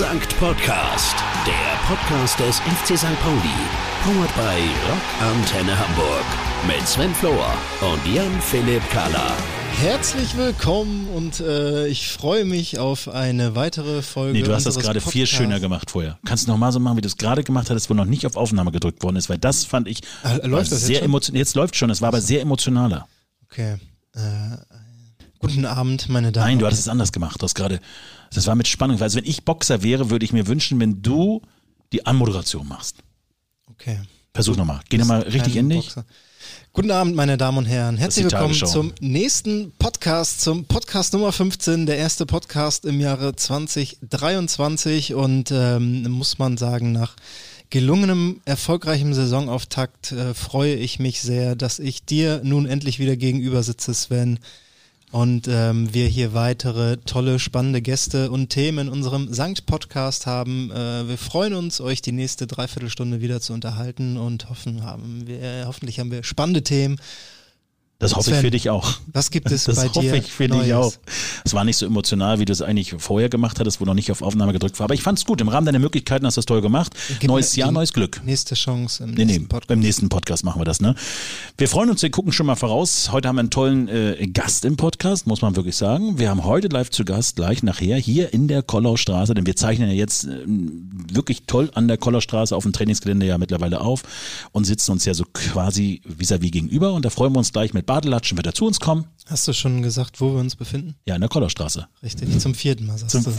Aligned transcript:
Sankt 0.00 0.34
Podcast, 0.38 1.14
der 1.44 1.76
Podcast 1.86 2.40
des 2.40 2.58
FC 2.60 2.96
St. 2.96 3.20
Pauli. 3.20 3.52
Powered 4.02 4.34
by 4.34 4.58
Rock 4.88 5.02
Antenne 5.20 5.78
Hamburg. 5.78 6.24
Mit 6.66 6.88
Sven 6.88 7.14
Flohr 7.14 7.52
und 7.82 8.14
Jan-Philipp 8.14 8.80
Kahler. 8.88 9.30
Herzlich 9.78 10.38
willkommen 10.38 11.06
und 11.14 11.40
äh, 11.40 11.86
ich 11.88 12.08
freue 12.08 12.46
mich 12.46 12.78
auf 12.78 13.08
eine 13.08 13.54
weitere 13.56 14.00
Folge. 14.00 14.38
Nee, 14.38 14.42
du 14.42 14.54
hast 14.54 14.64
das 14.64 14.78
gerade 14.78 15.02
viel 15.02 15.26
schöner 15.26 15.60
gemacht 15.60 15.90
vorher. 15.90 16.18
Kannst 16.24 16.48
du 16.48 16.52
nochmal 16.52 16.72
so 16.72 16.80
machen, 16.80 16.96
wie 16.96 17.02
du 17.02 17.08
es 17.08 17.18
gerade 17.18 17.44
gemacht 17.44 17.68
hattest, 17.68 17.90
wo 17.90 17.94
noch 17.94 18.06
nicht 18.06 18.24
auf 18.24 18.36
Aufnahme 18.36 18.72
gedrückt 18.72 19.02
worden 19.02 19.16
ist, 19.16 19.28
weil 19.28 19.36
das 19.36 19.66
fand 19.66 19.86
ich 19.86 20.00
Ah, 20.22 20.36
läuft 20.46 20.72
das 20.72 20.80
sehr 20.80 21.02
emotional. 21.02 21.40
Jetzt 21.40 21.56
läuft 21.56 21.76
schon, 21.76 21.90
es 21.90 22.00
war 22.00 22.08
aber 22.08 22.22
sehr 22.22 22.40
emotionaler. 22.40 23.06
Okay. 23.44 23.76
Äh, 24.14 24.79
guten 25.40 25.64
Abend, 25.64 26.08
meine 26.08 26.30
Damen. 26.30 26.46
Nein, 26.46 26.58
du 26.60 26.66
hattest 26.66 26.82
es 26.82 26.88
anders 26.88 27.12
gemacht. 27.12 27.40
Du 27.40 27.44
hast 27.44 27.54
gerade, 27.54 27.80
das 28.32 28.46
war 28.46 28.54
mit 28.54 28.68
Spannung. 28.68 29.00
Also 29.00 29.16
wenn 29.16 29.24
ich 29.24 29.44
Boxer 29.44 29.82
wäre, 29.82 30.10
würde 30.10 30.24
ich 30.24 30.32
mir 30.32 30.46
wünschen, 30.46 30.78
wenn 30.78 31.02
du 31.02 31.42
die 31.92 32.06
Anmoderation 32.06 32.68
machst. 32.68 32.98
Okay. 33.70 33.98
Versuch 34.32 34.56
nochmal. 34.56 34.80
Geh 34.88 34.98
nochmal 34.98 35.22
richtig 35.22 35.56
in 35.56 35.68
dich. 35.68 35.86
Boxer. 35.86 36.04
Guten 36.72 36.90
Abend, 36.92 37.16
meine 37.16 37.36
Damen 37.36 37.58
und 37.58 37.66
Herren. 37.66 37.96
Herzlich 37.96 38.24
willkommen 38.24 38.54
zum 38.54 38.92
nächsten 39.00 39.72
Podcast, 39.78 40.40
zum 40.40 40.66
Podcast 40.66 41.12
Nummer 41.12 41.32
15, 41.32 41.86
der 41.86 41.96
erste 41.96 42.26
Podcast 42.26 42.84
im 42.84 43.00
Jahre 43.00 43.34
2023 43.34 45.14
und 45.14 45.50
ähm, 45.52 46.02
muss 46.10 46.38
man 46.38 46.56
sagen, 46.56 46.92
nach 46.92 47.16
gelungenem, 47.70 48.40
erfolgreichem 48.44 49.14
Saisonauftakt 49.14 50.12
äh, 50.12 50.32
freue 50.32 50.74
ich 50.74 50.98
mich 51.00 51.20
sehr, 51.22 51.56
dass 51.56 51.78
ich 51.78 52.04
dir 52.04 52.40
nun 52.44 52.66
endlich 52.66 52.98
wieder 52.98 53.16
gegenüber 53.16 53.62
sitze, 53.62 53.92
Sven. 53.92 54.38
Und 55.12 55.48
ähm, 55.48 55.92
wir 55.92 56.06
hier 56.06 56.34
weitere 56.34 56.98
tolle, 56.98 57.40
spannende 57.40 57.82
Gäste 57.82 58.30
und 58.30 58.50
Themen 58.50 58.86
in 58.86 58.92
unserem 58.92 59.32
Sankt-Podcast 59.32 60.26
haben. 60.26 60.70
Äh, 60.70 61.08
wir 61.08 61.18
freuen 61.18 61.54
uns, 61.54 61.80
euch 61.80 62.00
die 62.00 62.12
nächste 62.12 62.46
Dreiviertelstunde 62.46 63.20
wieder 63.20 63.40
zu 63.40 63.52
unterhalten 63.52 64.16
und 64.16 64.48
hoffen, 64.50 64.84
haben 64.84 65.26
wir, 65.26 65.64
hoffentlich 65.66 65.98
haben 65.98 66.12
wir 66.12 66.22
spannende 66.22 66.62
Themen. 66.62 67.00
Das 68.00 68.16
hoffe 68.16 68.30
Sven, 68.30 68.34
ich 68.36 68.40
für 68.40 68.50
dich 68.50 68.70
auch. 68.70 68.94
Was 69.12 69.30
gibt 69.30 69.50
es 69.52 69.64
Das 69.64 69.76
bei 69.76 69.88
hoffe 69.88 70.00
dir? 70.00 70.14
ich 70.14 70.32
für 70.32 70.48
dich 70.48 70.56
Neues? 70.56 70.72
auch. 70.72 70.92
Es 71.44 71.52
war 71.54 71.64
nicht 71.64 71.76
so 71.76 71.84
emotional, 71.84 72.38
wie 72.40 72.46
du 72.46 72.52
es 72.52 72.62
eigentlich 72.62 72.94
vorher 72.98 73.28
gemacht 73.28 73.60
hattest, 73.60 73.80
wo 73.80 73.84
noch 73.84 73.92
nicht 73.94 74.10
auf 74.10 74.22
Aufnahme 74.22 74.52
gedrückt 74.54 74.78
war. 74.80 74.84
Aber 74.84 74.94
ich 74.94 75.02
fand 75.02 75.18
es 75.18 75.26
gut. 75.26 75.40
Im 75.42 75.48
Rahmen 75.48 75.66
deiner 75.66 75.78
Möglichkeiten 75.78 76.24
hast 76.26 76.36
du 76.36 76.40
es 76.40 76.46
toll 76.46 76.62
gemacht. 76.62 76.94
Gib 77.20 77.28
neues 77.28 77.54
Jahr, 77.56 77.70
neues 77.70 77.92
Glück. 77.92 78.22
Nächste 78.24 78.54
Chance 78.54 79.04
im 79.04 79.10
Nee, 79.10 79.24
nächsten 79.26 79.42
nee, 79.42 79.48
Podcast. 79.48 79.68
beim 79.68 79.78
nächsten 79.80 80.08
Podcast 80.08 80.44
machen 80.44 80.60
wir 80.60 80.64
das, 80.64 80.80
ne? 80.80 80.94
Wir 81.58 81.68
freuen 81.68 81.90
uns, 81.90 82.00
wir 82.02 82.10
gucken 82.10 82.32
schon 82.32 82.46
mal 82.46 82.56
voraus. 82.56 83.12
Heute 83.12 83.28
haben 83.28 83.36
wir 83.36 83.40
einen 83.40 83.50
tollen 83.50 83.88
äh, 83.88 84.26
Gast 84.32 84.64
im 84.64 84.78
Podcast, 84.78 85.26
muss 85.26 85.42
man 85.42 85.54
wirklich 85.56 85.76
sagen. 85.76 86.18
Wir 86.18 86.30
haben 86.30 86.44
heute 86.44 86.68
live 86.68 86.88
zu 86.88 87.04
Gast, 87.04 87.36
gleich 87.36 87.62
nachher, 87.62 87.98
hier 87.98 88.32
in 88.32 88.48
der 88.48 88.62
Kollaustraße, 88.62 89.34
denn 89.34 89.44
wir 89.44 89.56
zeichnen 89.56 89.88
ja 89.90 89.94
jetzt 89.94 90.24
äh, 90.24 90.38
wirklich 90.46 91.42
toll 91.46 91.70
an 91.74 91.86
der 91.86 91.98
Kollaustraße 91.98 92.56
auf 92.56 92.62
dem 92.62 92.72
Trainingsgelände 92.72 93.26
ja 93.26 93.36
mittlerweile 93.36 93.82
auf 93.82 94.02
und 94.52 94.64
sitzen 94.64 94.92
uns 94.92 95.04
ja 95.04 95.12
so 95.12 95.24
quasi 95.34 96.00
vis-à-vis 96.06 96.50
gegenüber 96.50 96.94
und 96.94 97.04
da 97.04 97.10
freuen 97.10 97.34
wir 97.34 97.38
uns 97.38 97.52
gleich 97.52 97.74
mit 97.74 97.89
Badelatschen, 97.90 98.38
wird 98.38 98.46
er 98.46 98.54
zu 98.54 98.66
uns 98.66 98.78
kommen. 98.78 99.06
Hast 99.26 99.48
du 99.48 99.52
schon 99.52 99.82
gesagt, 99.82 100.20
wo 100.20 100.32
wir 100.32 100.38
uns 100.38 100.54
befinden? 100.54 100.94
Ja, 101.06 101.16
in 101.16 101.20
der 101.22 101.28
Kollaustraße. 101.28 101.88
Richtig, 102.04 102.38
zum 102.38 102.54
vierten 102.54 102.86
Mal 102.86 102.96
sagst 102.96 103.26
du. 103.26 103.32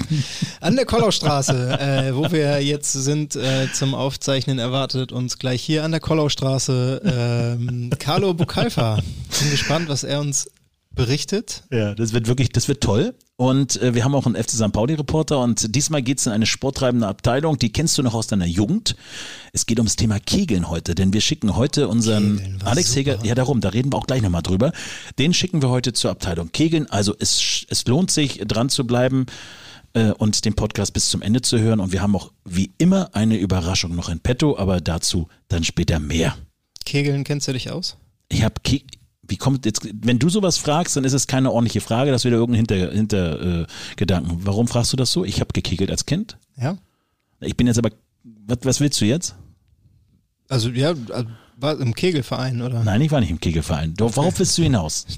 An 0.60 0.76
der 0.76 0.86
Kollaustraße, 0.86 1.80
äh, 1.80 2.14
wo 2.14 2.30
wir 2.34 2.62
jetzt 2.62 2.92
sind 2.92 3.38
äh, 3.38 3.72
zum 3.72 3.96
Aufzeichnen, 3.96 4.60
erwartet 4.60 5.14
uns 5.14 5.40
gleich 5.40 5.62
hier 5.62 5.86
an 5.86 5.92
der 5.92 6.02
Kollaustraße 6.02 7.02
ähm, 7.06 7.92
Carlo 7.98 8.34
Bucalfa. 8.34 8.96
Bin 8.96 9.52
gespannt, 9.52 9.88
was 9.88 10.04
er 10.04 10.20
uns 10.20 10.50
berichtet. 10.94 11.64
Ja, 11.72 11.96
das 11.96 12.14
wird 12.14 12.28
wirklich, 12.28 12.50
das 12.50 12.68
wird 12.68 12.82
toll. 12.82 13.16
Und 13.38 13.82
äh, 13.82 13.96
wir 13.96 14.04
haben 14.04 14.14
auch 14.14 14.26
einen 14.26 14.36
FC 14.36 14.52
St. 14.52 14.72
Pauli-Reporter 14.72 15.40
und 15.40 15.76
diesmal 15.76 16.04
geht's 16.04 16.26
in 16.28 16.32
eine 16.32 16.46
sporttreibende 16.46 17.08
Abteilung, 17.08 17.58
die 17.58 17.72
kennst 17.72 17.98
du 17.98 18.04
noch 18.04 18.14
aus 18.14 18.28
deiner 18.28 18.46
Jugend. 18.46 18.96
Es 19.52 19.66
geht 19.66 19.80
ums 19.80 19.96
Thema 19.96 20.20
Kegeln 20.20 20.70
heute, 20.70 20.94
denn 20.94 21.12
wir 21.12 21.22
schicken 21.22 21.56
heute 21.56 21.88
unseren 21.88 22.38
Kegeln 22.38 22.62
Alex 22.64 22.90
super. 22.90 23.00
Heger, 23.00 23.26
ja 23.26 23.34
darum, 23.34 23.62
da 23.62 23.70
reden 23.70 23.92
wir 23.92 23.98
auch 23.98 24.06
gleich 24.06 24.22
nochmal 24.22 24.44
drüber. 24.44 24.74
Den 25.18 25.34
schicken 25.34 25.62
wir 25.62 25.70
heute 25.70 25.94
zur 25.94 26.12
Abteilung 26.12 26.52
Kegeln. 26.52 26.90
Also 26.92 27.16
es, 27.18 27.66
es 27.68 27.86
lohnt 27.88 28.12
sich, 28.12 28.40
dran 28.46 28.70
zu 28.70 28.86
bleiben 28.86 29.26
äh, 29.94 30.12
und 30.12 30.46
den 30.46 30.54
Podcast 30.54 30.94
bis 30.94 31.10
zum 31.10 31.22
Ende 31.22 31.42
zu 31.42 31.58
hören. 31.58 31.80
Und 31.80 31.92
wir 31.92 32.02
haben 32.02 32.16
auch 32.16 32.32
wie 32.46 32.74
immer 32.78 33.16
eine 33.16 33.38
Überraschung 33.38 33.96
noch 33.96 34.10
in 34.10 34.20
petto, 34.20 34.58
aber 34.58 34.82
dazu 34.82 35.30
dann 35.48 35.64
später 35.64 36.00
mehr. 36.00 36.38
Kegeln, 36.86 37.24
kennst 37.24 37.48
du 37.48 37.54
dich 37.54 37.72
aus? 37.72 37.98
Ich 38.30 38.44
habe 38.44 38.56
wie 39.32 39.38
kommt 39.38 39.66
jetzt, 39.66 39.88
wenn 39.94 40.20
du 40.20 40.30
sowas 40.30 40.58
fragst, 40.58 40.98
dann 40.98 41.06
ist 41.06 41.14
es 41.14 41.26
keine 41.26 41.52
ordentliche 41.52 41.82
Frage, 41.82 42.12
das 42.12 42.26
wieder 42.26 42.36
irgendein 42.36 42.68
Hinter, 42.68 42.92
Hinter 42.92 43.62
äh, 43.62 43.66
Gedanken. 43.96 44.42
Warum 44.44 44.68
fragst 44.68 44.92
du 44.92 44.98
das 44.98 45.12
so? 45.12 45.24
Ich 45.24 45.40
habe 45.40 45.54
gekegelt 45.54 45.90
als 45.90 46.06
Kind. 46.06 46.38
Ja. 46.58 46.78
Ich 47.40 47.56
bin 47.56 47.66
jetzt 47.66 47.80
aber, 47.80 47.90
was, 48.24 48.60
was 48.64 48.80
willst 48.82 49.00
du 49.02 49.06
jetzt? 49.06 49.36
Also 50.50 50.70
ja, 50.70 50.92
äh, 50.92 51.26
war 51.56 51.80
im 51.80 51.96
Kegelverein, 51.96 52.62
oder? 52.62 52.84
Nein, 52.84 53.02
ich 53.02 53.10
war 53.12 53.22
nicht 53.22 53.32
im 53.32 53.40
Kegelverein. 53.40 53.94
Doch, 53.96 54.16
worauf 54.18 54.38
willst 54.38 54.58
du 54.58 54.64
hinaus? 54.64 55.08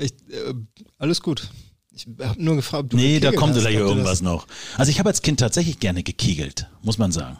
Ich, 0.00 0.12
äh, 0.30 0.54
alles 0.98 1.20
gut. 1.20 1.50
Ich 1.90 2.06
habe 2.20 2.40
nur 2.40 2.54
gefragt, 2.54 2.84
ob 2.84 2.90
du 2.90 2.96
Nee, 2.96 3.18
da 3.18 3.32
kommt 3.32 3.56
du 3.56 3.68
irgendwas 3.68 4.22
noch. 4.22 4.46
Also 4.76 4.92
ich 4.92 5.00
habe 5.00 5.08
als 5.08 5.22
Kind 5.22 5.40
tatsächlich 5.40 5.80
gerne 5.80 6.04
gekegelt, 6.04 6.68
muss 6.82 6.98
man 6.98 7.10
sagen. 7.10 7.36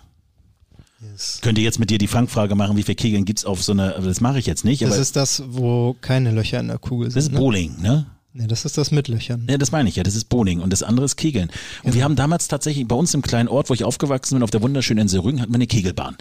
Yes. 1.00 1.38
Könnte 1.42 1.60
jetzt 1.60 1.78
mit 1.78 1.90
dir 1.90 1.98
die 1.98 2.08
Fangfrage 2.08 2.54
machen, 2.54 2.76
wie 2.76 2.82
viel 2.82 2.96
Kegeln 2.96 3.24
gibt's 3.24 3.44
auf 3.44 3.62
so 3.62 3.72
eine, 3.72 3.94
aber 3.96 4.06
das 4.06 4.20
mache 4.20 4.38
ich 4.38 4.46
jetzt 4.46 4.64
nicht, 4.64 4.82
Das 4.82 4.98
ist 4.98 5.14
das, 5.14 5.42
wo 5.46 5.96
keine 6.00 6.32
Löcher 6.32 6.58
in 6.58 6.68
der 6.68 6.78
Kugel 6.78 7.10
sind. 7.10 7.16
das 7.16 7.24
ist 7.26 7.32
ne? 7.32 7.38
Bowling, 7.38 7.80
ne? 7.80 8.06
Nee, 8.34 8.46
das 8.46 8.64
ist 8.64 8.76
das 8.76 8.90
mit 8.90 9.08
Löchern. 9.08 9.46
Ja, 9.48 9.58
das 9.58 9.72
meine 9.72 9.88
ich 9.88 9.96
ja. 9.96 10.02
Das 10.02 10.14
ist 10.14 10.28
Bowling 10.28 10.60
und 10.60 10.72
das 10.72 10.82
andere 10.82 11.06
ist 11.06 11.16
Kegeln. 11.16 11.50
Und 11.82 11.94
wir 11.94 12.04
haben 12.04 12.14
damals 12.14 12.46
tatsächlich 12.46 12.86
bei 12.86 12.94
uns 12.94 13.14
im 13.14 13.22
kleinen 13.22 13.48
Ort, 13.48 13.70
wo 13.70 13.74
ich 13.74 13.84
aufgewachsen 13.84 14.36
bin, 14.36 14.42
auf 14.42 14.50
der 14.50 14.62
wunderschönen 14.62 15.02
Insel 15.02 15.20
Rügen, 15.20 15.40
hatten 15.40 15.50
wir 15.50 15.56
eine 15.56 15.66
Kegelbahn. 15.66 16.16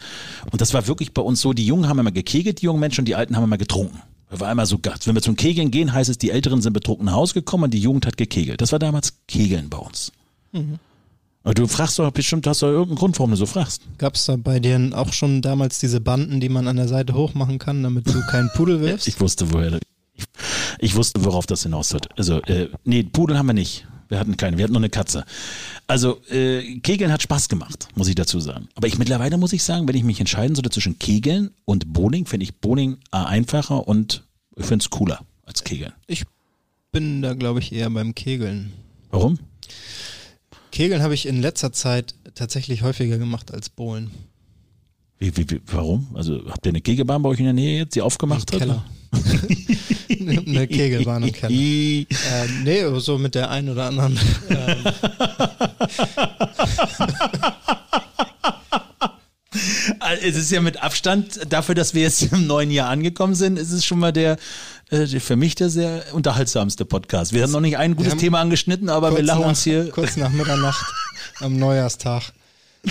Und 0.51 0.61
das 0.61 0.73
war 0.73 0.87
wirklich 0.87 1.13
bei 1.13 1.21
uns 1.21 1.41
so, 1.41 1.53
die 1.53 1.65
Jungen 1.65 1.87
haben 1.87 1.99
immer 1.99 2.11
gekegelt, 2.11 2.61
die 2.61 2.65
jungen 2.65 2.79
Menschen, 2.79 3.01
und 3.01 3.05
die 3.05 3.15
Alten 3.15 3.35
haben 3.35 3.43
immer 3.43 3.57
getrunken. 3.57 4.01
Das 4.29 4.39
war 4.39 4.47
einmal 4.47 4.65
so, 4.65 4.79
wenn 5.05 5.15
wir 5.15 5.21
zum 5.21 5.35
Kegeln 5.35 5.69
gehen, 5.69 5.93
heißt 5.93 6.09
es, 6.09 6.17
die 6.17 6.31
Älteren 6.31 6.61
sind 6.61 6.73
betrunken 6.73 7.05
nach 7.05 7.13
Hause 7.13 7.33
gekommen 7.35 7.65
und 7.65 7.73
die 7.73 7.79
Jugend 7.79 8.05
hat 8.05 8.17
gekegelt. 8.17 8.61
Das 8.61 8.71
war 8.71 8.79
damals 8.79 9.13
Kegeln 9.27 9.69
bei 9.69 9.77
uns. 9.77 10.11
Aber 11.47 11.53
du 11.53 11.65
fragst 11.65 11.97
doch 11.97 12.11
bestimmt, 12.11 12.45
hast 12.45 12.61
du 12.61 12.65
irgendeinen 12.65 12.97
Grund, 12.97 13.17
warum 13.19 13.31
du 13.31 13.37
so 13.37 13.45
fragst. 13.45 13.81
Gab 13.97 14.15
es 14.15 14.25
da 14.25 14.35
bei 14.35 14.59
dir 14.59 14.91
auch 14.93 15.13
schon 15.13 15.41
damals 15.41 15.79
diese 15.79 16.01
Banden, 16.01 16.41
die 16.41 16.49
man 16.49 16.67
an 16.67 16.75
der 16.75 16.89
Seite 16.89 17.13
hochmachen 17.13 17.57
kann, 17.57 17.83
damit 17.83 18.05
du 18.05 18.19
keinen 18.29 18.49
Pudel 18.49 18.81
wirfst? 18.81 19.07
Ich 19.07 19.21
wusste, 19.21 19.53
woher. 19.53 19.79
Ich, 20.13 20.25
ich 20.79 20.95
wusste, 20.95 21.23
worauf 21.23 21.45
das 21.45 21.63
hinaus 21.63 21.93
hat. 21.93 22.09
Also, 22.19 22.41
äh, 22.41 22.67
nee, 22.83 23.03
Pudel 23.03 23.37
haben 23.37 23.45
wir 23.45 23.53
nicht. 23.53 23.87
Wir 24.09 24.19
hatten 24.19 24.35
keine, 24.35 24.57
wir 24.57 24.65
hatten 24.65 24.73
nur 24.73 24.81
eine 24.81 24.89
Katze. 24.89 25.23
Also, 25.87 26.21
äh, 26.29 26.79
Kegeln 26.81 27.13
hat 27.13 27.21
Spaß 27.21 27.47
gemacht, 27.47 27.87
muss 27.95 28.09
ich 28.09 28.15
dazu 28.15 28.41
sagen. 28.41 28.67
Aber 28.75 28.87
ich 28.87 28.97
mittlerweile 28.97 29.37
muss 29.37 29.53
ich 29.53 29.63
sagen, 29.63 29.87
wenn 29.87 29.95
ich 29.95 30.03
mich 30.03 30.19
entscheiden 30.19 30.53
sollte 30.53 30.69
zwischen 30.69 30.99
Kegeln 30.99 31.51
und 31.63 31.93
Bowling, 31.93 32.25
finde 32.25 32.43
ich 32.43 32.55
Bowling 32.57 32.97
A 33.11 33.23
einfacher 33.23 33.87
und 33.87 34.25
ich 34.57 34.65
finde 34.65 34.83
es 34.83 34.89
cooler 34.89 35.21
als 35.45 35.63
Kegeln. 35.63 35.93
Ich 36.07 36.25
bin 36.91 37.21
da, 37.21 37.35
glaube 37.35 37.59
ich, 37.59 37.71
eher 37.71 37.89
beim 37.89 38.15
Kegeln. 38.15 38.73
Warum? 39.11 39.39
Kegeln 40.77 41.01
habe 41.01 41.15
ich 41.15 41.25
in 41.25 41.41
letzter 41.41 41.71
Zeit 41.71 42.13
tatsächlich 42.35 42.83
häufiger 42.83 43.17
gemacht 43.17 43.51
als 43.51 43.67
Bowlen. 43.67 44.11
Wie, 45.17 45.35
wie, 45.35 45.49
wie, 45.49 45.59
warum? 45.65 46.05
Also 46.13 46.39
habt 46.51 46.67
ihr 46.67 46.69
eine 46.69 46.81
Kegelbahn 46.81 47.23
bei 47.23 47.29
euch 47.29 47.39
in 47.39 47.45
der 47.45 47.53
Nähe 47.53 47.79
jetzt, 47.79 47.95
die 47.95 48.03
aufgemacht 48.03 48.53
Im 48.53 48.59
hat? 48.59 48.67
Keller. 48.67 48.85
Eine 50.47 50.67
Kegelbahn 50.67 51.23
im 51.23 51.31
Keller. 51.31 51.51
Äh, 51.51 52.05
nee, 52.63 52.99
so 52.99 53.17
mit 53.17 53.33
der 53.33 53.49
einen 53.49 53.69
oder 53.69 53.85
anderen. 53.85 54.19
Ähm, 54.49 54.77
Also, 60.07 60.25
Es 60.25 60.35
ist 60.35 60.51
ja 60.51 60.61
mit 60.61 60.81
Abstand 60.81 61.39
dafür, 61.49 61.75
dass 61.75 61.93
wir 61.93 62.03
jetzt 62.03 62.31
im 62.31 62.47
neuen 62.47 62.71
Jahr 62.71 62.89
angekommen 62.89 63.35
sind, 63.35 63.59
ist 63.59 63.71
es 63.71 63.85
schon 63.85 63.99
mal 63.99 64.13
der 64.13 64.37
für 64.89 65.35
mich 65.35 65.55
der 65.55 65.69
sehr 65.69 66.03
unterhaltsamste 66.13 66.85
Podcast. 66.85 67.33
Wir 67.33 67.43
haben 67.43 67.51
noch 67.51 67.59
nicht 67.59 67.77
ein 67.77 67.95
gutes 67.95 68.15
Thema 68.17 68.39
angeschnitten, 68.39 68.89
aber 68.89 69.15
wir 69.15 69.23
lachen 69.23 69.41
nach, 69.41 69.49
uns 69.49 69.63
hier. 69.63 69.89
Kurz 69.89 70.15
nach 70.15 70.31
Mitternacht 70.31 70.85
am 71.39 71.57
Neujahrstag. 71.57 72.31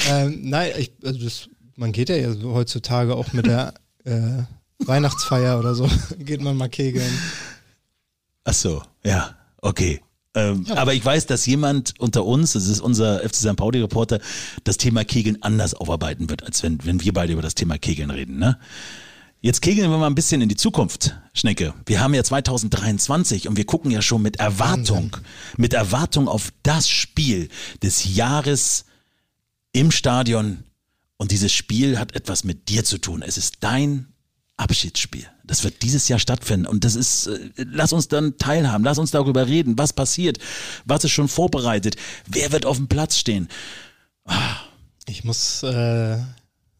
Ähm, 0.08 0.40
nein, 0.42 0.72
ich, 0.78 0.92
also 1.04 1.18
das, 1.18 1.48
man 1.74 1.92
geht 1.92 2.08
ja 2.10 2.16
heutzutage 2.44 3.16
auch 3.16 3.32
mit 3.32 3.46
der 3.46 3.74
äh, 4.04 4.42
Weihnachtsfeier 4.78 5.58
oder 5.58 5.74
so, 5.74 5.88
geht 6.18 6.42
man 6.42 6.56
mal 6.56 6.68
kegeln. 6.68 7.10
Ach 8.44 8.54
so, 8.54 8.82
ja, 9.02 9.34
okay. 9.62 10.00
Ähm, 10.34 10.66
Aber 10.76 10.92
ich 10.92 11.04
weiß, 11.04 11.26
dass 11.26 11.46
jemand 11.46 11.94
unter 11.98 12.24
uns, 12.24 12.52
das 12.52 12.66
ist 12.66 12.80
unser 12.80 13.20
FC 13.20 13.36
St. 13.36 13.56
Pauli-Reporter, 13.56 14.20
das 14.64 14.76
Thema 14.76 15.04
Kegeln 15.04 15.42
anders 15.42 15.72
aufarbeiten 15.72 16.28
wird, 16.28 16.42
als 16.44 16.62
wenn, 16.62 16.84
wenn 16.84 17.02
wir 17.02 17.14
beide 17.14 17.32
über 17.32 17.42
das 17.42 17.54
Thema 17.54 17.78
Kegeln 17.78 18.10
reden. 18.10 18.38
Ne? 18.38 18.58
Jetzt 19.40 19.60
kegeln 19.60 19.90
wir 19.90 19.98
mal 19.98 20.06
ein 20.06 20.14
bisschen 20.14 20.40
in 20.40 20.48
die 20.48 20.56
Zukunft, 20.56 21.14
Schnecke. 21.34 21.74
Wir 21.84 22.00
haben 22.00 22.14
ja 22.14 22.24
2023 22.24 23.48
und 23.48 23.56
wir 23.56 23.66
gucken 23.66 23.90
ja 23.90 24.02
schon 24.02 24.22
mit 24.22 24.36
Erwartung, 24.36 25.16
mit 25.56 25.74
Erwartung 25.74 26.26
auf 26.26 26.52
das 26.62 26.88
Spiel 26.88 27.48
des 27.82 28.16
Jahres 28.16 28.86
im 29.72 29.90
Stadion. 29.90 30.64
Und 31.18 31.30
dieses 31.30 31.52
Spiel 31.52 31.98
hat 31.98 32.14
etwas 32.14 32.44
mit 32.44 32.68
dir 32.68 32.84
zu 32.84 32.98
tun. 32.98 33.22
Es 33.22 33.38
ist 33.38 33.58
dein 33.60 34.08
Abschiedsspiel. 34.56 35.26
Das 35.44 35.64
wird 35.64 35.82
dieses 35.82 36.08
Jahr 36.08 36.18
stattfinden 36.18 36.66
und 36.66 36.84
das 36.84 36.96
ist, 36.96 37.26
äh, 37.26 37.50
lass 37.56 37.92
uns 37.92 38.08
dann 38.08 38.38
teilhaben, 38.38 38.84
lass 38.84 38.98
uns 38.98 39.10
darüber 39.10 39.46
reden, 39.46 39.78
was 39.78 39.92
passiert, 39.92 40.38
was 40.86 41.04
ist 41.04 41.12
schon 41.12 41.28
vorbereitet, 41.28 41.96
wer 42.26 42.52
wird 42.52 42.66
auf 42.66 42.78
dem 42.78 42.88
Platz 42.88 43.16
stehen. 43.16 43.48
Ah. 44.24 44.56
Ich 45.08 45.22
muss 45.22 45.62
äh, 45.62 46.18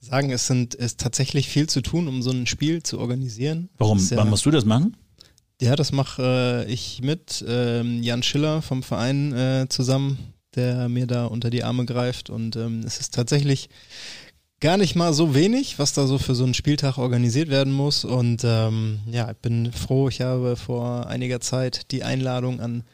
sagen, 0.06 0.30
es 0.30 0.46
sind 0.46 0.74
ist 0.74 1.00
tatsächlich 1.00 1.48
viel 1.48 1.68
zu 1.68 1.80
tun, 1.82 2.08
um 2.08 2.22
so 2.22 2.30
ein 2.30 2.46
Spiel 2.46 2.82
zu 2.82 2.98
organisieren. 2.98 3.68
Warum? 3.78 3.98
Ja, 3.98 4.16
Wann 4.16 4.30
musst 4.30 4.46
du 4.46 4.50
das 4.50 4.64
machen? 4.64 4.96
Ja, 5.60 5.74
das 5.74 5.92
mache 5.92 6.64
äh, 6.66 6.72
ich 6.72 7.00
mit 7.02 7.44
ähm, 7.48 8.02
Jan 8.02 8.22
Schiller 8.22 8.62
vom 8.62 8.82
Verein 8.82 9.32
äh, 9.32 9.66
zusammen, 9.68 10.18
der 10.54 10.88
mir 10.88 11.06
da 11.06 11.26
unter 11.26 11.50
die 11.50 11.64
Arme 11.64 11.86
greift 11.86 12.28
und 12.28 12.56
ähm, 12.56 12.82
es 12.84 12.98
ist 12.98 13.14
tatsächlich 13.14 13.68
gar 14.60 14.76
nicht 14.76 14.96
mal 14.96 15.12
so 15.12 15.34
wenig, 15.34 15.78
was 15.78 15.92
da 15.92 16.06
so 16.06 16.18
für 16.18 16.34
so 16.34 16.44
einen 16.44 16.54
Spieltag 16.54 16.98
organisiert 16.98 17.50
werden 17.50 17.72
muss. 17.72 18.04
Und 18.04 18.42
ähm, 18.44 19.00
ja, 19.10 19.30
ich 19.30 19.36
bin 19.36 19.72
froh, 19.72 20.08
ich 20.08 20.22
habe 20.22 20.56
vor 20.56 21.06
einiger 21.06 21.40
Zeit 21.40 21.90
die 21.90 22.02
Einladung 22.02 22.60
an 22.60 22.84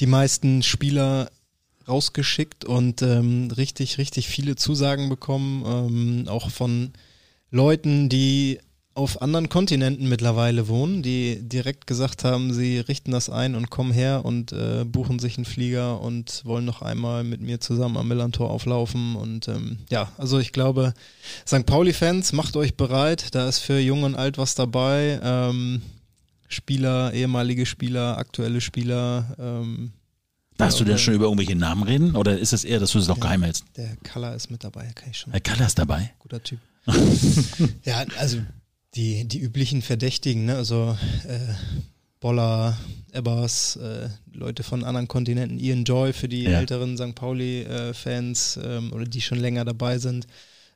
die 0.00 0.06
meisten 0.06 0.62
Spieler 0.62 1.30
rausgeschickt 1.88 2.64
und 2.64 3.02
ähm, 3.02 3.50
richtig, 3.56 3.98
richtig 3.98 4.28
viele 4.28 4.56
Zusagen 4.56 5.08
bekommen, 5.08 5.64
ähm, 5.66 6.28
auch 6.28 6.50
von 6.50 6.92
Leuten, 7.50 8.08
die 8.08 8.58
auf 8.98 9.22
anderen 9.22 9.48
Kontinenten 9.48 10.08
mittlerweile 10.08 10.66
wohnen, 10.66 11.04
die 11.04 11.38
direkt 11.40 11.86
gesagt 11.86 12.24
haben, 12.24 12.52
sie 12.52 12.80
richten 12.80 13.12
das 13.12 13.30
ein 13.30 13.54
und 13.54 13.70
kommen 13.70 13.92
her 13.92 14.24
und 14.24 14.50
äh, 14.52 14.84
buchen 14.84 15.20
sich 15.20 15.36
einen 15.38 15.44
Flieger 15.44 16.00
und 16.00 16.44
wollen 16.44 16.64
noch 16.64 16.82
einmal 16.82 17.22
mit 17.22 17.40
mir 17.40 17.60
zusammen 17.60 17.96
am 17.96 18.08
Millantor 18.08 18.50
auflaufen. 18.50 19.14
Und 19.14 19.46
ähm, 19.46 19.78
ja, 19.88 20.10
also 20.18 20.40
ich 20.40 20.52
glaube, 20.52 20.94
St. 21.46 21.64
Pauli-Fans, 21.64 22.32
macht 22.32 22.56
euch 22.56 22.74
bereit, 22.74 23.36
da 23.36 23.48
ist 23.48 23.60
für 23.60 23.78
Jung 23.78 24.02
und 24.02 24.16
Alt 24.16 24.36
was 24.36 24.56
dabei. 24.56 25.20
Ähm, 25.22 25.80
Spieler, 26.48 27.12
ehemalige 27.12 27.66
Spieler, 27.66 28.18
aktuelle 28.18 28.60
Spieler. 28.60 29.36
Ähm, 29.38 29.92
Darfst 30.58 30.80
du 30.80 30.84
denn 30.84 30.98
schon 30.98 31.14
über 31.14 31.26
irgendwelche 31.26 31.54
Namen 31.54 31.84
reden 31.84 32.16
oder 32.16 32.36
ist 32.36 32.52
es 32.52 32.64
eher, 32.64 32.80
dass 32.80 32.90
du 32.90 32.98
es 32.98 33.06
noch 33.06 33.20
geheim 33.20 33.44
hältst? 33.44 33.64
Der 33.76 33.96
Color 34.12 34.34
ist 34.34 34.50
mit 34.50 34.64
dabei, 34.64 34.90
kann 34.94 35.10
ich 35.10 35.18
schon. 35.18 35.32
Der 35.32 35.40
Color 35.40 35.66
ist 35.66 35.78
dabei? 35.78 36.12
Guter 36.18 36.42
Typ. 36.42 36.58
ja, 37.84 38.04
also 38.18 38.38
die, 38.94 39.26
die 39.26 39.38
üblichen 39.38 39.82
Verdächtigen, 39.82 40.46
ne? 40.46 40.56
also 40.56 40.98
äh, 41.28 41.54
Boller, 42.18 42.76
Ebbers, 43.12 43.76
äh, 43.76 44.08
Leute 44.32 44.64
von 44.64 44.82
anderen 44.82 45.06
Kontinenten, 45.06 45.58
Ian 45.60 45.84
Joy 45.84 46.12
für 46.12 46.28
die 46.28 46.42
ja. 46.42 46.58
älteren 46.58 46.96
St. 46.96 47.14
Pauli-Fans 47.14 48.56
äh, 48.56 48.76
ähm, 48.78 48.92
oder 48.92 49.04
die 49.04 49.20
schon 49.20 49.38
länger 49.38 49.64
dabei 49.64 49.98
sind, 49.98 50.26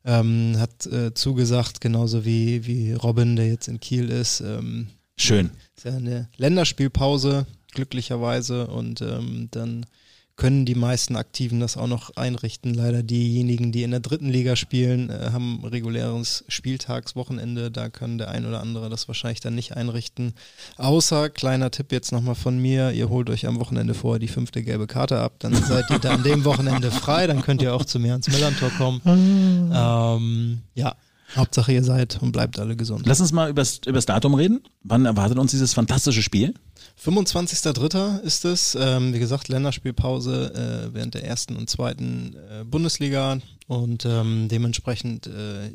ähm, 0.05 0.57
hat 0.59 0.87
äh, 0.87 1.13
zugesagt, 1.15 1.81
genauso 1.81 2.25
wie, 2.25 2.67
wie 2.67 2.93
Robin, 2.93 3.35
der 3.35 3.49
jetzt 3.49 3.67
in 3.67 3.81
Kiel 3.81 4.09
ist. 4.11 4.41
Ähm, 4.41 4.89
Schön. 5.17 5.51
Ist 5.77 5.85
ja 5.85 5.97
eine 5.97 6.29
Länderspielpause, 6.37 7.47
glücklicherweise, 7.73 8.67
und 8.69 9.01
ähm, 9.03 9.49
dann 9.51 9.87
können 10.35 10.65
die 10.65 10.75
meisten 10.75 11.15
Aktiven 11.17 11.61
das 11.61 11.77
auch 11.77 11.87
noch 11.87 12.17
einrichten. 12.17 12.73
Leider 12.73 13.03
diejenigen, 13.03 13.71
die 13.71 13.83
in 13.83 13.91
der 13.91 14.01
dritten 14.01 14.31
Liga 14.31 14.57
spielen, 14.57 15.11
äh, 15.11 15.31
haben 15.33 15.63
reguläres 15.65 16.45
Spieltagswochenende. 16.49 17.71
Da 17.71 17.91
kann 17.91 18.19
der 18.19 18.31
ein 18.31 18.47
oder 18.47 18.61
andere 18.61 18.89
das 18.89 19.09
wahrscheinlich 19.09 19.41
dann 19.41 19.55
nicht 19.55 19.77
einrichten. 19.77 20.33
Außer, 20.79 21.29
kleiner 21.29 21.71
Tipp 21.71 21.93
jetzt 21.93 22.13
nochmal 22.13 22.35
von 22.35 22.59
mir, 22.59 22.93
ihr 22.93 23.09
holt 23.11 23.29
euch 23.29 23.47
am 23.47 23.61
Wochenende 23.61 23.95
vorher 23.95 24.19
die 24.19 24.29
fünfte 24.29 24.63
gelbe 24.63 24.87
Karte 24.87 25.21
ab. 25.21 25.35
Dann 25.39 25.55
seid 25.55 25.91
ihr 25.91 25.99
da 25.99 26.15
an 26.15 26.23
dem 26.23 26.45
Wochenende 26.45 26.91
frei. 26.91 27.27
Dann 27.27 27.43
könnt 27.43 27.61
ihr 27.61 27.75
auch 27.75 27.85
zu 27.85 27.99
mir 27.99 28.13
ans 28.13 28.29
Millantor 28.29 28.71
kommen. 28.71 29.01
ähm, 29.05 30.63
ja, 30.75 30.97
Hauptsache 31.37 31.73
ihr 31.73 31.85
seid 31.85 32.21
und 32.23 32.33
bleibt 32.33 32.59
alle 32.59 32.77
gesund. 32.77 33.07
Lass 33.07 33.21
uns 33.21 33.33
mal 33.33 33.51
über 33.51 33.63
das 33.63 34.07
Datum 34.07 34.35
reden. 34.35 34.61
Wann 34.83 35.05
erwartet 35.05 35.39
uns 35.39 35.51
dieses 35.51 35.75
fantastische 35.75 36.23
Spiel? 36.23 36.55
25.03. 37.05 38.21
ist 38.21 38.45
es. 38.45 38.77
Ähm, 38.79 39.13
wie 39.13 39.19
gesagt, 39.19 39.49
Länderspielpause 39.49 40.91
äh, 40.91 40.95
während 40.95 41.15
der 41.15 41.25
ersten 41.25 41.57
und 41.57 41.69
zweiten 41.69 42.37
äh, 42.37 42.65
Bundesliga 42.65 43.39
und 43.67 44.05
ähm, 44.07 44.47
dementsprechend 44.49 45.27
äh, 45.27 45.73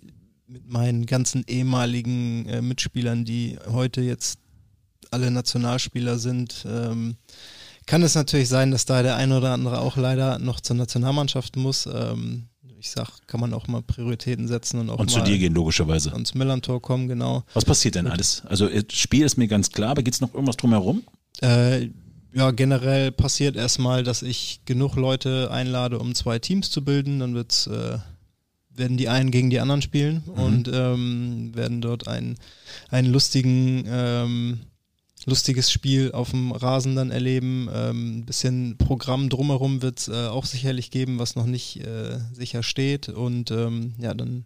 mit 0.47 0.69
meinen 0.69 1.06
ganzen 1.06 1.44
ehemaligen 1.45 2.45
äh, 2.45 2.62
Mitspielern, 2.62 3.25
die 3.25 3.57
heute 3.69 4.01
jetzt 4.01 4.39
alle 5.12 5.29
Nationalspieler 5.29 6.18
sind, 6.18 6.65
ähm, 6.65 7.18
kann 7.85 8.03
es 8.03 8.15
natürlich 8.15 8.47
sein, 8.47 8.71
dass 8.71 8.85
da 8.85 9.03
der 9.03 9.18
eine 9.18 9.38
oder 9.38 9.51
andere 9.51 9.79
auch 9.79 9.97
leider 9.97 10.39
noch 10.39 10.62
zur 10.62 10.77
Nationalmannschaft 10.77 11.57
muss. 11.57 11.89
Ähm, 11.94 12.47
ich 12.79 12.91
sag, 12.91 13.27
kann 13.27 13.41
man 13.41 13.53
auch 13.53 13.68
mal 13.68 13.81
Prioritäten 13.81 14.47
setzen 14.47 14.79
und 14.79 14.89
auch 14.89 15.00
und 15.00 15.12
mal 15.12 15.19
zu 15.19 15.29
dir 15.29 15.38
gehen, 15.38 15.53
logischerweise. 15.53 16.13
Ans 16.13 16.35
Millantor 16.35 16.81
kommen, 16.81 17.07
genau. 17.07 17.44
Was 17.53 17.65
passiert 17.65 17.95
denn 17.95 18.07
alles? 18.07 18.44
Also, 18.45 18.69
das 18.69 18.97
Spiel 18.97 19.25
ist 19.25 19.38
mir 19.38 19.47
ganz 19.47 19.71
klar, 19.71 19.91
aber 19.91 20.03
gibt 20.03 20.15
es 20.15 20.21
noch 20.21 20.33
irgendwas 20.33 20.57
drumherum? 20.57 21.03
Äh, 21.42 21.89
ja, 22.34 22.51
generell 22.51 23.12
passiert 23.12 23.56
erstmal, 23.56 24.04
dass 24.04 24.22
ich 24.22 24.62
genug 24.66 24.95
Leute 24.95 25.50
einlade, 25.51 26.00
um 26.00 26.13
zwei 26.13 26.39
Teams 26.39 26.69
zu 26.69 26.84
bilden. 26.84 27.19
Dann 27.19 27.34
wird's, 27.34 27.68
äh, 27.68 27.98
werden 28.69 28.98
die 28.98 29.10
einen 29.10 29.31
gegen 29.31 29.50
die 29.50 29.60
anderen 29.60 29.81
spielen 29.81 30.24
mhm. 30.25 30.34
und 30.34 30.69
ähm, 30.72 31.51
werden 31.56 31.81
dort 31.81 32.07
einen, 32.07 32.38
einen 32.89 33.12
lustigen 33.12 33.86
ähm, 33.88 34.60
lustiges 35.28 35.69
Spiel 35.72 36.13
auf 36.13 36.31
dem 36.31 36.51
Rasen 36.54 36.95
dann 36.95 37.12
erleben. 37.12 37.69
Ähm, 37.74 38.19
ein 38.19 38.25
bisschen 38.25 38.78
Programm 38.78 39.30
drumherum 39.30 39.81
wird 39.81 40.00
es 40.00 40.07
äh, 40.07 40.28
auch 40.28 40.45
sicherlich 40.45 40.89
geben, 40.89 41.19
was 41.19 41.36
noch 41.36 41.45
nicht 41.45 41.86
äh, 41.86 42.19
sicher 42.34 42.63
steht. 42.63 43.10
Und 43.10 43.51
ähm, 43.51 43.94
ja, 44.00 44.13
dann 44.13 44.45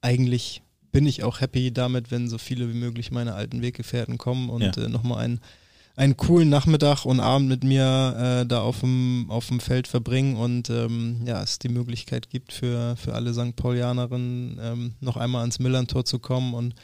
eigentlich 0.00 0.62
bin 0.90 1.06
ich 1.06 1.22
auch 1.22 1.40
happy 1.40 1.72
damit, 1.72 2.10
wenn 2.10 2.28
so 2.28 2.38
viele 2.38 2.68
wie 2.68 2.76
möglich 2.76 3.12
meine 3.12 3.34
alten 3.34 3.62
Weggefährten 3.62 4.18
kommen 4.18 4.50
und 4.50 4.76
ja. 4.76 4.84
äh, 4.84 4.88
nochmal 4.88 5.24
einen, 5.24 5.40
einen 5.96 6.16
coolen 6.16 6.48
Nachmittag 6.48 7.04
und 7.04 7.20
Abend 7.20 7.48
mit 7.48 7.62
mir 7.62 8.42
äh, 8.42 8.46
da 8.46 8.60
auf 8.60 8.80
dem, 8.80 9.26
auf 9.28 9.46
dem 9.48 9.60
Feld 9.60 9.86
verbringen 9.86 10.36
und 10.36 10.68
ähm, 10.70 11.22
ja, 11.24 11.42
es 11.42 11.58
die 11.58 11.68
Möglichkeit 11.68 12.30
gibt 12.30 12.52
für, 12.52 12.96
für 12.96 13.14
alle 13.14 13.32
St. 13.32 13.54
Paulianerinnen 13.54 14.58
ähm, 14.60 14.94
noch 15.00 15.16
einmal 15.16 15.42
ans 15.42 15.60
Millantor 15.60 16.04
zu 16.04 16.18
kommen 16.18 16.54
und 16.54 16.74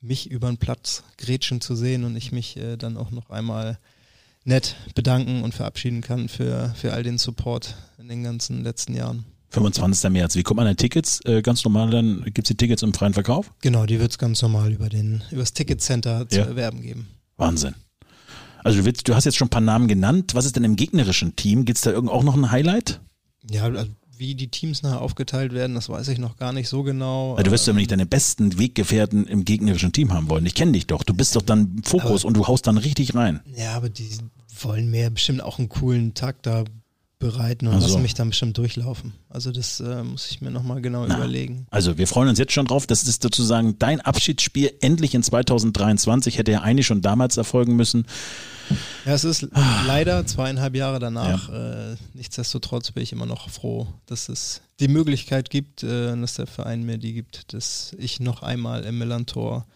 mich 0.00 0.30
über 0.30 0.48
den 0.48 0.58
Platz 0.58 1.02
grätschen 1.18 1.60
zu 1.60 1.74
sehen 1.76 2.04
und 2.04 2.16
ich 2.16 2.32
mich 2.32 2.56
äh, 2.56 2.76
dann 2.76 2.96
auch 2.96 3.10
noch 3.10 3.30
einmal 3.30 3.78
nett 4.44 4.76
bedanken 4.94 5.42
und 5.42 5.54
verabschieden 5.54 6.00
kann 6.00 6.28
für, 6.28 6.74
für 6.76 6.92
all 6.92 7.02
den 7.02 7.18
Support 7.18 7.74
in 7.98 8.08
den 8.08 8.22
ganzen 8.22 8.62
letzten 8.62 8.94
Jahren. 8.94 9.24
25. 9.50 10.10
März. 10.10 10.34
Wie 10.34 10.42
kommt 10.42 10.56
man 10.56 10.66
an 10.66 10.76
Tickets? 10.76 11.20
Äh, 11.24 11.40
ganz 11.40 11.64
normal 11.64 11.90
dann 11.90 12.24
gibt 12.24 12.40
es 12.40 12.48
die 12.48 12.56
Tickets 12.56 12.82
im 12.82 12.92
freien 12.92 13.14
Verkauf? 13.14 13.52
Genau, 13.60 13.86
die 13.86 14.00
wird 14.00 14.10
es 14.10 14.18
ganz 14.18 14.42
normal 14.42 14.72
über 14.72 14.88
den 14.88 15.22
über 15.30 15.40
das 15.42 15.52
Ticketcenter 15.52 16.28
zu 16.28 16.38
ja. 16.38 16.44
erwerben 16.44 16.82
geben. 16.82 17.08
Wahnsinn. 17.36 17.74
Also 18.64 18.80
du, 18.80 18.84
willst, 18.86 19.06
du 19.06 19.14
hast 19.14 19.26
jetzt 19.26 19.36
schon 19.36 19.46
ein 19.46 19.50
paar 19.50 19.60
Namen 19.60 19.86
genannt. 19.86 20.34
Was 20.34 20.46
ist 20.46 20.56
denn 20.56 20.64
im 20.64 20.74
gegnerischen 20.74 21.36
Team? 21.36 21.64
Gibt 21.64 21.78
es 21.78 21.82
da 21.84 21.92
irgend 21.92 22.10
auch 22.10 22.24
noch 22.24 22.34
ein 22.34 22.50
Highlight? 22.50 23.00
Ja, 23.48 23.64
also 23.64 23.86
wie 24.16 24.34
die 24.34 24.48
Teams 24.48 24.82
nachher 24.82 25.00
aufgeteilt 25.00 25.52
werden, 25.52 25.74
das 25.74 25.88
weiß 25.88 26.08
ich 26.08 26.18
noch 26.18 26.36
gar 26.36 26.52
nicht 26.52 26.68
so 26.68 26.82
genau. 26.82 27.36
du 27.36 27.50
wirst 27.50 27.66
ja 27.66 27.72
nicht 27.72 27.90
deine 27.90 28.06
besten 28.06 28.58
Weggefährten 28.58 29.26
im 29.26 29.44
gegnerischen 29.44 29.92
Team 29.92 30.12
haben 30.12 30.28
wollen. 30.30 30.46
Ich 30.46 30.54
kenne 30.54 30.72
dich 30.72 30.86
doch. 30.86 31.02
Du 31.02 31.14
bist 31.14 31.36
doch 31.36 31.42
dann 31.42 31.82
Fokus 31.84 32.22
aber, 32.22 32.28
und 32.28 32.36
du 32.36 32.46
haust 32.46 32.66
dann 32.66 32.78
richtig 32.78 33.14
rein. 33.14 33.40
Ja, 33.56 33.74
aber 33.74 33.90
die 33.90 34.08
wollen 34.60 34.90
mir 34.90 35.10
bestimmt 35.10 35.42
auch 35.42 35.58
einen 35.58 35.68
coolen 35.68 36.14
Tag 36.14 36.42
da 36.42 36.64
bereiten 37.24 37.66
und 37.66 37.74
also. 37.74 37.86
lassen 37.86 38.02
mich 38.02 38.12
dann 38.12 38.28
bestimmt 38.28 38.58
durchlaufen. 38.58 39.14
Also 39.30 39.50
das 39.50 39.80
äh, 39.80 40.04
muss 40.04 40.30
ich 40.30 40.42
mir 40.42 40.50
nochmal 40.50 40.82
genau 40.82 41.06
Na, 41.06 41.16
überlegen. 41.16 41.66
Also 41.70 41.96
wir 41.96 42.06
freuen 42.06 42.28
uns 42.28 42.38
jetzt 42.38 42.52
schon 42.52 42.66
drauf. 42.66 42.86
Das 42.86 43.02
ist 43.04 43.22
sozusagen 43.22 43.78
dein 43.78 44.02
Abschiedsspiel 44.02 44.74
endlich 44.82 45.14
in 45.14 45.22
2023. 45.22 46.36
Hätte 46.36 46.52
ja 46.52 46.60
eigentlich 46.60 46.86
schon 46.86 47.00
damals 47.00 47.38
erfolgen 47.38 47.76
müssen. 47.76 48.04
Ja, 49.06 49.14
es 49.14 49.24
ist 49.24 49.48
leider 49.86 50.26
zweieinhalb 50.26 50.76
Jahre 50.76 50.98
danach. 50.98 51.48
Ja. 51.48 51.92
Äh, 51.92 51.96
nichtsdestotrotz 52.12 52.92
bin 52.92 53.02
ich 53.02 53.12
immer 53.12 53.26
noch 53.26 53.48
froh, 53.48 53.86
dass 54.04 54.28
es 54.28 54.60
die 54.80 54.88
Möglichkeit 54.88 55.48
gibt, 55.48 55.82
äh, 55.82 56.14
dass 56.14 56.34
der 56.34 56.46
Verein 56.46 56.82
mir 56.82 56.98
die 56.98 57.14
gibt, 57.14 57.54
dass 57.54 57.96
ich 57.98 58.20
noch 58.20 58.42
einmal 58.42 58.84
im 58.84 58.98
Millantor 58.98 59.66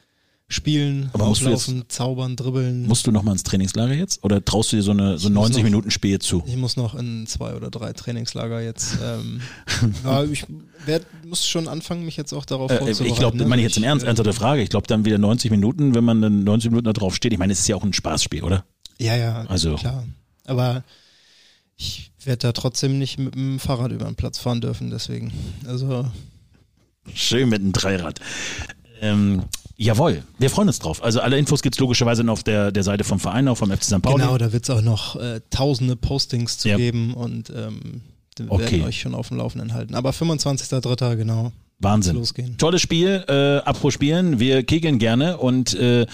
spielen, 0.50 1.10
Aber 1.12 1.26
auflaufen, 1.26 1.84
zaubern, 1.88 2.34
dribbeln. 2.34 2.86
Musst 2.86 3.06
du 3.06 3.12
noch 3.12 3.22
mal 3.22 3.32
ins 3.32 3.42
Trainingslager 3.42 3.92
jetzt? 3.92 4.24
Oder 4.24 4.42
traust 4.42 4.72
du 4.72 4.76
dir 4.76 4.82
so 4.82 4.92
eine 4.92 5.18
so 5.18 5.28
90 5.28 5.58
noch, 5.58 5.64
Minuten 5.64 5.90
Spiel 5.90 6.18
zu? 6.20 6.42
Ich 6.46 6.56
muss 6.56 6.78
noch 6.78 6.94
in 6.94 7.26
zwei 7.26 7.54
oder 7.54 7.70
drei 7.70 7.92
Trainingslager 7.92 8.62
jetzt. 8.62 8.96
Ähm, 9.04 9.42
ja, 10.04 10.24
ich 10.24 10.46
werd, 10.86 11.06
muss 11.26 11.46
schon 11.46 11.68
anfangen, 11.68 12.06
mich 12.06 12.16
jetzt 12.16 12.32
auch 12.32 12.46
darauf 12.46 12.70
äh, 12.70 12.78
vorzubereiten. 12.78 13.12
Ich 13.12 13.18
glaube, 13.18 13.36
ne? 13.36 13.44
meine 13.44 13.60
ich 13.60 13.68
jetzt 13.68 13.76
eine 13.76 13.86
ernst, 13.86 14.06
ernsthafte 14.06 14.32
Frage. 14.32 14.62
Ich 14.62 14.70
glaube 14.70 14.86
dann 14.86 15.04
wieder 15.04 15.18
90 15.18 15.50
Minuten, 15.50 15.94
wenn 15.94 16.04
man 16.04 16.22
dann 16.22 16.44
90 16.44 16.70
Minuten 16.70 16.86
da 16.86 16.94
drauf 16.94 17.14
steht. 17.14 17.34
Ich 17.34 17.38
meine, 17.38 17.52
es 17.52 17.60
ist 17.60 17.68
ja 17.68 17.76
auch 17.76 17.84
ein 17.84 17.92
Spaßspiel, 17.92 18.42
oder? 18.42 18.64
Ja, 18.98 19.16
ja, 19.16 19.44
also. 19.48 19.74
klar. 19.74 20.04
Aber 20.46 20.82
ich 21.76 22.10
werde 22.24 22.38
da 22.38 22.52
trotzdem 22.52 22.98
nicht 22.98 23.18
mit 23.18 23.34
dem 23.34 23.58
Fahrrad 23.58 23.92
über 23.92 24.06
den 24.06 24.16
Platz 24.16 24.38
fahren 24.38 24.62
dürfen, 24.62 24.88
deswegen. 24.90 25.30
Also. 25.66 26.10
Schön 27.12 27.50
mit 27.50 27.60
dem 27.60 27.72
Dreirad. 27.72 28.18
Ähm, 29.00 29.44
Jawohl, 29.80 30.24
wir 30.38 30.50
freuen 30.50 30.66
uns 30.66 30.80
drauf. 30.80 31.04
Also 31.04 31.20
alle 31.20 31.38
Infos 31.38 31.62
gibt 31.62 31.76
es 31.76 31.80
logischerweise 31.80 32.24
noch 32.24 32.32
auf 32.32 32.42
der, 32.42 32.72
der 32.72 32.82
Seite 32.82 33.04
vom 33.04 33.20
Verein, 33.20 33.46
auch 33.46 33.54
vom 33.54 33.70
FC 33.70 33.84
St. 33.84 34.02
Pauli. 34.02 34.20
Genau, 34.22 34.36
da 34.36 34.52
wird 34.52 34.64
es 34.64 34.70
auch 34.70 34.82
noch 34.82 35.14
äh, 35.14 35.40
tausende 35.50 35.94
Postings 35.94 36.58
zu 36.58 36.68
ja. 36.68 36.76
geben 36.76 37.14
und 37.14 37.50
ähm, 37.50 38.02
wir 38.36 38.50
okay. 38.50 38.72
werden 38.72 38.84
euch 38.86 39.00
schon 39.00 39.14
auf 39.14 39.28
dem 39.28 39.36
Laufenden 39.36 39.74
halten. 39.74 39.94
Aber 39.94 40.10
25.03. 40.10 41.14
genau, 41.14 41.52
Wahnsinn. 41.78 42.16
losgehen. 42.16 42.58
Tolles 42.58 42.82
Spiel, 42.82 43.24
äh, 43.28 43.58
apropos 43.58 43.94
Spielen, 43.94 44.40
wir 44.40 44.64
kegeln 44.64 44.98
gerne 44.98 45.36
und 45.36 45.74
äh, 45.74 46.06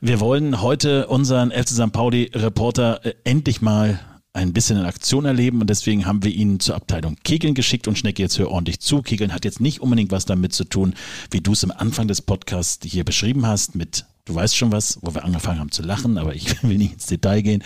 wir 0.00 0.18
wollen 0.18 0.60
heute 0.60 1.06
unseren 1.06 1.52
FC 1.52 1.68
St. 1.68 1.92
Pauli-Reporter 1.92 3.06
äh, 3.06 3.14
endlich 3.22 3.62
mal 3.62 4.00
ein 4.32 4.52
bisschen 4.52 4.78
in 4.78 4.84
Aktion 4.84 5.24
erleben 5.24 5.60
und 5.60 5.68
deswegen 5.68 6.06
haben 6.06 6.22
wir 6.22 6.32
ihn 6.32 6.60
zur 6.60 6.76
Abteilung 6.76 7.16
Kegeln 7.24 7.54
geschickt 7.54 7.88
und 7.88 7.98
Schnecke 7.98 8.22
jetzt 8.22 8.38
hör 8.38 8.50
ordentlich 8.50 8.80
zu. 8.80 9.02
Kegeln 9.02 9.32
hat 9.32 9.44
jetzt 9.44 9.60
nicht 9.60 9.80
unbedingt 9.80 10.12
was 10.12 10.24
damit 10.24 10.52
zu 10.52 10.64
tun, 10.64 10.94
wie 11.30 11.40
du 11.40 11.52
es 11.52 11.64
am 11.64 11.72
Anfang 11.72 12.06
des 12.08 12.22
Podcasts 12.22 12.78
hier 12.86 13.04
beschrieben 13.04 13.46
hast, 13.46 13.74
mit 13.74 14.04
du 14.24 14.34
weißt 14.34 14.56
schon 14.56 14.72
was, 14.72 14.98
wo 15.02 15.14
wir 15.14 15.24
angefangen 15.24 15.58
haben 15.58 15.72
zu 15.72 15.82
lachen, 15.82 16.18
aber 16.18 16.34
ich 16.34 16.62
will 16.62 16.78
nicht 16.78 16.94
ins 16.94 17.06
Detail 17.06 17.42
gehen. 17.42 17.64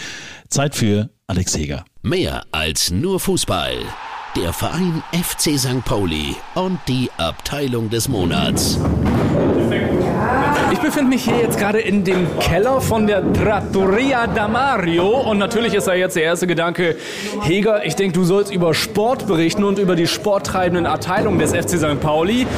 Zeit 0.48 0.74
für 0.74 1.10
Alex 1.26 1.56
Heger. 1.56 1.84
Mehr 2.02 2.44
als 2.52 2.90
nur 2.90 3.20
Fußball. 3.20 3.76
Der 4.36 4.52
Verein 4.52 5.02
FC 5.12 5.58
St. 5.58 5.84
Pauli 5.84 6.34
und 6.54 6.80
die 6.88 7.08
Abteilung 7.18 7.88
des 7.88 8.08
Monats. 8.08 8.78
Ich 10.74 10.80
befinde 10.80 11.08
mich 11.08 11.22
hier 11.22 11.38
jetzt 11.38 11.56
gerade 11.56 11.78
in 11.78 12.02
dem 12.02 12.26
Keller 12.40 12.80
von 12.80 13.06
der 13.06 13.32
Trattoria 13.32 14.26
da 14.26 14.48
Mario 14.48 15.06
und 15.06 15.38
natürlich 15.38 15.72
ist 15.72 15.86
da 15.86 15.94
jetzt 15.94 16.16
der 16.16 16.24
erste 16.24 16.48
Gedanke, 16.48 16.96
Heger, 17.42 17.86
ich 17.86 17.94
denke, 17.94 18.12
du 18.18 18.24
sollst 18.24 18.52
über 18.52 18.74
Sport 18.74 19.28
berichten 19.28 19.62
und 19.62 19.78
über 19.78 19.94
die 19.94 20.08
sporttreibenden 20.08 20.86
Abteilungen 20.86 21.38
des 21.38 21.52
FC 21.52 21.78
St. 21.78 22.00
Pauli 22.00 22.48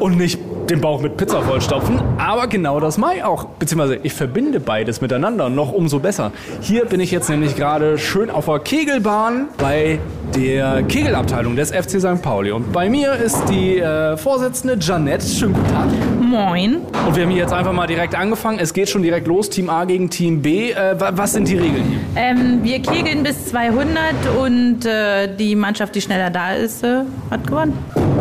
und 0.00 0.16
nicht 0.16 0.47
den 0.68 0.80
Bauch 0.80 1.00
mit 1.00 1.16
Pizza 1.16 1.40
vollstopfen. 1.42 2.00
Aber 2.18 2.46
genau 2.46 2.78
das 2.80 2.98
mache 2.98 3.16
ich 3.16 3.24
auch. 3.24 3.44
Beziehungsweise 3.58 3.98
ich 4.02 4.12
verbinde 4.12 4.60
beides 4.60 5.00
miteinander 5.00 5.48
noch 5.48 5.72
umso 5.72 5.98
besser. 5.98 6.30
Hier 6.60 6.84
bin 6.84 7.00
ich 7.00 7.10
jetzt 7.10 7.28
nämlich 7.30 7.56
gerade 7.56 7.96
schön 7.98 8.30
auf 8.30 8.46
der 8.46 8.58
Kegelbahn 8.58 9.46
bei 9.56 9.98
der 10.36 10.82
Kegelabteilung 10.82 11.56
des 11.56 11.70
FC 11.70 12.00
St. 12.00 12.20
Pauli. 12.22 12.50
Und 12.52 12.72
bei 12.72 12.90
mir 12.90 13.14
ist 13.14 13.42
die 13.48 13.78
äh, 13.78 14.16
Vorsitzende 14.16 14.76
Janette. 14.78 15.26
Schönen 15.26 15.54
guten 15.54 15.72
Tag. 15.72 15.86
Moin. 16.20 16.76
Und 17.06 17.16
wir 17.16 17.22
haben 17.22 17.30
hier 17.30 17.42
jetzt 17.42 17.52
einfach 17.54 17.72
mal 17.72 17.86
direkt 17.86 18.14
angefangen. 18.14 18.58
Es 18.58 18.74
geht 18.74 18.90
schon 18.90 19.02
direkt 19.02 19.26
los. 19.26 19.48
Team 19.48 19.70
A 19.70 19.84
gegen 19.86 20.10
Team 20.10 20.42
B. 20.42 20.72
Äh, 20.72 21.00
wa- 21.00 21.12
was 21.14 21.32
sind 21.32 21.48
die 21.48 21.56
Regeln 21.56 21.84
hier? 21.84 21.98
Ähm, 22.16 22.60
wir 22.62 22.80
kegeln 22.82 23.22
bis 23.22 23.46
200 23.46 23.96
und 24.38 24.84
äh, 24.84 25.34
die 25.34 25.56
Mannschaft, 25.56 25.94
die 25.94 26.02
schneller 26.02 26.28
da 26.30 26.52
ist, 26.52 26.84
äh, 26.84 27.04
hat 27.30 27.46
gewonnen. 27.46 27.72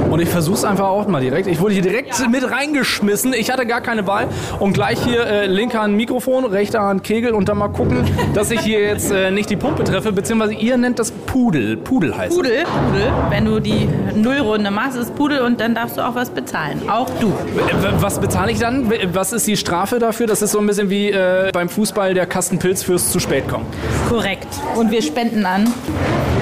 Und 0.10 0.22
ich 0.22 0.30
versuche 0.30 0.56
es 0.58 0.64
einfach 0.64 0.88
auch 0.88 1.08
mal 1.08 1.22
direkt. 1.22 1.48
Ich 1.48 1.60
wurde 1.60 1.74
hier 1.74 1.84
direkt 1.84 2.30
mit 2.30 2.50
reingeschmissen. 2.50 3.34
Ich 3.34 3.52
hatte 3.52 3.66
gar 3.66 3.82
keine 3.82 4.08
Wahl. 4.08 4.28
Und 4.60 4.74
gleich 4.74 5.04
hier 5.04 5.26
äh, 5.26 5.46
linker 5.48 5.82
Hand 5.82 5.96
Mikrofon, 5.96 6.46
rechter 6.46 6.82
Hand 6.82 7.04
Kegel 7.04 7.34
und 7.34 7.50
dann 7.50 7.58
mal 7.58 7.68
gucken, 7.70 8.04
dass 8.34 8.52
ich 8.52 8.62
hier 8.62 8.80
jetzt 8.82 9.12
äh, 9.12 9.32
nicht 9.32 9.50
die 9.50 9.56
Pumpe 9.56 9.84
treffe, 9.84 10.12
beziehungsweise 10.12 10.54
ihr 10.54 10.78
nennt 10.78 11.00
das 11.00 11.12
Pudel. 11.12 11.78
Pudel 11.78 12.16
heißt 12.18 12.32
es. 12.32 12.38
Pudel, 12.38 12.64
Pudel. 12.64 13.12
Wenn 13.30 13.46
du 13.46 13.60
die 13.60 13.88
Nullrunde 14.16 14.72
machst, 14.72 14.98
ist 14.98 15.16
Pudel 15.16 15.42
und 15.42 15.60
dann 15.60 15.76
darfst 15.76 15.98
du 15.98 16.02
auch 16.02 16.16
was 16.16 16.30
bezahlen. 16.30 16.82
Auch 16.90 17.10
du. 17.20 17.28
Äh, 17.28 17.32
Was 18.00 18.20
bezahle 18.20 18.52
ich 18.52 18.60
dann? 18.60 18.92
Was 19.14 19.34
ist 19.34 19.48
die 19.48 19.58
Strafe 19.58 20.00
dafür? 20.00 20.28
Das 20.28 20.42
ist 20.42 20.52
so 20.52 20.60
ein 20.60 20.68
bisschen 20.68 20.90
wie 20.90 21.12
äh, 21.12 21.52
beim 21.52 21.70
Fußball 21.70 22.14
der 22.14 22.26
Kastenpilz 22.26 22.84
fürs 22.84 23.12
zu 23.12 23.20
spät 23.20 23.48
kommen. 23.48 23.66
Korrekt. 24.10 24.48
Und 24.76 24.92
wir 24.92 25.02
spenden 25.02 25.46
an. 25.46 25.72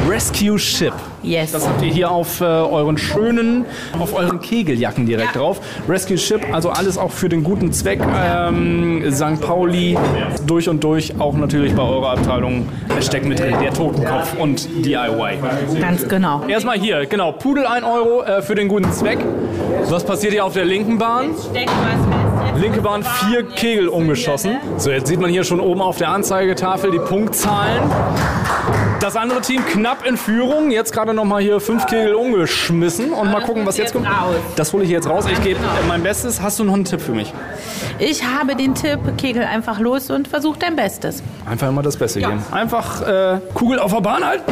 Rescue 0.07 0.59
Ship. 0.59 0.93
Yes. 1.23 1.51
Das 1.51 1.67
habt 1.67 1.81
ihr 1.81 1.91
hier 1.91 2.11
auf 2.11 2.39
äh, 2.39 2.43
euren 2.43 2.97
schönen, 2.97 3.65
auf 3.99 4.13
euren 4.13 4.39
Kegeljacken 4.39 5.05
direkt 5.07 5.33
Ja. 5.35 5.41
drauf. 5.41 5.59
Rescue 5.89 6.17
Ship, 6.17 6.41
also 6.51 6.69
alles 6.69 6.97
auch 6.97 7.11
für 7.11 7.27
den 7.29 7.43
guten 7.43 7.71
Zweck. 7.73 7.99
Ähm, 8.15 9.03
St. 9.11 9.41
Pauli 9.41 9.97
durch 10.45 10.69
und 10.69 10.83
durch, 10.83 11.19
auch 11.19 11.33
natürlich 11.35 11.73
bei 11.73 11.81
eurer 11.81 12.11
Abteilung. 12.11 12.67
Es 12.97 13.07
steckt 13.07 13.25
mit 13.25 13.39
drin 13.39 13.55
der 13.61 13.73
Totenkopf 13.73 14.35
und 14.37 14.67
DIY. 14.85 15.39
Ganz 15.81 16.07
genau. 16.07 16.43
Erstmal 16.47 16.77
hier, 16.77 17.05
genau, 17.07 17.31
Pudel 17.31 17.65
1 17.65 17.83
Euro 17.85 18.21
äh, 18.23 18.41
für 18.43 18.53
den 18.55 18.67
guten 18.67 18.91
Zweck. 18.91 19.17
Was 19.89 20.03
passiert 20.03 20.33
hier 20.33 20.45
auf 20.45 20.53
der 20.53 20.65
linken 20.65 20.97
Bahn? 20.99 21.31
Linke 22.61 22.81
Bahn 22.81 23.03
vier 23.03 23.43
Kegel 23.47 23.87
umgeschossen. 23.87 24.57
So, 24.77 24.91
jetzt 24.91 25.07
sieht 25.07 25.19
man 25.19 25.29
hier 25.31 25.43
schon 25.43 25.59
oben 25.59 25.81
auf 25.81 25.97
der 25.97 26.09
Anzeigetafel 26.09 26.91
die 26.91 26.99
Punktzahlen. 26.99 27.81
Das 28.99 29.15
andere 29.15 29.41
Team 29.41 29.63
knapp 29.65 30.05
in 30.05 30.17
Führung. 30.17 30.71
Jetzt 30.71 30.93
gerade 30.93 31.13
noch 31.13 31.25
mal 31.25 31.41
hier 31.41 31.59
fünf 31.59 31.85
Kegel 31.85 32.15
umgeschmissen 32.15 33.11
und 33.11 33.31
mal 33.31 33.41
gucken, 33.41 33.65
was 33.65 33.77
jetzt 33.77 33.93
kommt. 33.93 34.07
Das 34.55 34.73
hole 34.73 34.83
ich 34.83 34.89
jetzt 34.89 35.09
raus. 35.09 35.25
Ich 35.31 35.41
gebe 35.43 35.59
äh, 35.59 35.87
mein 35.87 36.01
Bestes. 36.01 36.41
Hast 36.41 36.59
du 36.59 36.63
noch 36.63 36.73
einen 36.73 36.85
Tipp 36.85 37.01
für 37.01 37.11
mich? 37.11 37.33
Ich 37.99 38.25
habe 38.25 38.55
den 38.55 38.73
Tipp, 38.73 38.99
kegel 39.17 39.43
einfach 39.43 39.79
los 39.79 40.09
und 40.09 40.27
versuch 40.27 40.57
dein 40.57 40.75
Bestes. 40.75 41.21
Einfach 41.45 41.69
immer 41.69 41.81
das 41.81 41.97
Beste 41.97 42.19
geben. 42.19 42.43
Einfach 42.51 43.01
äh, 43.01 43.39
Kugel 43.53 43.79
auf 43.79 43.93
der 43.93 44.01
Bahn 44.01 44.25
halten. 44.25 44.51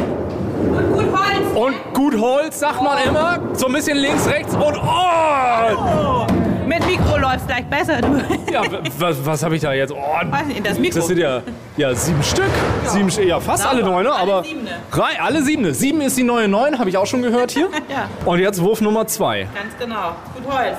Gut 0.94 1.06
Holz. 1.12 1.56
Und 1.56 1.94
gut 1.94 2.20
Holz, 2.20 2.60
sagt 2.60 2.82
man 2.82 2.98
immer. 3.06 3.40
So 3.54 3.68
ein 3.68 3.74
bisschen 3.74 3.98
links, 3.98 4.28
rechts 4.28 4.54
und 4.56 4.78
oh! 4.78 6.33
Mit 6.66 6.86
Mikro 6.86 7.18
läuft 7.18 7.48
gleich 7.48 7.66
besser. 7.66 8.02
Du. 8.02 8.18
Ja, 8.52 8.62
was, 8.98 9.26
was 9.26 9.44
habe 9.44 9.56
ich 9.56 9.62
da 9.62 9.74
jetzt? 9.74 9.92
Oh, 9.92 9.98
Weiß 10.32 10.46
nicht, 10.48 10.66
das 10.66 10.80
Mikro. 10.80 11.00
Das 11.00 11.08
sind 11.08 11.18
ja, 11.20 11.42
ja 11.78 11.94
sieben 11.96 12.24
Stück. 12.24 12.50
Sieben, 12.86 13.10
St- 13.10 13.24
ja, 13.24 13.40
fast 13.40 13.66
alle 13.68 13.84
neune, 13.84 14.12
aber. 14.14 14.44
siebene. 14.44 14.70
Drei, 14.92 15.20
alle 15.22 15.42
siebene. 15.44 15.74
Sieben 15.74 16.02
ist 16.02 16.18
die 16.18 16.24
neue 16.24 16.48
neun, 16.48 16.80
habe 16.80 16.90
ich 16.90 16.98
auch 16.98 17.06
schon 17.06 17.22
gehört 17.22 17.52
hier. 17.52 17.68
Ja. 17.90 18.08
Und 18.26 18.40
jetzt 18.40 18.62
Wurf 18.62 18.82
Nummer 18.82 19.06
zwei. 19.08 19.48
Ganz 19.54 19.78
genau. 19.78 20.14
Gut 20.36 20.52
Holz. 20.52 20.78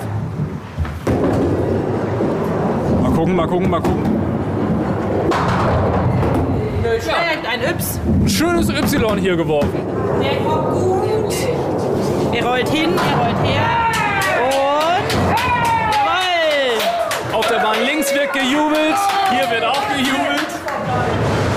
Mal 3.02 3.10
gucken, 3.12 3.36
mal 3.36 3.46
gucken, 3.46 3.70
mal 3.70 3.80
gucken. 3.80 4.20
Schlecht, 7.00 7.46
ein 7.50 7.60
Yps. 7.70 8.00
Ein 8.22 8.28
schönes 8.28 8.68
Y 8.70 9.18
hier 9.18 9.36
geworfen. 9.36 9.70
Der 10.22 10.36
kommt 10.44 10.70
gut. 10.72 11.34
Er 12.32 12.44
rollt 12.46 12.68
hin, 12.68 12.90
er 12.96 13.24
rollt 13.24 13.46
her. 13.46 13.93
Bahn 17.74 17.86
links 17.86 18.12
wird 18.14 18.32
gejubelt, 18.32 18.96
hier 19.30 19.50
wird 19.50 19.64
auch 19.64 19.82
gejubelt. 19.88 20.46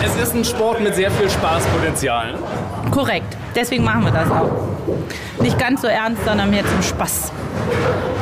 Es 0.03 0.15
ist 0.15 0.33
ein 0.33 0.45
Sport 0.45 0.81
mit 0.81 0.95
sehr 0.95 1.11
viel 1.11 1.29
Spaßpotenzial. 1.29 2.35
Korrekt. 2.91 3.37
Deswegen 3.55 3.83
machen 3.83 4.05
wir 4.05 4.11
das 4.11 4.29
auch. 4.29 4.49
Nicht 5.41 5.59
ganz 5.59 5.81
so 5.81 5.87
ernst, 5.87 6.23
sondern 6.25 6.49
mehr 6.49 6.63
zum 6.65 6.81
Spaß. 6.81 7.31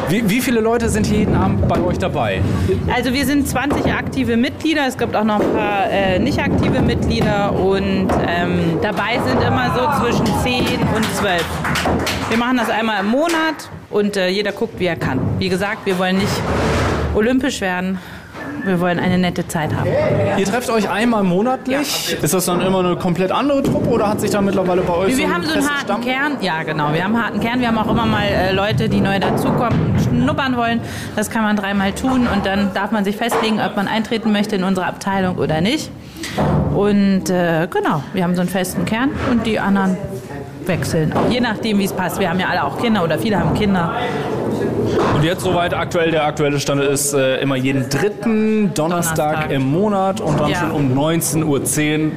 Wie, 0.09 0.29
wie 0.29 0.41
viele 0.41 0.59
Leute 0.59 0.89
sind 0.89 1.05
hier 1.05 1.19
jeden 1.19 1.35
Abend 1.35 1.67
bei 1.67 1.79
euch 1.81 1.97
dabei? 1.97 2.41
Also 2.93 3.13
wir 3.13 3.25
sind 3.25 3.47
20 3.47 3.91
aktive 3.93 4.37
Mitglieder, 4.37 4.87
es 4.87 4.97
gibt 4.97 5.15
auch 5.15 5.23
noch 5.23 5.39
ein 5.39 5.53
paar 5.53 5.89
äh, 5.89 6.19
nicht 6.19 6.39
aktive 6.39 6.81
Mitglieder 6.81 7.53
und 7.53 8.07
ähm, 8.27 8.79
dabei 8.81 9.19
sind 9.25 9.41
immer 9.41 9.73
so 9.73 10.03
zwischen 10.03 10.25
10 10.43 10.79
und 10.95 11.15
12. 11.15 11.43
Wir 12.29 12.37
machen 12.37 12.57
das 12.57 12.69
einmal 12.69 13.01
im 13.01 13.07
Monat 13.07 13.69
und 13.89 14.17
äh, 14.17 14.27
jeder 14.27 14.51
guckt, 14.51 14.79
wie 14.79 14.85
er 14.85 14.95
kann. 14.95 15.19
Wie 15.39 15.49
gesagt, 15.49 15.85
wir 15.85 15.97
wollen 15.97 16.17
nicht 16.17 16.33
olympisch 17.15 17.61
werden, 17.61 17.97
wir 18.63 18.79
wollen 18.79 18.99
eine 18.99 19.17
nette 19.17 19.47
Zeit 19.47 19.73
haben. 19.75 19.89
Ihr 20.37 20.45
trefft 20.45 20.69
euch 20.69 20.89
einmal 20.89 21.23
monatlich. 21.23 22.17
Ist 22.21 22.33
das 22.33 22.45
dann 22.45 22.61
immer 22.61 22.79
eine 22.79 22.95
komplett 22.95 23.31
andere 23.31 23.61
Truppe 23.61 23.89
oder 23.89 24.09
hat 24.09 24.21
sich 24.21 24.31
da 24.31 24.41
mittlerweile 24.41 24.81
bei 24.81 24.93
euch 24.93 25.17
Wir 25.17 25.27
so 25.27 25.33
haben 25.33 25.43
so 25.43 25.53
einen 25.53 25.69
harten 25.69 25.83
Stamm? 25.83 26.01
Kern. 26.01 26.37
Ja, 26.41 26.63
genau. 26.63 26.91
Wir 26.93 27.03
haben 27.03 27.15
einen 27.15 27.23
harten 27.23 27.39
Kern. 27.39 27.61
Wir 27.61 27.67
haben 27.67 27.77
auch 27.77 27.89
immer 27.89 28.05
mal 28.05 28.25
äh, 28.25 28.51
Leute, 28.53 28.89
die 28.89 29.01
neu 29.01 29.19
dazukommen 29.19 29.93
und 29.93 30.01
schnuppern 30.01 30.57
wollen. 30.57 30.81
Das 31.15 31.29
kann 31.29 31.43
man 31.43 31.55
dreimal 31.55 31.91
tun 31.93 32.27
und 32.33 32.45
dann 32.45 32.73
darf 32.73 32.91
man 32.91 33.05
sich 33.05 33.15
festlegen, 33.17 33.59
ob 33.59 33.75
man 33.75 33.87
eintreten 33.87 34.31
möchte 34.31 34.55
in 34.55 34.63
unsere 34.63 34.87
Abteilung 34.87 35.37
oder 35.37 35.61
nicht. 35.61 35.91
Und 36.73 37.29
äh, 37.29 37.67
genau, 37.69 38.03
wir 38.13 38.23
haben 38.23 38.35
so 38.35 38.41
einen 38.41 38.49
festen 38.49 38.85
Kern 38.85 39.11
und 39.31 39.45
die 39.45 39.59
anderen 39.59 39.97
wechseln. 40.65 41.13
Auch 41.13 41.29
je 41.29 41.39
nachdem, 41.39 41.77
wie 41.79 41.85
es 41.85 41.93
passt. 41.93 42.19
Wir 42.19 42.29
haben 42.29 42.39
ja 42.39 42.47
alle 42.47 42.63
auch 42.63 42.79
Kinder 42.79 43.03
oder 43.03 43.19
viele 43.19 43.39
haben 43.39 43.53
Kinder. 43.53 43.93
Und 45.15 45.23
jetzt 45.23 45.43
soweit 45.43 45.73
aktuell, 45.73 46.11
der 46.11 46.25
aktuelle 46.25 46.59
Stand 46.59 46.81
ist 46.81 47.13
äh, 47.13 47.37
immer 47.41 47.55
jeden 47.55 47.89
dritten 47.89 48.73
Donnerstag, 48.73 49.15
Donnerstag. 49.33 49.51
im 49.51 49.71
Monat 49.71 50.21
und 50.21 50.39
dann 50.39 50.49
Ja. 50.49 50.59
schon 50.59 50.71
um 50.71 50.93
19.10 50.93 51.43
Uhr 51.43 51.59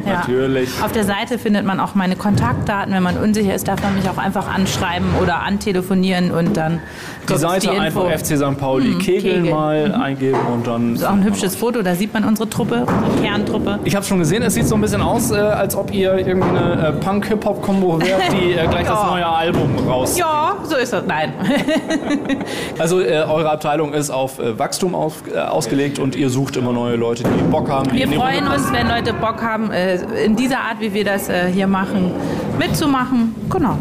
Ja. 0.06 0.12
natürlich. 0.18 0.68
Auf 0.82 0.92
der 0.92 1.04
Seite 1.04 1.38
findet 1.38 1.64
man 1.64 1.80
auch 1.80 1.94
meine 1.94 2.16
Kontaktdaten. 2.16 2.92
Wenn 2.92 3.02
man 3.02 3.16
unsicher 3.16 3.54
ist, 3.54 3.68
darf 3.68 3.82
man 3.82 3.94
mich 3.94 4.08
auch 4.08 4.18
einfach 4.18 4.52
anschreiben 4.52 5.06
oder 5.22 5.42
antelefonieren 5.42 6.30
und 6.30 6.56
dann 6.56 6.80
Die 7.28 7.36
Seite 7.36 7.68
Info. 7.70 7.80
einfach 7.80 8.04
FC 8.18 8.36
St. 8.36 8.58
Pauli 8.58 8.94
Kegeln 8.98 9.42
Kegeln. 9.44 9.50
mal 9.50 9.94
eingeben 9.94 10.38
und 10.52 10.66
dann. 10.66 10.92
Das 10.94 11.02
ist 11.02 11.08
auch 11.08 11.12
ein 11.12 11.24
hübsches 11.24 11.56
Foto, 11.56 11.82
da 11.82 11.94
sieht 11.94 12.12
man 12.14 12.24
unsere 12.24 12.48
Truppe, 12.48 12.86
unsere 12.86 13.22
Kerntruppe. 13.22 13.78
Ich 13.84 13.94
habe 13.94 14.04
schon 14.04 14.18
gesehen, 14.18 14.42
es 14.42 14.54
sieht 14.54 14.66
so 14.66 14.74
ein 14.74 14.80
bisschen 14.80 15.02
aus, 15.02 15.30
äh, 15.30 15.36
als 15.36 15.74
ob 15.76 15.92
ihr 15.92 16.14
irgendwie 16.26 16.48
eine 16.48 16.88
äh, 16.88 16.92
Punk-Hip-Hop-Kombo 16.92 18.00
wärt, 18.00 18.22
die 18.32 18.52
äh, 18.52 18.66
gleich 18.66 18.86
das 18.86 18.98
Ja. 19.02 19.10
neue 19.10 19.26
Album 19.26 19.70
raus. 19.86 20.16
Ja, 20.18 20.56
so 20.64 20.76
ist 20.76 20.92
das. 20.92 21.04
Nein. 21.06 21.32
Also 22.78 23.00
äh, 23.00 23.24
eure 23.28 23.50
Abteilung 23.50 23.92
ist 23.92 24.10
auf 24.10 24.38
äh, 24.38 24.58
Wachstum 24.58 24.94
auf, 24.94 25.22
äh, 25.32 25.38
ausgelegt 25.38 25.98
und 25.98 26.16
ihr 26.16 26.30
sucht 26.30 26.56
immer 26.56 26.72
neue 26.72 26.96
Leute, 26.96 27.24
die 27.24 27.50
Bock 27.50 27.68
haben. 27.68 27.92
Wir 27.92 28.08
freuen 28.08 28.46
Runde 28.46 28.54
uns, 28.56 28.72
wenn 28.72 28.88
Leute 28.88 29.12
Bock 29.12 29.42
haben, 29.42 29.70
äh, 29.70 29.96
in 30.24 30.36
dieser 30.36 30.58
Art, 30.58 30.80
wie 30.80 30.92
wir 30.92 31.04
das 31.04 31.28
äh, 31.28 31.50
hier 31.52 31.66
machen, 31.66 32.12
mitzumachen. 32.58 33.34
Genau. 33.50 33.78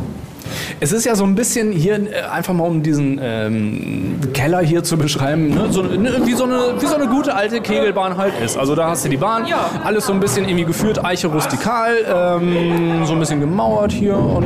Es 0.79 0.91
ist 0.91 1.05
ja 1.05 1.15
so 1.15 1.23
ein 1.23 1.35
bisschen 1.35 1.71
hier, 1.71 1.95
äh, 1.95 2.21
einfach 2.31 2.53
mal 2.53 2.65
um 2.65 2.83
diesen 2.83 3.19
ähm, 3.21 4.19
Keller 4.33 4.59
hier 4.61 4.83
zu 4.83 4.97
beschreiben, 4.97 5.49
ne? 5.49 5.67
so, 5.69 5.81
ne, 5.81 6.21
wie, 6.25 6.33
so 6.33 6.43
eine, 6.43 6.75
wie 6.79 6.85
so 6.85 6.95
eine 6.95 7.07
gute 7.07 7.35
alte 7.35 7.61
Kegelbahn 7.61 8.17
halt 8.17 8.33
ist. 8.43 8.57
Also 8.57 8.75
da 8.75 8.89
hast 8.89 9.05
du 9.05 9.09
die 9.09 9.17
Bahn, 9.17 9.45
alles 9.83 10.05
so 10.05 10.13
ein 10.13 10.19
bisschen 10.19 10.45
irgendwie 10.45 10.65
geführt, 10.65 11.03
Eiche 11.03 11.27
rustikal, 11.27 11.93
ähm, 12.07 13.05
so 13.05 13.13
ein 13.13 13.19
bisschen 13.19 13.39
gemauert 13.39 13.91
hier 13.91 14.17
und 14.17 14.45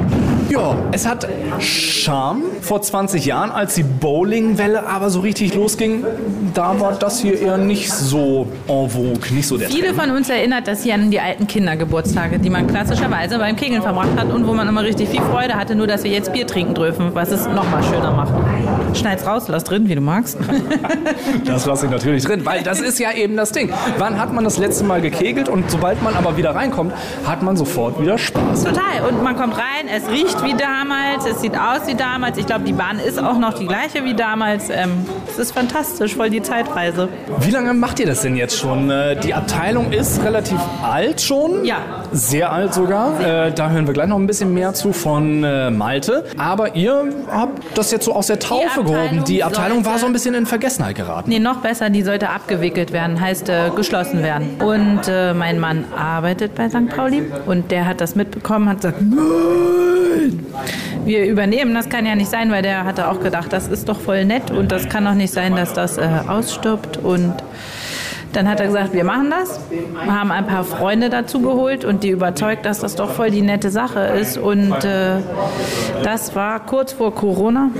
Ja, 0.51 0.75
es 0.91 1.07
hat 1.07 1.25
Charme. 1.59 2.43
Vor 2.59 2.81
20 2.81 3.25
Jahren, 3.25 3.51
als 3.51 3.75
die 3.75 3.83
Bowlingwelle 3.83 4.85
aber 4.85 5.09
so 5.09 5.21
richtig 5.21 5.53
losging, 5.55 6.03
da 6.53 6.77
war 6.77 6.91
das 6.91 7.21
hier 7.21 7.39
eher 7.39 7.57
nicht 7.57 7.89
so 7.89 8.47
en 8.67 8.89
vogue, 8.89 9.33
nicht 9.33 9.47
so 9.47 9.55
der 9.55 9.69
Viele 9.69 9.93
Trend. 9.93 10.01
von 10.01 10.11
uns 10.11 10.29
erinnert 10.29 10.67
das 10.67 10.83
hier 10.83 10.95
an 10.95 11.09
die 11.09 11.21
alten 11.21 11.47
Kindergeburtstage, 11.47 12.37
die 12.39 12.49
man 12.49 12.67
klassischerweise 12.67 13.37
beim 13.37 13.55
Kegeln 13.55 13.81
verbracht 13.81 14.09
hat 14.17 14.29
und 14.29 14.45
wo 14.45 14.53
man 14.53 14.67
immer 14.67 14.83
richtig 14.83 15.07
viel 15.07 15.21
Freude 15.21 15.53
hatte, 15.55 15.73
nur 15.73 15.87
dass 15.87 16.03
wir 16.03 16.11
jetzt 16.11 16.33
Bier 16.33 16.45
trinken 16.45 16.73
dürfen, 16.75 17.11
was 17.13 17.31
es 17.31 17.45
noch 17.47 17.69
mal 17.71 17.81
schöner 17.83 18.11
macht. 18.11 18.33
Schneid's 18.97 19.25
raus, 19.25 19.45
lass 19.47 19.63
drin, 19.63 19.87
wie 19.87 19.95
du 19.95 20.01
magst. 20.01 20.37
Das 21.45 21.65
lasse 21.65 21.85
ich 21.85 21.91
natürlich 21.91 22.23
drin, 22.23 22.45
weil 22.45 22.61
das 22.61 22.81
ist 22.81 22.99
ja 22.99 23.11
eben 23.13 23.35
das 23.35 23.51
Ding. 23.51 23.71
Wann 23.97 24.19
hat 24.19 24.33
man 24.33 24.43
das 24.43 24.57
letzte 24.57 24.83
Mal 24.83 25.01
gekegelt 25.01 25.49
und 25.49 25.69
sobald 25.71 26.01
man 26.03 26.15
aber 26.15 26.37
wieder 26.37 26.53
reinkommt, 26.55 26.93
hat 27.25 27.41
man 27.41 27.55
sofort 27.57 27.99
wieder 28.01 28.17
Spaß. 28.17 28.63
Total. 28.65 29.07
Und 29.09 29.23
man 29.23 29.35
kommt 29.35 29.55
rein, 29.55 29.87
es 29.93 30.09
riecht 30.09 30.40
wie 30.43 30.53
damals, 30.53 31.25
es 31.25 31.41
sieht 31.41 31.55
aus 31.55 31.85
wie 31.87 31.95
damals. 31.95 32.37
Ich 32.37 32.45
glaube, 32.45 32.63
die 32.63 32.73
Bahn 32.73 32.99
ist 32.99 33.19
auch 33.21 33.37
noch 33.37 33.53
die 33.53 33.67
gleiche 33.67 34.03
wie 34.03 34.13
damals. 34.13 34.69
Ähm, 34.69 35.05
es 35.29 35.37
ist 35.39 35.51
fantastisch, 35.53 36.15
voll 36.15 36.29
die 36.29 36.41
Zeitreise. 36.41 37.09
Wie 37.39 37.51
lange 37.51 37.73
macht 37.73 37.99
ihr 37.99 38.05
das 38.07 38.21
denn 38.21 38.35
jetzt 38.35 38.57
schon? 38.57 38.89
Äh, 38.89 39.15
Die 39.21 39.33
Abteilung 39.33 39.91
ist 39.91 40.23
relativ 40.23 40.57
alt 40.83 41.21
schon. 41.21 41.63
Ja. 41.65 41.77
Sehr 42.11 42.51
alt 42.51 42.73
sogar. 42.73 43.19
Äh, 43.21 43.51
Da 43.53 43.69
hören 43.69 43.85
wir 43.87 43.93
gleich 43.93 44.07
noch 44.07 44.17
ein 44.17 44.27
bisschen 44.27 44.53
mehr 44.53 44.73
zu 44.73 44.93
von 44.93 45.43
äh, 45.43 45.69
Malte. 45.71 46.25
Aber 46.37 46.75
ihr 46.75 47.05
habt 47.31 47.77
das 47.77 47.91
jetzt 47.91 48.05
so 48.05 48.13
aus 48.13 48.27
der 48.27 48.39
Taufe 48.39 48.83
gehoben. 48.83 49.23
Die 49.25 49.43
Abteilung 49.43 49.85
war 49.85 49.97
so 49.97 50.05
ein 50.05 50.13
bisschen 50.13 50.33
in 50.35 50.45
Vergessenheit 50.45 50.95
geraten. 50.95 51.29
Nee, 51.29 51.39
noch 51.39 51.57
besser, 51.57 51.89
die 51.89 52.01
sollte 52.03 52.29
abgewickelt 52.29 52.91
werden, 52.93 53.19
heißt 53.19 53.49
äh, 53.49 53.69
geschlossen 53.75 54.23
werden. 54.23 54.59
Und 54.61 55.01
äh, 55.07 55.33
mein 55.33 55.59
Mann 55.59 55.85
arbeitet 55.97 56.55
bei 56.55 56.69
St. 56.69 56.89
Pauli 56.95 57.23
und 57.45 57.71
der 57.71 57.85
hat 57.85 58.01
das 58.01 58.15
mitbekommen, 58.15 58.67
hat 58.69 58.77
gesagt, 58.77 59.01
nein, 59.01 60.30
wir 61.05 61.25
übernehmen, 61.25 61.73
das 61.73 61.89
kann 61.89 62.05
ja 62.05 62.15
nicht 62.15 62.29
sein, 62.29 62.51
weil 62.51 62.61
der 62.61 62.83
hatte 62.85 63.09
auch 63.09 63.19
gedacht, 63.21 63.51
das 63.53 63.67
ist 63.67 63.89
doch 63.89 63.99
voll 63.99 64.25
nett 64.25 64.51
und 64.51 64.71
das 64.71 64.89
kann 64.89 65.05
doch 65.05 65.13
nicht 65.15 65.33
sein, 65.33 65.55
dass 65.55 65.73
das 65.73 65.97
äh, 65.97 66.07
ausstirbt 66.27 66.97
und 66.97 67.33
dann 68.33 68.47
hat 68.47 68.61
er 68.61 68.67
gesagt, 68.67 68.93
wir 68.93 69.03
machen 69.03 69.29
das. 69.29 69.59
Wir 69.69 70.17
haben 70.17 70.31
ein 70.31 70.47
paar 70.47 70.63
Freunde 70.63 71.09
dazu 71.09 71.41
geholt 71.41 71.83
und 71.83 72.01
die 72.03 72.11
überzeugt, 72.11 72.65
dass 72.65 72.79
das 72.79 72.95
doch 72.95 73.09
voll 73.09 73.29
die 73.29 73.41
nette 73.41 73.69
Sache 73.71 73.99
ist. 73.99 74.37
Und 74.37 74.71
äh, 74.85 75.17
das 76.01 76.33
war 76.33 76.61
kurz 76.65 76.93
vor 76.93 77.13
Corona. 77.13 77.71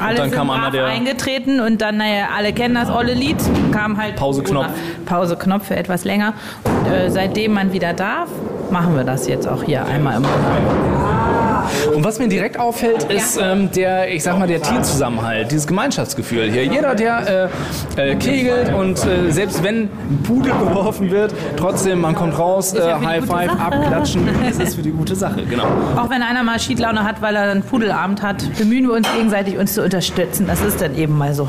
Alle 0.00 0.16
dann 0.16 0.30
sind 0.30 0.36
kam 0.36 0.50
einer, 0.50 0.72
der- 0.72 0.86
eingetreten 0.86 1.60
und 1.60 1.80
dann, 1.80 1.98
naja, 1.98 2.24
alle 2.36 2.52
kennen 2.52 2.74
das 2.74 2.90
olle 2.90 3.14
Lied, 3.14 3.36
kam 3.70 4.02
halt 4.02 4.16
Pauseknopf. 4.16 4.66
Pauseknopf 5.06 5.68
für 5.68 5.76
etwas 5.76 6.04
länger. 6.04 6.32
Und 6.64 6.90
äh, 6.92 7.08
seitdem 7.08 7.52
man 7.52 7.72
wieder 7.72 7.92
darf, 7.92 8.28
machen 8.72 8.96
wir 8.96 9.04
das 9.04 9.28
jetzt 9.28 9.46
auch 9.46 9.62
hier 9.62 9.84
einmal 9.86 10.16
im 10.16 10.22
Monat. 10.22 11.17
Und 11.94 12.04
was 12.04 12.18
mir 12.18 12.28
direkt 12.28 12.58
auffällt, 12.58 13.04
ist 13.04 13.38
ähm, 13.40 13.70
der, 13.72 14.12
ich 14.12 14.22
sag 14.22 14.38
mal, 14.38 14.48
der 14.48 14.62
Teamzusammenhalt, 14.62 15.50
dieses 15.50 15.66
Gemeinschaftsgefühl 15.66 16.50
hier. 16.50 16.64
Jeder, 16.64 16.94
der 16.94 17.50
äh, 17.96 18.10
äh, 18.12 18.16
kegelt 18.16 18.72
und 18.74 19.04
äh, 19.04 19.30
selbst 19.30 19.62
wenn 19.62 19.82
ein 19.84 20.20
Pudel 20.24 20.52
geworfen 20.58 21.10
wird, 21.10 21.34
trotzdem, 21.56 22.00
man 22.00 22.14
kommt 22.14 22.38
raus, 22.38 22.72
äh, 22.74 22.78
ja 22.78 23.00
High 23.00 23.24
Five, 23.24 23.50
abklatschen, 23.50 24.28
es 24.48 24.58
ist 24.58 24.74
für 24.76 24.82
die 24.82 24.90
gute 24.90 25.14
Sache, 25.14 25.42
genau. 25.44 25.66
Auch 25.96 26.10
wenn 26.10 26.22
einer 26.22 26.42
mal 26.42 26.58
Schiedlaune 26.58 27.04
hat, 27.04 27.20
weil 27.22 27.36
er 27.36 27.50
einen 27.50 27.62
Pudelabend 27.62 28.22
hat, 28.22 28.42
bemühen 28.58 28.86
wir 28.86 28.94
uns 28.94 29.10
gegenseitig, 29.12 29.58
uns 29.58 29.74
zu 29.74 29.82
unterstützen. 29.82 30.46
Das 30.46 30.60
ist 30.60 30.80
dann 30.80 30.96
eben 30.96 31.16
mal 31.16 31.34
so. 31.34 31.48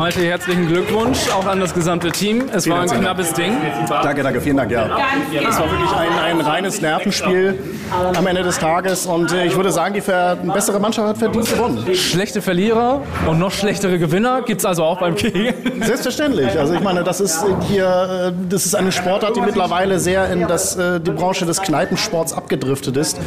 Malte, 0.00 0.22
herzlichen 0.22 0.66
Glückwunsch 0.66 1.28
auch 1.28 1.44
an 1.44 1.60
das 1.60 1.74
gesamte 1.74 2.10
Team. 2.10 2.44
Es 2.54 2.66
war 2.66 2.76
ein 2.76 2.80
herzlichen 2.80 3.02
knappes 3.02 3.34
Ding. 3.34 3.52
Danke, 3.86 4.22
danke, 4.22 4.40
vielen 4.40 4.56
Dank, 4.56 4.70
ja. 4.70 4.88
Das 5.44 5.58
war 5.60 5.70
wirklich 5.70 5.90
ein, 5.92 6.38
ein 6.38 6.40
reines 6.40 6.80
Nervenspiel 6.80 7.58
am 8.16 8.26
Ende 8.26 8.42
des 8.42 8.58
Tages 8.58 9.04
und 9.04 9.30
äh, 9.30 9.44
ich 9.44 9.56
würde 9.56 9.70
sagen, 9.70 9.92
die 9.92 10.00
bessere 10.50 10.80
Mannschaft 10.80 11.06
hat 11.06 11.18
verdient 11.18 11.50
gewonnen. 11.50 11.94
Schlechte 11.94 12.40
Verlierer 12.40 13.02
und 13.26 13.38
noch 13.38 13.52
schlechtere 13.52 13.98
Gewinner 13.98 14.40
gibt 14.40 14.62
es 14.62 14.64
also 14.64 14.84
auch 14.84 15.00
beim 15.00 15.16
Kegeln. 15.16 15.82
Selbstverständlich. 15.82 16.58
Also 16.58 16.72
ich 16.72 16.80
meine, 16.80 17.04
das 17.04 17.20
ist 17.20 17.44
hier, 17.68 18.30
äh, 18.30 18.32
das 18.48 18.64
ist 18.64 18.74
eine 18.74 18.92
Sportart, 18.92 19.36
die 19.36 19.42
mittlerweile 19.42 19.98
sehr 19.98 20.30
in 20.32 20.48
das, 20.48 20.76
äh, 20.76 20.98
die 20.98 21.10
Branche 21.10 21.44
des 21.44 21.60
Kneipensports 21.60 22.32
abgedriftet 22.32 22.96
ist. 22.96 23.18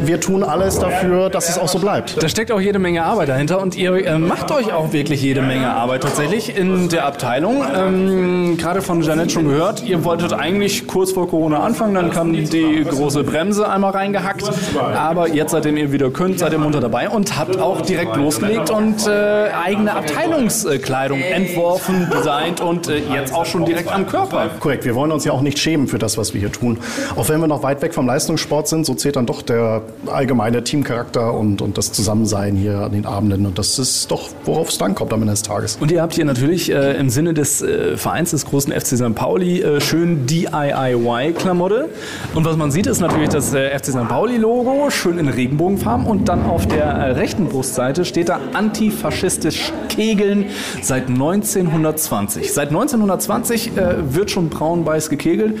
Wir 0.00 0.20
tun 0.20 0.44
alles 0.44 0.78
dafür, 0.78 1.30
dass 1.30 1.48
es 1.48 1.58
auch 1.58 1.68
so 1.68 1.80
bleibt. 1.80 2.22
Da 2.22 2.28
steckt 2.28 2.52
auch 2.52 2.60
jede 2.60 2.78
Menge 2.78 3.02
Arbeit 3.02 3.28
dahinter 3.28 3.60
und 3.60 3.74
ihr 3.74 4.18
macht 4.20 4.52
euch 4.52 4.72
auch 4.72 4.92
wirklich 4.92 5.20
jede 5.20 5.42
Menge 5.42 5.68
Arbeit 5.68 6.11
tatsächlich 6.12 6.54
in 6.54 6.90
der 6.90 7.06
Abteilung. 7.06 7.64
Ähm, 7.74 8.58
Gerade 8.58 8.82
von 8.82 9.00
Janette 9.00 9.30
schon 9.30 9.48
gehört, 9.48 9.82
ihr 9.82 10.04
wolltet 10.04 10.34
eigentlich 10.34 10.86
kurz 10.86 11.12
vor 11.12 11.26
Corona 11.26 11.60
anfangen, 11.60 11.94
dann 11.94 12.10
kam 12.10 12.34
die 12.34 12.84
große 12.84 13.24
Bremse 13.24 13.66
einmal 13.66 13.92
reingehackt. 13.92 14.44
Aber 14.76 15.28
jetzt, 15.28 15.52
seitdem 15.52 15.78
ihr 15.78 15.90
wieder 15.90 16.10
könnt, 16.10 16.38
seid 16.38 16.52
ihr 16.52 16.58
munter 16.58 16.80
dabei 16.80 17.08
und 17.08 17.38
habt 17.38 17.58
auch 17.58 17.80
direkt 17.80 18.14
losgelegt 18.16 18.68
und 18.68 19.06
äh, 19.06 19.48
eigene 19.64 19.94
Abteilungskleidung 19.94 21.20
entworfen, 21.20 22.10
designt 22.14 22.60
und 22.60 22.88
äh, 22.88 22.98
jetzt 23.10 23.34
auch 23.34 23.46
schon 23.46 23.64
direkt 23.64 23.90
am 23.90 24.06
Körper. 24.06 24.50
Korrekt, 24.60 24.84
wir 24.84 24.94
wollen 24.94 25.12
uns 25.12 25.24
ja 25.24 25.32
auch 25.32 25.40
nicht 25.40 25.58
schämen 25.58 25.88
für 25.88 25.98
das, 25.98 26.18
was 26.18 26.34
wir 26.34 26.40
hier 26.40 26.52
tun. 26.52 26.78
Auch 27.16 27.30
wenn 27.30 27.40
wir 27.40 27.46
noch 27.46 27.62
weit 27.62 27.80
weg 27.80 27.94
vom 27.94 28.06
Leistungssport 28.06 28.68
sind, 28.68 28.84
so 28.84 28.92
zählt 28.92 29.16
dann 29.16 29.24
doch 29.24 29.40
der 29.40 29.80
allgemeine 30.04 30.62
Teamcharakter 30.62 31.32
und, 31.32 31.62
und 31.62 31.78
das 31.78 31.90
Zusammensein 31.92 32.54
hier 32.54 32.80
an 32.80 32.92
den 32.92 33.06
Abenden. 33.06 33.46
Und 33.46 33.58
das 33.58 33.78
ist 33.78 34.10
doch, 34.10 34.28
worauf 34.44 34.68
es 34.68 34.76
dann 34.76 34.94
kommt 34.94 35.14
am 35.14 35.22
Ende 35.22 35.32
des 35.32 35.42
Tages. 35.42 35.78
Und 35.80 35.90
ihr 35.90 36.01
habt 36.02 36.14
hier 36.14 36.24
natürlich 36.24 36.70
äh, 36.70 36.96
im 36.98 37.08
Sinne 37.08 37.32
des 37.32 37.62
äh, 37.62 37.96
Vereins 37.96 38.32
des 38.32 38.44
großen 38.44 38.72
FC 38.72 38.96
St. 38.98 39.14
Pauli 39.14 39.62
äh, 39.62 39.80
schön 39.80 40.26
DIY-Klamotte. 40.26 41.88
Und 42.34 42.44
was 42.44 42.56
man 42.56 42.70
sieht, 42.70 42.86
ist 42.86 43.00
natürlich 43.00 43.30
das 43.30 43.54
äh, 43.54 43.76
FC 43.78 43.86
St. 43.86 44.08
Pauli-Logo, 44.08 44.90
schön 44.90 45.18
in 45.18 45.28
Regenbogenfarben. 45.28 46.06
Und 46.06 46.28
dann 46.28 46.44
auf 46.44 46.66
der 46.66 46.84
äh, 46.84 47.10
rechten 47.12 47.46
Brustseite 47.46 48.04
steht 48.04 48.28
da 48.28 48.40
antifaschistisch 48.52 49.72
Kegeln 49.88 50.46
seit 50.82 51.08
1920. 51.08 52.52
Seit 52.52 52.68
1920 52.68 53.76
äh, 53.76 54.14
wird 54.14 54.30
schon 54.30 54.48
braun-weiß 54.48 55.08
gekegelt. 55.08 55.58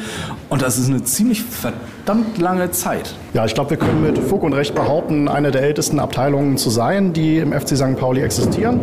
Und 0.48 0.62
das 0.62 0.78
ist 0.78 0.88
eine 0.88 1.04
ziemlich 1.04 1.42
verdammt 1.42 2.01
lange 2.38 2.70
Zeit. 2.70 3.14
Ja, 3.32 3.44
ich 3.44 3.54
glaube, 3.54 3.70
wir 3.70 3.76
können 3.76 4.02
mit 4.02 4.18
Fug 4.18 4.42
und 4.42 4.52
Recht 4.52 4.74
behaupten, 4.74 5.28
eine 5.28 5.50
der 5.50 5.62
ältesten 5.62 6.00
Abteilungen 6.00 6.56
zu 6.56 6.68
sein, 6.68 7.12
die 7.12 7.38
im 7.38 7.52
FC 7.52 7.76
St. 7.76 7.96
Pauli 7.96 8.20
existieren, 8.22 8.80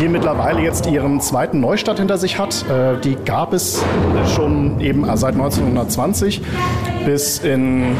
die 0.00 0.08
mittlerweile 0.08 0.60
jetzt 0.60 0.86
ihren 0.86 1.20
zweiten 1.20 1.60
Neustart 1.60 1.98
hinter 1.98 2.18
sich 2.18 2.38
hat. 2.38 2.64
Äh, 2.68 3.00
Die 3.02 3.16
gab 3.24 3.52
es 3.52 3.82
schon 4.34 4.80
eben 4.80 5.04
seit 5.16 5.34
1920 5.34 6.42
bis 7.04 7.38
in 7.38 7.96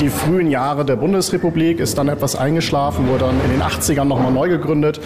die 0.00 0.08
frühen 0.08 0.50
Jahre 0.50 0.84
der 0.84 0.96
Bundesrepublik, 0.96 1.78
ist 1.78 1.98
dann 1.98 2.08
etwas 2.08 2.34
eingeschlafen, 2.34 3.08
wurde 3.08 3.26
dann 3.26 3.40
in 3.44 3.50
den 3.50 3.62
80ern 3.62 4.04
nochmal 4.04 4.32
neu 4.32 4.48
gegründet 4.48 5.00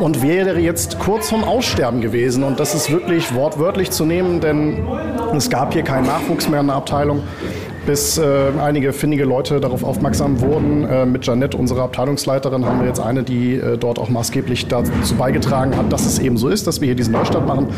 und 0.00 0.22
wäre 0.22 0.58
jetzt 0.58 0.98
kurz 0.98 1.28
vorm 1.28 1.44
Aussterben 1.44 2.00
gewesen. 2.00 2.42
Und 2.42 2.58
das 2.58 2.74
ist 2.74 2.90
wirklich 2.90 3.34
wortwörtlich 3.34 3.90
zu 3.90 4.04
nehmen, 4.04 4.40
denn 4.40 4.78
es 5.36 5.50
gab 5.50 5.72
hier 5.74 5.82
keinen 5.82 6.06
Nachwuchs 6.06 6.48
mehr 6.48 6.60
in 6.60 6.66
der 6.66 6.76
Abteilung 6.76 7.22
bis 7.86 8.18
äh, 8.18 8.24
einige 8.60 8.92
findige 8.92 9.24
Leute 9.24 9.60
darauf 9.60 9.84
aufmerksam 9.84 10.40
wurden. 10.40 10.84
Äh, 10.84 11.06
mit 11.06 11.26
Janette, 11.26 11.56
unserer 11.56 11.82
Abteilungsleiterin, 11.82 12.64
haben 12.64 12.80
wir 12.80 12.86
jetzt 12.86 13.00
eine, 13.00 13.22
die 13.22 13.54
äh, 13.54 13.76
dort 13.76 13.98
auch 13.98 14.08
maßgeblich 14.08 14.68
dazu 14.68 15.14
beigetragen 15.16 15.76
hat, 15.76 15.92
dass 15.92 16.06
es 16.06 16.18
eben 16.18 16.36
so 16.36 16.48
ist, 16.48 16.66
dass 16.66 16.80
wir 16.80 16.86
hier 16.86 16.94
diesen 16.94 17.12
Neustart 17.12 17.46
machen. 17.46 17.68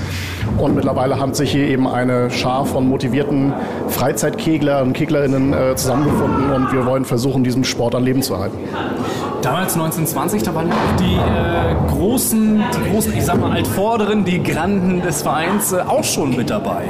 Und 0.58 0.74
mittlerweile 0.74 1.20
hat 1.20 1.36
sich 1.36 1.52
hier 1.52 1.68
eben 1.68 1.86
eine 1.86 2.30
Schar 2.30 2.66
von 2.66 2.88
motivierten 2.88 3.52
Freizeitkegler 3.88 4.82
und 4.82 4.92
Keglerinnen 4.92 5.52
äh, 5.52 5.74
zusammengefunden 5.76 6.52
und 6.52 6.72
wir 6.72 6.86
wollen 6.86 7.04
versuchen, 7.04 7.44
diesen 7.44 7.64
Sport 7.64 7.94
am 7.94 8.04
Leben 8.04 8.22
zu 8.22 8.38
halten. 8.38 8.58
Damals 9.42 9.74
1920, 9.74 10.42
da 10.42 10.54
waren 10.54 10.72
auch 10.72 10.96
die 10.98 11.14
äh, 11.14 11.92
großen, 11.92 12.64
die 12.74 12.90
großen, 12.90 13.16
ich 13.16 13.24
sag 13.24 13.40
mal 13.40 13.52
Altvorderen, 13.52 14.24
die 14.24 14.42
Granden 14.42 15.02
des 15.02 15.22
Vereins 15.22 15.72
äh, 15.72 15.80
auch 15.86 16.02
schon 16.02 16.34
mit 16.34 16.50
dabei. 16.50 16.82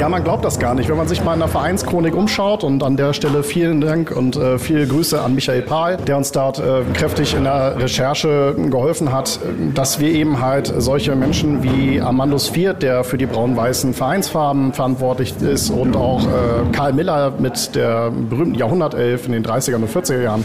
Ja, 0.00 0.08
man 0.08 0.24
glaubt 0.24 0.44
das 0.44 0.58
gar 0.58 0.74
nicht. 0.74 0.88
Wenn 0.88 0.96
man 0.96 1.08
sich 1.08 1.22
mal 1.22 1.34
in 1.34 1.40
der 1.40 1.48
Vereinschronik 1.48 2.16
umschaut 2.26 2.64
und 2.64 2.82
an 2.82 2.96
der 2.96 3.12
Stelle 3.12 3.44
vielen 3.44 3.80
Dank 3.80 4.10
und 4.10 4.34
äh, 4.34 4.58
viele 4.58 4.86
Grüße 4.86 5.22
an 5.22 5.36
Michael 5.36 5.62
Pahl, 5.62 5.96
der 5.96 6.16
uns 6.16 6.32
dort 6.32 6.58
äh, 6.58 6.82
kräftig 6.92 7.34
in 7.34 7.44
der 7.44 7.80
Recherche 7.80 8.56
geholfen 8.68 9.12
hat, 9.12 9.38
dass 9.74 10.00
wir 10.00 10.10
eben 10.10 10.40
halt 10.40 10.72
solche 10.78 11.14
Menschen 11.14 11.62
wie 11.62 12.00
Amandus 12.00 12.48
Viert, 12.48 12.82
der 12.82 13.04
für 13.04 13.16
die 13.16 13.26
braun-weißen 13.26 13.94
Vereinsfarben 13.94 14.72
verantwortlich 14.72 15.34
ist 15.40 15.70
und 15.70 15.96
auch 15.96 16.24
äh, 16.24 16.72
Karl 16.72 16.94
Miller 16.94 17.32
mit 17.38 17.76
der 17.76 18.10
berühmten 18.10 18.56
Jahrhundertelf 18.56 19.26
in 19.26 19.32
den 19.32 19.44
30er 19.44 19.76
und 19.76 19.88
40er 19.88 20.22
Jahren, 20.22 20.44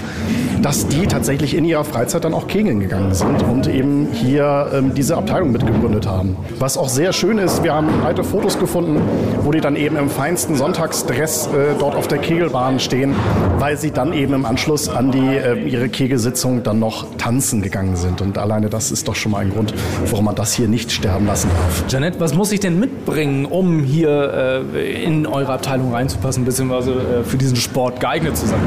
dass 0.62 0.88
die 0.88 1.08
tatsächlich 1.08 1.32
tatsächlich 1.32 1.56
in 1.56 1.66
ihrer 1.66 1.84
Freizeit 1.84 2.24
dann 2.24 2.34
auch 2.34 2.48
kegeln 2.48 2.80
gegangen 2.80 3.14
sind 3.14 3.42
und 3.44 3.68
eben 3.68 4.10
hier 4.12 4.70
ähm, 4.74 4.94
diese 4.94 5.16
Abteilung 5.16 5.52
mitgegründet 5.52 6.06
haben. 6.06 6.36
Was 6.60 6.78
auch 6.78 6.90
sehr 6.90 7.14
schön 7.14 7.38
ist, 7.38 7.64
wir 7.64 7.74
haben 7.74 7.88
alte 8.04 8.24
Fotos 8.24 8.60
gefunden, 8.60 9.02
wo 9.44 9.52
die 9.52 9.62
dann 9.62 9.76
eben 9.76 9.96
im 9.96 10.10
feinsten 10.10 10.56
Sonntagsdress 10.56 11.48
äh, 11.48 11.71
dort 11.78 11.96
auf 11.96 12.08
der 12.08 12.18
Kegelbahn 12.18 12.80
stehen, 12.80 13.16
weil 13.60 13.78
sie 13.78 13.92
dann 13.92 14.14
eben 14.14 14.34
im 14.34 14.46
Anschluss 14.46 14.90
an 14.90 15.12
die, 15.12 15.20
äh, 15.20 15.68
ihre 15.68 15.90
Kegelsitzung 15.90 16.64
dann 16.64 16.80
noch 16.80 17.16
tanzen 17.18 17.62
gegangen 17.62 17.96
sind. 17.96 18.22
Und 18.22 18.38
alleine 18.38 18.70
das 18.70 18.92
ist 18.92 19.08
doch 19.08 19.16
schon 19.16 19.32
mal 19.32 19.40
ein 19.40 19.52
Grund, 19.52 19.74
warum 20.10 20.26
man 20.26 20.36
das 20.36 20.54
hier 20.54 20.68
nicht 20.68 20.92
sterben 20.92 21.26
lassen 21.28 21.50
darf. 21.50 21.84
Janet, 21.90 22.20
was 22.20 22.34
muss 22.34 22.52
ich 22.52 22.60
denn 22.60 22.80
mitbringen, 22.80 23.46
um 23.46 23.84
hier 23.84 24.64
äh, 24.76 25.04
in 25.04 25.28
eure 25.28 25.54
Abteilung 25.54 25.94
reinzupassen, 25.94 26.46
beziehungsweise 26.46 26.92
äh, 26.92 27.24
für 27.24 27.38
diesen 27.38 27.56
Sport 27.56 28.00
geeignet 28.00 28.38
zu 28.38 28.48
sein? 28.48 28.60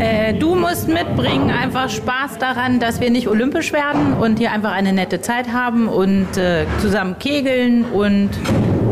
Äh, 0.00 0.34
du 0.34 0.54
musst 0.54 0.86
mitbringen 0.86 1.50
einfach 1.50 1.90
Spaß 1.90 2.38
daran, 2.38 2.78
dass 2.78 3.00
wir 3.00 3.10
nicht 3.10 3.28
olympisch 3.28 3.72
werden 3.72 4.12
und 4.14 4.38
hier 4.38 4.52
einfach 4.52 4.72
eine 4.72 4.92
nette 4.92 5.20
Zeit 5.20 5.52
haben 5.52 5.88
und 5.88 6.36
äh, 6.36 6.66
zusammen 6.80 7.18
kegeln 7.18 7.84
und 7.84 8.30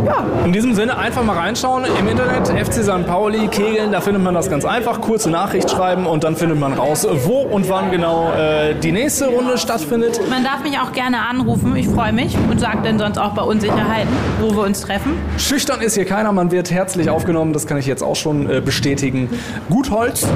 ja. 0.07 0.25
In 0.45 0.53
diesem 0.53 0.75
Sinne 0.75 0.97
einfach 0.97 1.23
mal 1.25 1.37
reinschauen 1.37 1.85
im 1.99 2.09
Internet, 2.09 2.49
FC 2.49 2.85
St. 2.85 3.07
Pauli, 3.07 3.49
Kegeln, 3.49 3.93
da 3.93 4.01
findet 4.01 4.23
man 4.23 4.35
das 4.35 4.49
ganz 4.49 4.65
einfach, 4.65 5.01
kurze 5.01 5.31
Nachricht 5.31 5.71
schreiben 5.71 6.07
und 6.07 6.25
dann 6.25 6.37
findet 6.37 6.59
man 6.59 6.73
raus, 6.73 7.07
wo 7.25 7.41
und 7.41 7.69
wann 7.69 7.91
genau 7.91 8.33
äh, 8.33 8.75
die 8.75 8.93
nächste 8.93 9.27
Runde 9.27 9.59
stattfindet. 9.59 10.21
Man 10.31 10.45
darf 10.45 10.63
mich 10.63 10.79
auch 10.79 10.93
gerne 10.93 11.19
anrufen, 11.29 11.75
ich 11.77 11.89
freue 11.89 12.13
mich 12.13 12.37
und 12.51 12.61
sage 12.61 12.79
dann 12.85 12.99
sonst 12.99 13.19
auch 13.19 13.35
bei 13.35 13.43
Unsicherheiten, 13.43 14.11
wo 14.41 14.55
wir 14.55 14.63
uns 14.63 14.81
treffen. 14.81 15.13
Schüchtern 15.39 15.81
ist 15.81 15.95
hier 15.95 16.05
keiner, 16.05 16.33
man 16.33 16.51
wird 16.51 16.71
herzlich 16.71 17.11
aufgenommen, 17.11 17.53
das 17.53 17.67
kann 17.67 17.79
ich 17.79 17.87
jetzt 17.87 18.03
auch 18.03 18.17
schon 18.17 18.49
äh, 18.49 18.61
bestätigen. 18.61 19.29
Gut 19.69 19.91
Holz, 19.91 20.27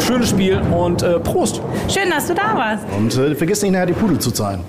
schönes 0.00 0.30
Spiel 0.30 0.60
und 0.70 1.02
äh, 1.02 1.18
Prost. 1.20 1.60
Schön, 1.88 2.10
dass 2.10 2.26
du 2.26 2.34
da 2.34 2.56
warst. 2.56 2.84
Und 2.96 3.16
äh, 3.16 3.34
vergiss 3.34 3.62
nicht 3.62 3.72
nachher 3.72 3.86
die 3.86 3.92
Pudel 3.92 4.18
zu 4.18 4.30
zahlen. 4.30 4.60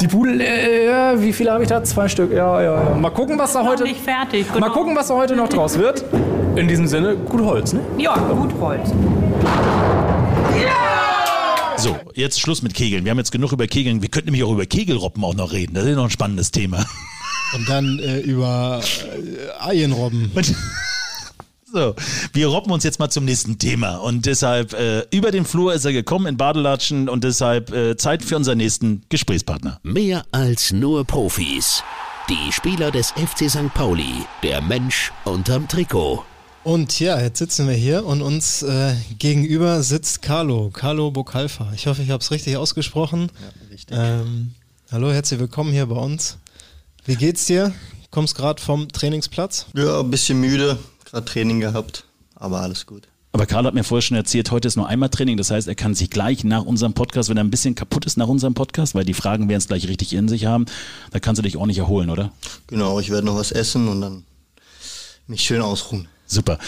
Die 0.00 0.08
Pudel, 0.08 0.40
äh, 0.40 1.20
wie 1.20 1.32
viele 1.32 1.52
habe 1.52 1.62
ich 1.62 1.68
da? 1.68 1.82
Zwei 1.84 2.08
Stück, 2.08 2.32
ja, 2.32 2.60
ja, 2.60 2.74
ja. 2.74 2.94
Mal 2.94 3.10
gucken, 3.10 3.38
was 3.38 3.52
da 3.52 3.62
Noch 3.62 3.70
heute... 3.70 3.83
nicht 3.84 4.00
fertig. 4.00 4.46
Mal 4.58 4.70
gucken, 4.70 4.96
was 4.96 5.08
da 5.08 5.14
heute 5.14 5.36
noch 5.36 5.48
draus 5.48 5.78
wird. 5.78 6.04
In 6.56 6.68
diesem 6.68 6.86
Sinne, 6.86 7.16
gut 7.16 7.40
Holz, 7.42 7.72
ne? 7.72 7.80
Ja, 7.98 8.16
gut 8.16 8.52
Holz. 8.60 8.92
So, 11.76 11.96
jetzt 12.14 12.40
Schluss 12.40 12.62
mit 12.62 12.74
Kegeln. 12.74 13.04
Wir 13.04 13.10
haben 13.10 13.18
jetzt 13.18 13.32
genug 13.32 13.52
über 13.52 13.66
Kegeln. 13.66 14.00
Wir 14.00 14.08
könnten 14.08 14.28
nämlich 14.28 14.44
auch 14.44 14.52
über 14.52 14.66
Kegelroppen 14.66 15.22
auch 15.22 15.34
noch 15.34 15.52
reden. 15.52 15.74
Das 15.74 15.84
ist 15.84 15.96
noch 15.96 16.04
ein 16.04 16.10
spannendes 16.10 16.50
Thema. 16.50 16.84
Und 17.54 17.68
dann 17.68 17.98
äh, 17.98 18.20
über 18.20 18.80
äh, 18.82 19.68
Eienrobben. 19.68 20.32
So, 21.74 21.96
wir 22.32 22.46
robben 22.46 22.70
uns 22.70 22.84
jetzt 22.84 23.00
mal 23.00 23.10
zum 23.10 23.24
nächsten 23.24 23.58
Thema. 23.58 23.96
Und 23.96 24.26
deshalb, 24.26 24.74
äh, 24.74 25.00
über 25.10 25.32
den 25.32 25.44
Flur 25.44 25.74
ist 25.74 25.84
er 25.84 25.92
gekommen 25.92 26.26
in 26.26 26.36
Badelatschen 26.36 27.08
und 27.08 27.24
deshalb 27.24 27.72
äh, 27.72 27.96
Zeit 27.96 28.22
für 28.22 28.36
unseren 28.36 28.58
nächsten 28.58 29.02
Gesprächspartner. 29.08 29.80
Mehr 29.82 30.24
als 30.30 30.70
nur 30.70 31.04
Profis. 31.04 31.82
Die 32.30 32.52
Spieler 32.52 32.90
des 32.90 33.10
FC 33.10 33.50
St. 33.50 33.74
Pauli, 33.74 34.24
der 34.42 34.62
Mensch 34.62 35.12
unterm 35.26 35.68
Trikot. 35.68 36.24
Und 36.62 36.98
ja, 36.98 37.20
jetzt 37.20 37.38
sitzen 37.38 37.68
wir 37.68 37.74
hier 37.74 38.06
und 38.06 38.22
uns 38.22 38.62
äh, 38.62 38.94
gegenüber 39.18 39.82
sitzt 39.82 40.22
Carlo, 40.22 40.70
Carlo 40.72 41.10
Bokalfa. 41.10 41.70
Ich 41.74 41.86
hoffe, 41.86 42.00
ich 42.00 42.08
habe 42.08 42.22
es 42.22 42.30
richtig 42.30 42.56
ausgesprochen. 42.56 43.30
Ja, 43.42 43.68
richtig. 43.70 43.94
Ähm, 43.98 44.54
hallo, 44.90 45.12
herzlich 45.12 45.38
willkommen 45.38 45.70
hier 45.70 45.84
bei 45.84 45.96
uns. 45.96 46.38
Wie 47.04 47.16
geht's 47.16 47.44
dir? 47.44 47.74
Kommst 48.10 48.34
gerade 48.36 48.62
vom 48.62 48.88
Trainingsplatz? 48.88 49.66
Ja, 49.74 50.00
ein 50.00 50.10
bisschen 50.10 50.40
müde, 50.40 50.78
gerade 51.04 51.26
Training 51.26 51.60
gehabt, 51.60 52.06
aber 52.36 52.62
alles 52.62 52.86
gut. 52.86 53.06
Aber 53.34 53.46
Karl 53.46 53.64
hat 53.64 53.74
mir 53.74 53.82
vorher 53.82 54.00
schon 54.00 54.16
erzählt, 54.16 54.52
heute 54.52 54.68
ist 54.68 54.76
nur 54.76 54.86
einmal 54.86 55.08
Training. 55.08 55.36
Das 55.36 55.50
heißt, 55.50 55.66
er 55.66 55.74
kann 55.74 55.92
sich 55.96 56.08
gleich 56.08 56.44
nach 56.44 56.64
unserem 56.64 56.92
Podcast, 56.92 57.28
wenn 57.30 57.36
er 57.36 57.42
ein 57.42 57.50
bisschen 57.50 57.74
kaputt 57.74 58.06
ist 58.06 58.16
nach 58.16 58.28
unserem 58.28 58.54
Podcast, 58.54 58.94
weil 58.94 59.04
die 59.04 59.12
Fragen 59.12 59.48
werden 59.48 59.58
es 59.58 59.66
gleich 59.66 59.88
richtig 59.88 60.12
in 60.12 60.28
sich 60.28 60.46
haben, 60.46 60.66
da 61.10 61.18
kannst 61.18 61.40
du 61.40 61.42
dich 61.42 61.56
ordentlich 61.56 61.78
erholen, 61.78 62.10
oder? 62.10 62.30
Genau, 62.68 63.00
ich 63.00 63.10
werde 63.10 63.26
noch 63.26 63.34
was 63.34 63.50
essen 63.50 63.88
und 63.88 64.02
dann 64.02 64.22
mich 65.26 65.40
schön 65.40 65.60
ausruhen. 65.60 66.06
Super. 66.26 66.60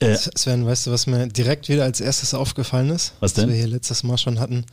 Äh, 0.00 0.16
Sven, 0.16 0.66
weißt 0.66 0.88
du, 0.88 0.90
was 0.90 1.06
mir 1.06 1.28
direkt 1.28 1.68
wieder 1.68 1.84
als 1.84 2.00
erstes 2.00 2.34
aufgefallen 2.34 2.90
ist? 2.90 3.12
Was 3.20 3.34
denn? 3.34 3.44
Was 3.44 3.50
wir 3.50 3.58
hier 3.58 3.68
letztes 3.68 4.02
Mal 4.02 4.18
schon 4.18 4.40
hatten? 4.40 4.64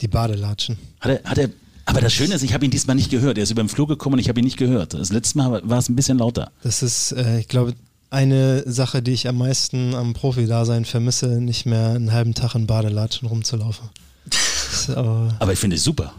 Die 0.00 0.08
Badelatschen. 0.08 0.78
hat 1.00 1.10
er, 1.10 1.30
hat 1.30 1.36
er, 1.36 1.50
aber 1.84 2.00
das 2.00 2.14
Schöne 2.14 2.34
ist, 2.34 2.42
ich 2.42 2.54
habe 2.54 2.64
ihn 2.64 2.70
diesmal 2.70 2.96
nicht 2.96 3.10
gehört. 3.10 3.36
Er 3.36 3.44
ist 3.44 3.50
über 3.50 3.62
den 3.62 3.68
Flur 3.68 3.86
gekommen 3.86 4.14
und 4.14 4.20
ich 4.20 4.30
habe 4.30 4.40
ihn 4.40 4.44
nicht 4.44 4.56
gehört. 4.56 4.94
Das 4.94 5.12
letzte 5.12 5.36
Mal 5.36 5.60
war 5.62 5.78
es 5.78 5.90
ein 5.90 5.94
bisschen 5.94 6.16
lauter. 6.16 6.52
Das 6.62 6.82
ist, 6.82 7.12
äh, 7.12 7.38
ich 7.38 7.48
glaube, 7.48 7.74
eine 8.16 8.62
Sache, 8.70 9.02
die 9.02 9.12
ich 9.12 9.28
am 9.28 9.36
meisten 9.38 9.94
am 9.94 10.14
Profi-Dasein 10.14 10.84
vermisse, 10.86 11.40
nicht 11.40 11.66
mehr 11.66 11.90
einen 11.90 12.12
halben 12.12 12.34
Tag 12.34 12.54
in 12.54 12.66
Badelatschen 12.66 13.28
rumzulaufen. 13.28 13.90
Ist 14.30 14.90
aber, 14.90 15.36
Aber 15.38 15.52
ich 15.52 15.58
finde 15.58 15.76
es 15.76 15.84
super. 15.84 16.12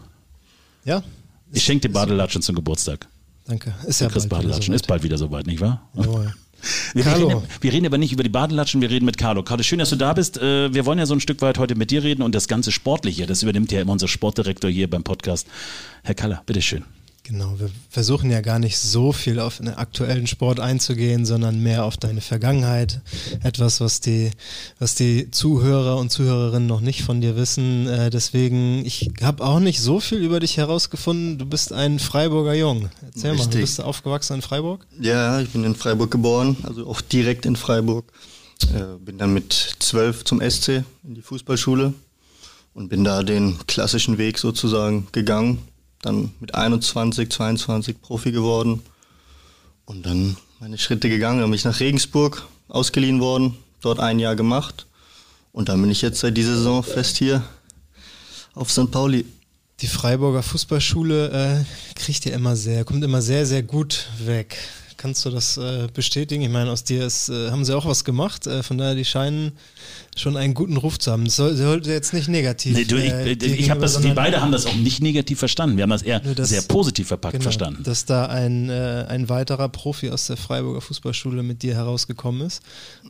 ja, 0.84 1.02
Ich 1.52 1.64
schenke 1.64 1.88
dir 1.88 1.92
Badelatschen 1.94 2.40
zum 2.42 2.54
Geburtstag. 2.54 3.06
danke. 3.46 3.74
Ist 3.86 4.00
ja 4.00 4.06
Du 4.06 4.12
kriegst 4.14 4.28
bald 4.28 4.42
wieder 4.42 4.50
Badelatschen. 4.52 4.74
Ist 4.74 4.82
soweit. 4.84 4.88
bald 4.88 5.02
wieder 5.02 5.18
soweit, 5.18 5.46
nicht 5.46 5.60
wahr? 5.60 5.82
Jawohl. 5.94 6.32
Wir 6.92 7.06
reden, 7.06 7.42
wir 7.60 7.72
reden 7.72 7.86
aber 7.86 7.98
nicht 7.98 8.12
über 8.12 8.24
die 8.24 8.28
Badelatschen, 8.30 8.80
wir 8.80 8.90
reden 8.90 9.04
mit 9.04 9.16
Carlo. 9.16 9.44
Carlo, 9.44 9.62
schön, 9.62 9.78
dass 9.78 9.90
du 9.90 9.96
da 9.96 10.12
bist. 10.12 10.38
Äh, 10.38 10.74
Wir 10.74 10.86
wollen 10.86 10.98
ja 10.98 11.06
so 11.06 11.14
ein 11.14 11.20
Stück 11.20 11.40
weit 11.40 11.56
heute 11.56 11.76
mit 11.76 11.92
dir 11.92 12.02
reden 12.02 12.20
und 12.22 12.34
das 12.34 12.48
ganze 12.48 12.72
Sportliche, 12.72 13.26
das 13.26 13.44
übernimmt 13.44 13.70
ja 13.70 13.80
immer 13.80 13.92
unser 13.92 14.08
Sportdirektor 14.08 14.68
hier 14.68 14.90
beim 14.90 15.04
Podcast. 15.04 15.46
Herr 16.02 16.16
Kaller, 16.16 16.42
bitteschön. 16.46 16.82
Genau, 17.28 17.58
wir 17.58 17.68
versuchen 17.90 18.30
ja 18.30 18.40
gar 18.40 18.58
nicht 18.58 18.78
so 18.78 19.12
viel 19.12 19.38
auf 19.38 19.58
den 19.58 19.68
aktuellen 19.68 20.26
Sport 20.26 20.60
einzugehen, 20.60 21.26
sondern 21.26 21.62
mehr 21.62 21.84
auf 21.84 21.98
deine 21.98 22.22
Vergangenheit. 22.22 23.02
Etwas, 23.42 23.82
was 23.82 24.00
die, 24.00 24.30
was 24.78 24.94
die 24.94 25.30
Zuhörer 25.30 25.98
und 25.98 26.10
Zuhörerinnen 26.10 26.66
noch 26.66 26.80
nicht 26.80 27.02
von 27.02 27.20
dir 27.20 27.36
wissen. 27.36 27.86
Äh, 27.86 28.08
deswegen, 28.08 28.82
ich 28.86 29.10
habe 29.20 29.44
auch 29.44 29.60
nicht 29.60 29.82
so 29.82 30.00
viel 30.00 30.20
über 30.20 30.40
dich 30.40 30.56
herausgefunden. 30.56 31.36
Du 31.36 31.44
bist 31.44 31.70
ein 31.70 31.98
Freiburger 31.98 32.54
Jung. 32.54 32.88
Erzähl 33.02 33.32
mal, 33.32 33.36
du 33.36 33.42
Richtig. 33.42 33.60
bist 33.60 33.82
aufgewachsen 33.82 34.36
in 34.36 34.42
Freiburg? 34.42 34.86
Ja, 34.98 35.38
ich 35.38 35.50
bin 35.50 35.64
in 35.64 35.74
Freiburg 35.74 36.10
geboren, 36.10 36.56
also 36.62 36.86
auch 36.86 37.02
direkt 37.02 37.44
in 37.44 37.56
Freiburg. 37.56 38.10
Äh, 38.74 38.96
bin 39.04 39.18
dann 39.18 39.34
mit 39.34 39.76
zwölf 39.80 40.24
zum 40.24 40.40
SC 40.40 40.82
in 41.04 41.14
die 41.14 41.20
Fußballschule 41.20 41.92
und 42.72 42.88
bin 42.88 43.04
da 43.04 43.22
den 43.22 43.58
klassischen 43.66 44.16
Weg 44.16 44.38
sozusagen 44.38 45.08
gegangen. 45.12 45.58
Dann 46.02 46.32
mit 46.40 46.54
21, 46.54 47.30
22 47.30 48.00
Profi 48.00 48.32
geworden 48.32 48.82
und 49.84 50.06
dann 50.06 50.36
meine 50.60 50.78
Schritte 50.78 51.08
gegangen. 51.08 51.40
Dann 51.40 51.50
bin 51.50 51.56
ich 51.56 51.64
nach 51.64 51.80
Regensburg 51.80 52.46
ausgeliehen 52.68 53.20
worden, 53.20 53.56
dort 53.80 54.00
ein 54.00 54.18
Jahr 54.18 54.36
gemacht 54.36 54.86
und 55.52 55.68
dann 55.68 55.80
bin 55.80 55.90
ich 55.90 56.02
jetzt 56.02 56.20
seit 56.20 56.36
dieser 56.36 56.56
Saison 56.56 56.82
fest 56.82 57.16
hier 57.16 57.42
auf 58.54 58.70
St. 58.70 58.90
Pauli. 58.90 59.24
Die 59.80 59.86
Freiburger 59.86 60.42
Fußballschule 60.42 61.64
äh, 61.64 61.94
kriegt 61.94 62.26
ihr 62.26 62.32
immer 62.32 62.56
sehr, 62.56 62.84
kommt 62.84 63.04
immer 63.04 63.22
sehr, 63.22 63.46
sehr 63.46 63.62
gut 63.62 64.08
weg. 64.18 64.56
Kannst 64.98 65.24
du 65.24 65.30
das 65.30 65.56
äh, 65.56 65.86
bestätigen? 65.94 66.42
Ich 66.42 66.48
meine, 66.50 66.72
aus 66.72 66.82
dir 66.82 67.06
ist, 67.06 67.28
äh, 67.28 67.50
haben 67.52 67.64
sie 67.64 67.74
auch 67.74 67.86
was 67.86 68.04
gemacht, 68.04 68.46
äh, 68.48 68.62
von 68.64 68.76
daher, 68.78 68.96
die 68.96 69.04
scheinen 69.04 69.52
schon 70.16 70.36
einen 70.36 70.54
guten 70.54 70.76
Ruf 70.76 70.98
zu 70.98 71.12
haben. 71.12 71.24
Das 71.24 71.36
soll, 71.36 71.54
sollte 71.56 71.90
jetzt 71.92 72.12
nicht 72.12 72.26
negativ 72.28 72.76
Nee, 72.76 72.84
du, 72.84 72.96
ich 72.96 73.12
äh, 73.12 73.36
dir 73.36 73.46
ich 73.58 73.70
habe 73.70 73.80
das, 73.80 74.02
wir 74.02 74.14
beide 74.14 74.40
haben 74.42 74.50
das 74.50 74.66
auch 74.66 74.74
nicht 74.74 75.00
negativ 75.00 75.38
verstanden. 75.38 75.76
Wir 75.76 75.84
haben 75.84 75.90
das 75.90 76.02
eher 76.02 76.18
das- 76.20 76.48
sehr 76.48 76.62
positiv 76.62 77.06
verpackt 77.08 77.32
genau, 77.34 77.44
verstanden. 77.44 77.84
Dass 77.84 78.04
da 78.06 78.26
ein, 78.26 78.68
äh, 78.70 79.06
ein 79.08 79.28
weiterer 79.28 79.68
Profi 79.68 80.10
aus 80.10 80.26
der 80.26 80.36
Freiburger 80.36 80.80
Fußballschule 80.80 81.44
mit 81.44 81.62
dir 81.62 81.76
herausgekommen 81.76 82.44
ist. 82.44 82.60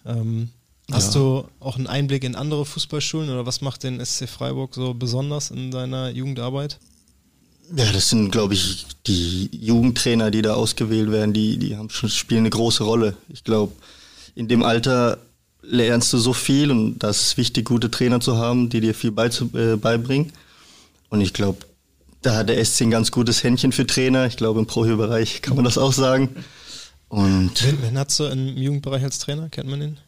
Ähm, 0.04 0.50
hast 0.92 1.14
du 1.14 1.48
auch 1.58 1.76
einen 1.76 1.86
Einblick 1.86 2.22
in 2.22 2.34
andere 2.34 2.66
Fußballschulen 2.66 3.30
oder 3.30 3.46
was 3.46 3.62
macht 3.62 3.82
den 3.82 3.98
SC 4.04 4.28
Freiburg 4.28 4.74
so 4.74 4.92
besonders 4.92 5.50
in 5.50 5.72
seiner 5.72 6.10
Jugendarbeit? 6.10 6.78
Ja, 7.76 7.92
das 7.92 8.08
sind, 8.08 8.30
glaube 8.30 8.54
ich, 8.54 8.86
die 9.06 9.50
Jugendtrainer, 9.52 10.30
die 10.30 10.42
da 10.42 10.54
ausgewählt 10.54 11.10
werden, 11.10 11.32
die, 11.32 11.58
die 11.58 11.76
haben 11.76 11.90
schon, 11.90 12.08
spielen 12.08 12.40
eine 12.40 12.50
große 12.50 12.82
Rolle. 12.82 13.16
Ich 13.28 13.44
glaube, 13.44 13.72
in 14.34 14.48
dem 14.48 14.62
Alter 14.62 15.18
lernst 15.62 16.12
du 16.12 16.18
so 16.18 16.32
viel 16.32 16.70
und 16.70 16.98
das 16.98 17.22
ist 17.22 17.36
wichtig, 17.36 17.66
gute 17.66 17.90
Trainer 17.90 18.20
zu 18.20 18.36
haben, 18.38 18.70
die 18.70 18.80
dir 18.80 18.94
viel 18.94 19.10
beizu, 19.10 19.50
äh, 19.54 19.76
beibringen. 19.76 20.32
Und 21.10 21.20
ich 21.20 21.32
glaube, 21.32 21.58
da 22.22 22.36
hat 22.36 22.48
der 22.48 22.64
SC 22.64 22.82
ein 22.82 22.90
ganz 22.90 23.10
gutes 23.10 23.42
Händchen 23.42 23.72
für 23.72 23.86
Trainer. 23.86 24.26
Ich 24.26 24.36
glaube, 24.36 24.60
im 24.60 24.66
Profibereich 24.66 25.42
kann 25.42 25.56
man 25.56 25.64
das 25.64 25.78
auch 25.78 25.92
sagen. 25.92 26.30
Und 27.08 27.64
Wen, 27.64 27.82
wen 27.82 27.98
hast 27.98 28.18
du 28.18 28.24
im 28.24 28.56
Jugendbereich 28.56 29.02
als 29.02 29.18
Trainer? 29.18 29.48
Kennt 29.48 29.68
man 29.68 29.80
den? 29.80 29.98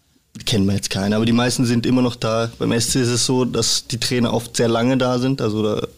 kennen 0.46 0.66
wir 0.66 0.74
jetzt 0.74 0.90
keinen, 0.90 1.12
aber 1.12 1.26
die 1.26 1.32
meisten 1.32 1.64
sind 1.64 1.86
immer 1.86 2.02
noch 2.02 2.14
da. 2.14 2.50
Beim 2.58 2.72
SC 2.78 2.96
ist 2.96 3.08
es 3.08 3.26
so, 3.26 3.44
dass 3.44 3.88
die 3.88 3.98
Trainer 3.98 4.32
oft 4.32 4.56
sehr 4.56 4.68
lange 4.68 4.96
da 4.96 5.18
sind. 5.18 5.40
Also 5.40 5.62
da 5.62 5.88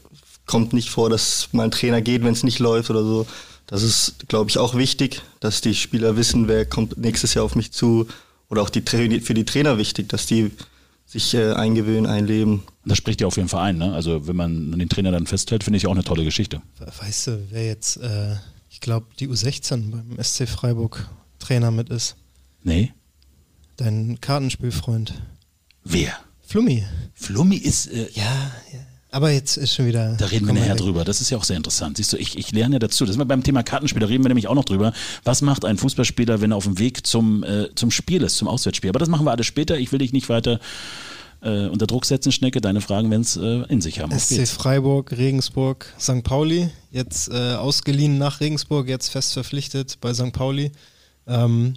kommt 0.47 0.73
nicht 0.73 0.91
vor, 0.91 1.11
dass 1.11 1.49
mal 1.53 1.65
ein 1.65 1.71
Trainer 1.71 2.01
geht, 2.03 2.25
wenn 2.25 2.33
es 2.33 2.43
nicht 2.43 2.59
läuft 2.59 2.91
oder 2.91 3.03
so. 3.05 3.27
Das 3.67 3.83
ist, 3.83 4.29
glaube 4.29 4.51
ich, 4.51 4.59
auch 4.59 4.75
wichtig, 4.75 5.23
dass 5.41 5.61
die 5.61 5.75
Spieler 5.75 6.17
wissen, 6.17 6.49
wer 6.49 6.67
kommt 6.67 6.99
nächstes 6.99 7.35
Jahr 7.35 7.45
auf 7.45 7.55
mich 7.55 7.73
zu. 7.73 8.07
Oder 8.49 8.63
auch 8.63 8.71
die, 8.71 8.83
für 8.83 9.35
die 9.35 9.45
Trainer 9.45 9.79
wichtig, 9.79 10.09
dass 10.09 10.27
die 10.27 10.51
sich 11.07 11.35
äh, 11.35 11.53
eingewöhnen, 11.53 12.07
einleben. 12.07 12.63
Das 12.85 12.99
spricht 12.99 13.21
ja 13.21 13.27
auch 13.27 13.33
für 13.33 13.41
den 13.41 13.49
Verein. 13.49 13.79
Ne? 13.79 13.93
Also 13.93 14.27
wenn 14.27 14.37
man 14.37 14.79
den 14.79 14.89
Trainer 14.89 15.13
dann 15.13 15.27
festhält, 15.27 15.65
finde 15.65 15.77
ich 15.77 15.87
auch 15.87 15.93
eine 15.93 16.05
tolle 16.05 16.25
Geschichte. 16.25 16.63
Weißt 17.01 17.29
du, 17.29 17.47
wer 17.51 17.67
jetzt, 17.67 17.99
äh, 17.99 18.37
ich 18.71 18.81
glaube, 18.81 19.07
die 19.19 19.29
U16 19.29 19.91
beim 19.91 20.23
SC 20.23 20.49
Freiburg 20.49 21.09
Trainer 21.39 21.71
mit 21.71 21.91
ist? 21.91 22.17
Nee? 22.63 22.93
Dein 23.77 24.21
Kartenspielfreund. 24.21 25.15
Wer? 25.85 26.17
Flummi. 26.43 26.85
Flummi 27.15 27.57
ist, 27.57 27.87
äh, 27.87 28.09
Ja, 28.15 28.53
ja. 28.73 28.81
Aber 29.13 29.31
jetzt 29.31 29.59
ist 29.59 29.75
schon 29.75 29.87
wieder. 29.87 30.15
Da 30.17 30.25
reden 30.25 30.47
wir 30.47 30.55
nachher 30.55 30.75
drüber. 30.75 31.05
Das 31.05 31.21
ist 31.21 31.29
ja 31.29 31.37
auch 31.37 31.45
sehr 31.45 31.59
interessant. 31.59 31.99
Siehst 31.99 32.15
du, 32.15 32.17
ich, 32.17 32.39
ich 32.39 32.51
lerne 32.51 32.77
ja 32.77 32.79
dazu. 32.79 33.05
Das 33.05 33.15
ist 33.15 33.29
beim 33.29 33.43
Thema 33.43 33.63
Kartenspiel, 33.63 34.01
da 34.01 34.07
reden 34.07 34.25
wir 34.25 34.29
nämlich 34.29 34.49
auch 34.49 34.55
noch 34.55 34.65
drüber. 34.65 34.95
Was 35.23 35.43
macht 35.43 35.67
ein 35.67 35.77
Fußballspieler, 35.77 36.41
wenn 36.41 36.53
er 36.53 36.57
auf 36.57 36.65
dem 36.65 36.79
Weg 36.79 37.07
zum, 37.07 37.45
äh, 37.45 37.69
zum 37.75 37.91
Spiel 37.91 38.23
ist, 38.23 38.39
zum 38.39 38.49
Auswärtsspiel? 38.49 38.89
Aber 38.89 38.99
das 38.99 39.11
machen 39.11 39.27
wir 39.27 39.31
alles 39.31 39.47
später. 39.47 39.79
Ich 39.79 39.93
will 39.93 39.99
dich 39.99 40.15
nicht 40.15 40.31
weiter 40.31 40.61
äh, 41.43 41.67
unter 41.67 41.87
Druck 41.87 42.07
setzen, 42.07 42.33
Schnecke. 42.33 42.63
Deine 42.63 42.81
Fragen 42.81 43.11
werden 43.11 43.21
es 43.21 43.37
äh, 43.37 43.65
in 43.69 43.83
sich 43.83 44.01
haben. 44.01 44.19
SC 44.19 44.49
Freiburg, 44.49 45.13
Regensburg, 45.13 45.93
St. 46.01 46.23
Pauli. 46.25 46.71
Jetzt 46.91 47.29
äh, 47.29 47.55
ausgeliehen 47.55 48.17
nach 48.17 48.41
Regensburg, 48.41 48.89
jetzt 48.89 49.09
fest 49.09 49.35
verpflichtet 49.35 49.99
bei 50.01 50.15
St. 50.15 50.33
Pauli. 50.33 50.73
Ähm, 51.27 51.75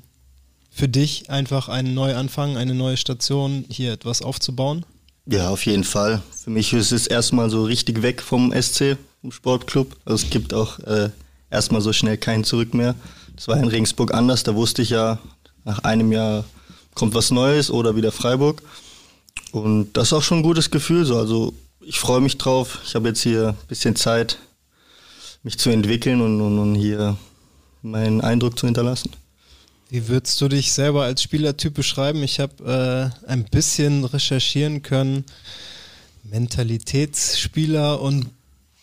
für 0.70 0.88
dich 0.88 1.30
einfach 1.30 1.68
ein 1.68 1.94
Neuanfang, 1.94 2.56
eine 2.56 2.76
neue 2.76 2.98
Station, 2.98 3.66
hier 3.70 3.94
etwas 3.94 4.22
aufzubauen? 4.22 4.86
Ja, 5.28 5.50
auf 5.50 5.66
jeden 5.66 5.84
Fall. 5.84 6.22
Für 6.44 6.52
mich 6.52 6.74
ist 6.74 6.92
es 6.92 7.08
erstmal 7.08 7.50
so 7.50 7.64
richtig 7.64 8.02
weg 8.04 8.22
vom 8.22 8.54
SC, 8.54 8.98
vom 9.22 9.32
Sportclub. 9.32 9.96
Also 10.06 10.24
es 10.24 10.30
gibt 10.30 10.54
auch 10.54 10.80
äh, 10.80 11.10
erstmal 11.50 11.82
so 11.82 11.94
schnell 11.94 12.18
kein 12.18 12.44
Zurück 12.44 12.74
mehr. 12.74 12.96
Das 13.36 13.48
war 13.48 13.58
in 13.58 13.68
Regensburg 13.68 14.14
anders. 14.14 14.44
Da 14.44 14.56
wusste 14.56 14.82
ich 14.84 14.92
ja, 14.92 15.18
nach 15.64 15.80
einem 15.80 16.12
Jahr 16.12 16.46
kommt 16.94 17.16
was 17.16 17.32
Neues 17.32 17.72
oder 17.72 17.96
wieder 17.96 18.12
Freiburg. 18.12 18.62
Und 19.52 19.94
das 19.94 20.08
ist 20.08 20.14
auch 20.14 20.22
schon 20.22 20.40
ein 20.40 20.44
gutes 20.44 20.70
Gefühl. 20.70 21.06
So. 21.06 21.18
Also 21.18 21.54
ich 21.82 22.00
freue 22.00 22.22
mich 22.22 22.38
drauf. 22.38 22.80
Ich 22.86 22.94
habe 22.94 23.08
jetzt 23.08 23.22
hier 23.22 23.50
ein 23.50 23.68
bisschen 23.68 23.96
Zeit, 23.96 24.38
mich 25.42 25.58
zu 25.58 25.72
entwickeln 25.72 26.22
und, 26.22 26.40
und, 26.40 26.60
und 26.60 26.76
hier 26.76 27.18
meinen 27.82 28.22
Eindruck 28.22 28.60
zu 28.60 28.68
hinterlassen. 28.68 29.12
Wie 29.96 30.10
würdest 30.10 30.42
du 30.42 30.50
dich 30.50 30.74
selber 30.74 31.06
als 31.06 31.24
Spielertyp 31.24 31.74
beschreiben? 31.74 32.22
Ich 32.22 32.42
habe 32.42 33.14
äh, 33.26 33.30
ein 33.30 33.46
bisschen 33.46 34.04
recherchieren 34.04 34.82
können. 34.82 35.24
Mentalitätsspieler 36.24 38.02
und 38.02 38.28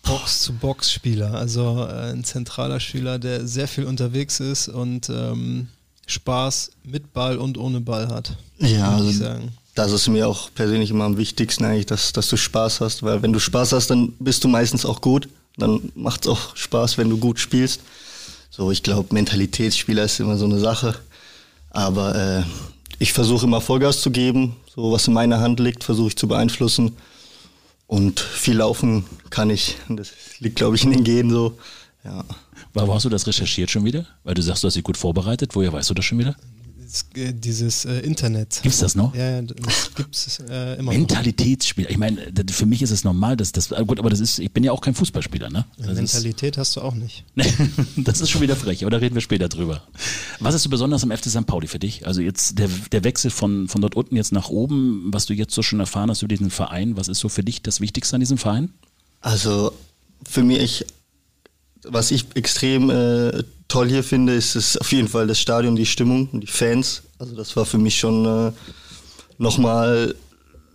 Box-zu-Box-Spieler. 0.04 1.34
Also 1.34 1.86
äh, 1.86 2.12
ein 2.12 2.24
zentraler 2.24 2.80
Spieler, 2.80 3.18
der 3.18 3.46
sehr 3.46 3.68
viel 3.68 3.84
unterwegs 3.84 4.40
ist 4.40 4.68
und 4.68 5.10
ähm, 5.10 5.68
Spaß 6.06 6.70
mit 6.82 7.12
Ball 7.12 7.36
und 7.36 7.58
ohne 7.58 7.82
Ball 7.82 8.08
hat. 8.08 8.38
Ja, 8.56 8.96
also 8.96 9.34
das 9.74 9.92
ist 9.92 10.08
mir 10.08 10.26
auch 10.26 10.48
persönlich 10.54 10.88
immer 10.88 11.04
am 11.04 11.18
wichtigsten 11.18 11.66
eigentlich, 11.66 11.84
dass, 11.84 12.14
dass 12.14 12.30
du 12.30 12.38
Spaß 12.38 12.80
hast, 12.80 13.02
weil 13.02 13.20
wenn 13.20 13.34
du 13.34 13.38
Spaß 13.38 13.72
hast, 13.72 13.88
dann 13.88 14.14
bist 14.18 14.44
du 14.44 14.48
meistens 14.48 14.86
auch 14.86 15.02
gut. 15.02 15.28
Dann 15.58 15.92
macht 15.94 16.22
es 16.22 16.28
auch 16.28 16.56
Spaß, 16.56 16.96
wenn 16.96 17.10
du 17.10 17.18
gut 17.18 17.38
spielst. 17.38 17.82
So, 18.54 18.70
ich 18.70 18.82
glaube, 18.82 19.14
Mentalitätsspieler 19.14 20.04
ist 20.04 20.20
immer 20.20 20.36
so 20.36 20.44
eine 20.44 20.58
Sache. 20.58 20.94
Aber 21.70 22.14
äh, 22.14 22.42
ich 22.98 23.14
versuche 23.14 23.46
immer 23.46 23.62
Vollgas 23.62 24.02
zu 24.02 24.10
geben. 24.10 24.56
So, 24.74 24.92
was 24.92 25.08
in 25.08 25.14
meiner 25.14 25.40
Hand 25.40 25.58
liegt, 25.58 25.84
versuche 25.84 26.08
ich 26.08 26.16
zu 26.16 26.28
beeinflussen. 26.28 26.94
Und 27.86 28.20
viel 28.20 28.58
laufen 28.58 29.06
kann 29.30 29.48
ich. 29.48 29.78
Das 29.88 30.12
liegt, 30.40 30.56
glaube 30.56 30.76
ich, 30.76 30.84
in 30.84 30.90
den 30.90 31.02
Genen 31.02 31.30
so. 31.30 31.56
Ja. 32.04 32.26
Warum 32.74 32.94
hast 32.94 33.06
du 33.06 33.08
das 33.08 33.26
recherchiert 33.26 33.70
schon 33.70 33.86
wieder? 33.86 34.06
Weil 34.22 34.34
du 34.34 34.42
sagst, 34.42 34.62
du 34.62 34.66
hast 34.66 34.74
dich 34.74 34.84
gut 34.84 34.98
vorbereitet. 34.98 35.54
Woher 35.54 35.72
weißt 35.72 35.88
du 35.88 35.94
das 35.94 36.04
schon 36.04 36.18
wieder? 36.18 36.36
Äh, 37.14 37.32
dieses 37.32 37.84
äh, 37.84 38.00
Internet. 38.00 38.60
Gibt's 38.62 38.80
das 38.80 38.94
noch? 38.94 39.14
Ja, 39.14 39.40
das 39.40 39.94
gibt's 39.94 40.40
äh, 40.48 40.78
immer 40.78 40.92
Mentalitätsspieler. 40.92 41.90
Ich 41.90 41.96
meine, 41.96 42.32
für 42.50 42.66
mich 42.66 42.82
ist 42.82 42.90
es 42.90 43.04
normal, 43.04 43.36
dass 43.36 43.52
das 43.52 43.70
gut, 43.70 43.98
aber 43.98 44.10
das 44.10 44.20
ist, 44.20 44.38
ich 44.38 44.52
bin 44.52 44.62
ja 44.62 44.72
auch 44.72 44.80
kein 44.80 44.94
Fußballspieler, 44.94 45.48
ne? 45.48 45.64
Das 45.78 45.94
Mentalität 45.94 46.54
ist, 46.54 46.58
hast 46.58 46.76
du 46.76 46.82
auch 46.82 46.94
nicht. 46.94 47.24
das 47.96 48.20
ist 48.20 48.30
schon 48.30 48.42
wieder 48.42 48.56
frech, 48.56 48.82
aber 48.82 48.90
da 48.90 48.98
reden 48.98 49.14
wir 49.14 49.22
später 49.22 49.48
drüber. 49.48 49.82
Was 50.40 50.54
ist 50.54 50.64
so 50.64 50.70
besonders 50.70 51.02
am 51.02 51.10
FC 51.10 51.30
St. 51.30 51.46
Pauli 51.46 51.66
für 51.66 51.78
dich? 51.78 52.06
Also 52.06 52.20
jetzt 52.20 52.58
der, 52.58 52.68
der 52.90 53.04
Wechsel 53.04 53.30
von, 53.30 53.68
von 53.68 53.80
dort 53.80 53.94
unten 53.94 54.16
jetzt 54.16 54.32
nach 54.32 54.50
oben, 54.50 55.08
was 55.12 55.26
du 55.26 55.34
jetzt 55.34 55.54
so 55.54 55.62
schon 55.62 55.80
erfahren 55.80 56.10
hast 56.10 56.22
über 56.22 56.28
diesen 56.28 56.50
Verein, 56.50 56.96
was 56.96 57.08
ist 57.08 57.20
so 57.20 57.28
für 57.28 57.42
dich 57.42 57.62
das 57.62 57.80
Wichtigste 57.80 58.16
an 58.16 58.20
diesem 58.20 58.38
Verein? 58.38 58.70
Also 59.20 59.72
für 60.24 60.42
mich 60.42 60.84
was 61.84 62.10
ich 62.10 62.26
extrem 62.34 62.90
äh, 62.90 63.42
toll 63.68 63.88
hier 63.88 64.04
finde, 64.04 64.34
ist 64.34 64.54
es 64.54 64.76
auf 64.76 64.92
jeden 64.92 65.08
Fall 65.08 65.26
das 65.26 65.40
Stadion, 65.40 65.76
die 65.76 65.86
Stimmung 65.86 66.28
und 66.32 66.40
die 66.40 66.46
Fans. 66.46 67.02
Also 67.18 67.34
das 67.34 67.56
war 67.56 67.64
für 67.64 67.78
mich 67.78 67.96
schon 67.96 68.24
äh, 68.24 68.52
nochmal 69.38 70.14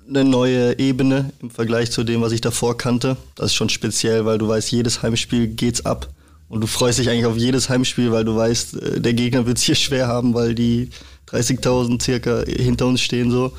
eine 0.10 0.24
neue 0.24 0.80
Ebene 0.80 1.32
im 1.42 1.50
Vergleich 1.50 1.92
zu 1.92 2.04
dem, 2.04 2.22
was 2.22 2.32
ich 2.32 2.42
davor 2.42 2.78
kannte. 2.78 3.18
Das 3.36 3.48
ist 3.48 3.56
schon 3.56 3.70
speziell, 3.70 4.26
weil 4.26 4.38
du 4.38 4.48
weißt, 4.48 4.72
jedes 4.72 5.02
Heimspiel 5.02 5.48
geht's 5.48 5.86
ab. 5.86 6.10
Und 6.50 6.62
du 6.62 6.68
freust 6.68 6.98
dich 6.98 7.10
eigentlich 7.10 7.26
auf 7.26 7.36
jedes 7.36 7.70
Heimspiel, 7.70 8.12
weil 8.12 8.24
du 8.24 8.36
weißt, 8.36 8.82
äh, 8.82 9.02
der 9.02 9.14
Gegner 9.14 9.46
wird 9.46 9.58
es 9.58 9.64
hier 9.64 9.76
schwer 9.76 10.08
haben, 10.08 10.34
weil 10.34 10.56
die 10.56 10.90
30.000 11.30 12.02
circa 12.02 12.44
hinter 12.46 12.88
uns 12.88 13.02
stehen 13.02 13.32
so. 13.32 13.52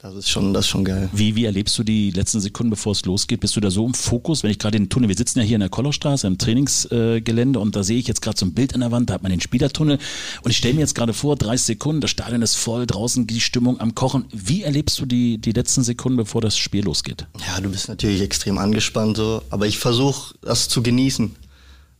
Das 0.00 0.14
ist 0.14 0.30
schon, 0.30 0.54
das 0.54 0.66
ist 0.66 0.70
schon 0.70 0.84
geil. 0.84 1.10
Wie, 1.12 1.34
wie 1.34 1.44
erlebst 1.44 1.76
du 1.76 1.82
die 1.82 2.12
letzten 2.12 2.38
Sekunden, 2.38 2.70
bevor 2.70 2.92
es 2.92 3.04
losgeht? 3.04 3.40
Bist 3.40 3.56
du 3.56 3.60
da 3.60 3.68
so 3.68 3.84
im 3.84 3.94
Fokus? 3.94 4.44
Wenn 4.44 4.52
ich 4.52 4.60
gerade 4.60 4.76
in 4.76 4.84
den 4.84 4.90
Tunnel, 4.90 5.08
wir 5.08 5.16
sitzen 5.16 5.40
ja 5.40 5.44
hier 5.44 5.56
in 5.56 5.60
der 5.60 5.70
Kollerstraße 5.70 6.24
im 6.28 6.38
Trainingsgelände 6.38 7.58
und 7.58 7.74
da 7.74 7.82
sehe 7.82 7.98
ich 7.98 8.06
jetzt 8.06 8.22
gerade 8.22 8.38
so 8.38 8.46
ein 8.46 8.54
Bild 8.54 8.74
an 8.74 8.80
der 8.80 8.92
Wand, 8.92 9.10
da 9.10 9.14
hat 9.14 9.24
man 9.24 9.30
den 9.30 9.40
Spielertunnel 9.40 9.98
und 10.44 10.50
ich 10.52 10.56
stelle 10.56 10.74
mir 10.74 10.80
jetzt 10.82 10.94
gerade 10.94 11.12
vor, 11.12 11.34
30 11.34 11.66
Sekunden, 11.66 12.00
das 12.00 12.10
Stadion 12.10 12.42
ist 12.42 12.54
voll, 12.54 12.86
draußen 12.86 13.26
die 13.26 13.40
Stimmung 13.40 13.80
am 13.80 13.96
Kochen. 13.96 14.26
Wie 14.30 14.62
erlebst 14.62 15.00
du 15.00 15.04
die, 15.04 15.38
die 15.38 15.50
letzten 15.50 15.82
Sekunden, 15.82 16.16
bevor 16.16 16.42
das 16.42 16.56
Spiel 16.56 16.84
losgeht? 16.84 17.26
Ja, 17.44 17.60
du 17.60 17.68
bist 17.68 17.88
natürlich 17.88 18.22
extrem 18.22 18.58
angespannt 18.58 19.16
so, 19.16 19.42
aber 19.50 19.66
ich 19.66 19.78
versuche 19.78 20.36
das 20.42 20.68
zu 20.68 20.80
genießen, 20.80 21.34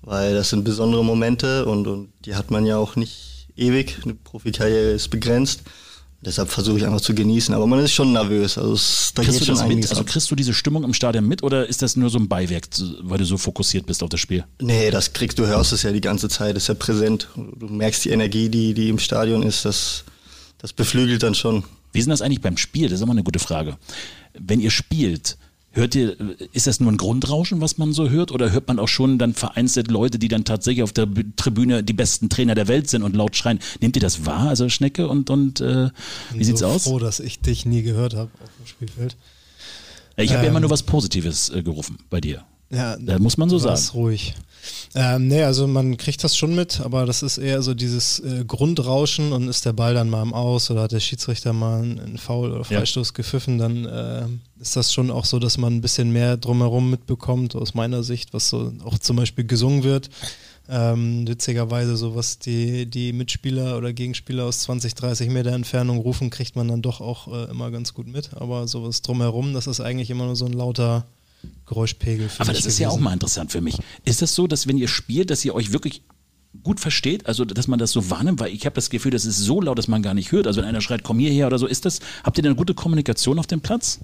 weil 0.03 0.35
das 0.35 0.51
sind 0.51 0.63
besondere 0.63 1.05
Momente 1.05 1.67
und, 1.67 1.89
und 1.89 2.11
die 2.27 2.37
hat 2.37 2.53
man 2.53 2.65
ja 2.65 2.77
auch 2.79 2.95
nicht 2.95 3.49
ewig. 3.57 3.99
Eine 4.05 4.15
Profikarriere 4.15 4.93
ist 4.93 5.09
begrenzt. 5.09 5.63
Deshalb 6.21 6.49
versuche 6.49 6.79
ich 6.79 6.85
einfach 6.85 7.01
zu 7.01 7.15
genießen, 7.15 7.55
aber 7.55 7.67
man 7.69 7.79
ist 7.79 7.93
schon 7.93 8.13
nervös. 8.13 8.59
Also, 8.59 8.73
es, 8.73 9.13
da 9.15 9.23
kriegst 9.23 9.41
du 9.41 9.45
das 9.45 9.65
mit? 9.67 9.89
Also 9.89 10.03
kriegst 10.03 10.29
du 10.29 10.35
diese 10.35 10.53
Stimmung 10.53 10.83
im 10.83 10.93
Stadion 10.93 11.25
mit 11.25 11.45
oder 11.45 11.69
ist 11.69 11.81
das 11.81 11.95
nur 11.95 12.11
so 12.11 12.19
ein 12.19 12.29
Beiwerk, 12.29 12.67
weil 13.03 13.19
du 13.19 13.25
so 13.25 13.39
fokussiert 13.39 13.87
bist 13.87 14.03
auf 14.03 14.09
das 14.09 14.19
Spiel? 14.19 14.45
Nee, 14.61 14.91
das 14.91 15.13
kriegst 15.13 15.39
du, 15.39 15.47
hörst 15.47 15.73
es 15.73 15.85
ja 15.85 15.93
die 15.93 16.01
ganze 16.01 16.29
Zeit, 16.29 16.57
ist 16.57 16.67
ja 16.67 16.75
präsent. 16.75 17.29
Du 17.37 17.69
merkst 17.69 18.05
die 18.05 18.11
Energie, 18.11 18.49
die, 18.49 18.75
die 18.75 18.89
im 18.89 18.99
Stadion 18.99 19.45
ist, 19.45 19.65
das, 19.65 20.05
das 20.59 20.73
beflügelt 20.73 21.23
dann 21.23 21.37
schon. 21.37 21.63
Wie 21.93 22.01
ist 22.01 22.07
denn 22.07 22.11
das 22.11 22.23
eigentlich 22.23 22.41
beim 22.41 22.57
Spiel? 22.57 22.89
Das 22.89 22.99
ist 22.99 23.03
immer 23.03 23.13
eine 23.13 23.23
gute 23.23 23.39
Frage. 23.39 23.79
Wenn 24.37 24.59
ihr 24.59 24.73
spielt, 24.73 25.39
Hört 25.71 25.95
ihr, 25.95 26.17
ist 26.53 26.67
das 26.67 26.81
nur 26.81 26.91
ein 26.91 26.97
Grundrauschen, 26.97 27.61
was 27.61 27.77
man 27.77 27.93
so 27.93 28.09
hört, 28.09 28.33
oder 28.33 28.51
hört 28.53 28.69
man 28.69 28.79
auch 28.79 28.89
schon 28.89 29.19
dann 29.19 29.35
vereinzelt 29.35 29.91
Leute, 29.91 30.19
die 30.19 30.29
dann 30.29 30.45
tatsächlich 30.45 30.83
auf 30.83 30.93
der 30.93 31.07
Tribüne 31.37 31.85
die 31.85 31.93
besten 31.93 32.31
Trainer 32.31 32.55
der 32.55 32.69
Welt 32.69 32.89
sind 32.89 33.03
und 33.03 33.15
laut 33.15 33.37
schreien? 33.37 33.59
Nehmt 33.81 33.95
ihr 33.97 34.01
das 34.01 34.25
wahr, 34.25 34.49
also 34.49 34.69
Schnecke 34.69 35.09
und, 35.09 35.29
und 35.31 35.61
äh, 35.61 35.91
wie 36.33 36.45
sieht's 36.45 36.61
so 36.61 36.67
aus? 36.67 36.77
Ich 36.79 36.85
bin 36.85 36.93
froh, 36.93 36.99
dass 36.99 37.21
ich 37.21 37.41
dich 37.41 37.67
nie 37.67 37.83
gehört 37.83 38.15
habe 38.15 38.31
auf 38.43 38.51
dem 38.59 38.67
Spielfeld. 38.67 39.17
Ich 40.17 40.31
habe 40.31 40.39
ähm, 40.39 40.45
ja 40.45 40.51
immer 40.51 40.61
nur 40.61 40.71
was 40.71 40.83
Positives 40.83 41.51
äh, 41.51 41.63
gerufen 41.63 41.99
bei 42.11 42.21
dir. 42.21 42.45
Ja, 42.71 42.97
da 42.97 43.19
muss 43.19 43.37
man 43.37 43.49
so 43.49 43.59
sagen. 43.59 43.81
ruhig. 43.95 44.35
Ähm, 44.95 45.29
nee, 45.29 45.43
also 45.43 45.67
man 45.67 45.97
kriegt 45.97 46.25
das 46.25 46.37
schon 46.37 46.55
mit, 46.55 46.81
aber 46.81 47.07
das 47.07 47.23
ist 47.23 47.39
eher 47.39 47.63
so 47.63 47.75
dieses 47.75 48.21
äh, 48.21 48.45
Grundrauschen 48.47 49.33
und 49.33 49.49
ist 49.49 49.65
der 49.65 49.73
Ball 49.73 49.95
dann 49.95 50.11
mal 50.11 50.23
im 50.23 50.35
Aus 50.35 50.71
oder 50.71 50.83
hat 50.83 50.93
der 50.93 51.01
Schiedsrichter 51.01 51.53
mal 51.53 51.83
einen 51.83 52.19
Foul 52.19 52.53
oder 52.53 52.65
Freistoß 52.65 53.09
ja. 53.09 53.15
gepfiffen, 53.15 53.59
dann 53.59 53.85
äh, 53.85 54.27
ist 54.61 54.77
das 54.77 54.93
schon 54.93 55.11
auch 55.11 55.25
so, 55.25 55.39
dass 55.39 55.59
man 55.59 55.75
ein 55.75 55.81
bisschen 55.81 56.11
mehr 56.13 56.37
drumherum 56.37 56.91
mitbekommt, 56.91 57.55
aus 57.55 57.75
meiner 57.75 58.03
Sicht, 58.03 58.33
was 58.33 58.49
so 58.49 58.73
auch 58.85 58.99
zum 58.99 59.17
Beispiel 59.17 59.45
gesungen 59.45 59.85
wird. 59.85 60.11
Ähm, 60.71 61.27
witzigerweise, 61.27 61.97
so 61.97 62.15
was 62.15 62.39
die, 62.39 62.85
die 62.85 63.15
Mitspieler 63.15 63.79
oder 63.79 63.95
Gegenspieler 63.95 64.45
aus 64.45 64.61
20, 64.61 64.95
30 64.95 65.31
Meter 65.31 65.53
Entfernung 65.53 65.99
rufen, 65.99 66.29
kriegt 66.29 66.57
man 66.57 66.69
dann 66.69 66.83
doch 66.83 67.01
auch 67.01 67.29
äh, 67.29 67.51
immer 67.51 67.71
ganz 67.71 67.95
gut 67.95 68.07
mit. 68.07 68.35
Aber 68.35 68.69
sowas 68.69 69.01
drumherum, 69.01 69.55
das 69.55 69.67
ist 69.67 69.81
eigentlich 69.81 70.11
immer 70.11 70.27
nur 70.27 70.37
so 70.37 70.45
ein 70.45 70.53
lauter 70.53 71.07
Geräuschpegel. 71.67 72.31
Aber 72.39 72.47
das 72.49 72.59
ist 72.59 72.65
gewesen. 72.65 72.83
ja 72.83 72.89
auch 72.89 72.99
mal 72.99 73.13
interessant 73.13 73.53
für 73.53 73.61
mich. 73.61 73.79
Ist 74.05 74.23
das 74.23 74.35
so, 74.35 74.47
dass 74.47 74.67
wenn 74.67 74.79
ihr 74.79 74.89
spielt, 74.89 75.31
dass 75.31 75.45
ihr 75.45 75.55
euch 75.55 75.73
wirklich 75.73 76.03
gut 76.63 76.81
versteht, 76.81 77.27
also 77.27 77.45
dass 77.45 77.69
man 77.69 77.79
das 77.79 77.93
so 77.93 78.11
wahrnimmt, 78.11 78.41
weil 78.41 78.53
ich 78.53 78.65
habe 78.67 78.75
das 78.75 78.91
Gefühl, 78.91 79.11
das 79.11 79.25
ist 79.25 79.39
so 79.39 79.61
laut, 79.61 79.79
dass 79.79 79.89
man 79.89 80.03
gar 80.03 80.15
nicht 80.15 80.33
hört. 80.33 80.47
Also 80.47 80.61
wenn 80.61 80.69
einer 80.69 80.81
schreit, 80.81 81.03
komm 81.03 81.19
hierher 81.19 81.47
oder 81.47 81.59
so, 81.59 81.67
ist 81.67 81.85
das, 81.85 82.01
habt 82.25 82.39
ihr 82.39 82.43
denn 82.43 82.53
eine 82.53 82.57
gute 82.57 82.75
Kommunikation 82.75 83.39
auf 83.39 83.47
dem 83.47 83.61
Platz? 83.61 84.01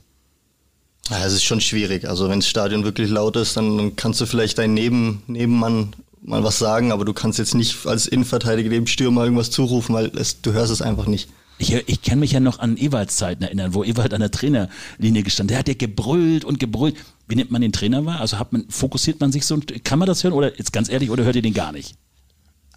Ja, 1.11 1.25
es 1.25 1.35
ist 1.35 1.45
schon 1.45 1.61
schwierig. 1.61 2.09
Also 2.09 2.29
wenn 2.29 2.41
das 2.41 2.49
Stadion 2.49 2.85
wirklich 2.85 3.11
laut 3.11 3.37
ist, 3.37 3.57
dann 3.57 3.97
kannst 3.97 4.21
du 4.21 4.27
vielleicht 4.27 4.59
deinen 4.59 4.75
Neben, 4.75 5.23
Nebenmann 5.27 5.95
mal 6.23 6.43
was 6.43 6.59
sagen, 6.59 6.93
aber 6.93 7.05
du 7.05 7.13
kannst 7.13 7.39
jetzt 7.39 7.55
nicht 7.55 7.87
als 7.87 8.07
Innenverteidiger 8.07 8.71
dem 8.71 8.87
Stürmer 8.87 9.25
irgendwas 9.25 9.51
zurufen, 9.51 9.95
weil 9.95 10.07
es, 10.17 10.41
du 10.41 10.53
hörst 10.53 10.73
es 10.73 10.81
einfach 10.81 11.07
nicht. 11.07 11.29
Ich, 11.59 11.73
ich 11.73 12.03
kann 12.03 12.19
mich 12.19 12.33
ja 12.33 12.41
noch 12.41 12.59
an 12.59 12.77
Ewalds 12.77 13.17
Zeiten 13.17 13.45
erinnern, 13.45 13.75
wo 13.75 13.85
Ewald 13.85 14.13
an 14.13 14.21
der 14.21 14.31
Trainerlinie 14.31 15.23
gestanden 15.23 15.49
Der 15.49 15.59
hat 15.59 15.69
ja 15.69 15.75
gebrüllt 15.75 16.45
und 16.45 16.59
gebrüllt. 16.59 16.97
Wie 17.27 17.37
nimmt 17.37 17.51
man 17.51 17.63
den 17.63 17.73
Trainer 17.73 18.05
wahr? 18.05 18.21
Also 18.21 18.39
hat 18.39 18.53
man, 18.53 18.67
fokussiert 18.69 19.21
man 19.21 19.33
sich 19.33 19.47
so 19.47 19.55
und 19.55 19.85
kann 19.85 19.99
man 19.99 20.07
das 20.07 20.25
hören 20.25 20.35
oder 20.35 20.57
jetzt 20.57 20.73
ganz 20.73 20.89
ehrlich 20.89 21.11
oder 21.11 21.25
hört 21.25 21.37
ihr 21.37 21.43
den 21.43 21.55
gar 21.55 21.73
nicht? 21.73 21.97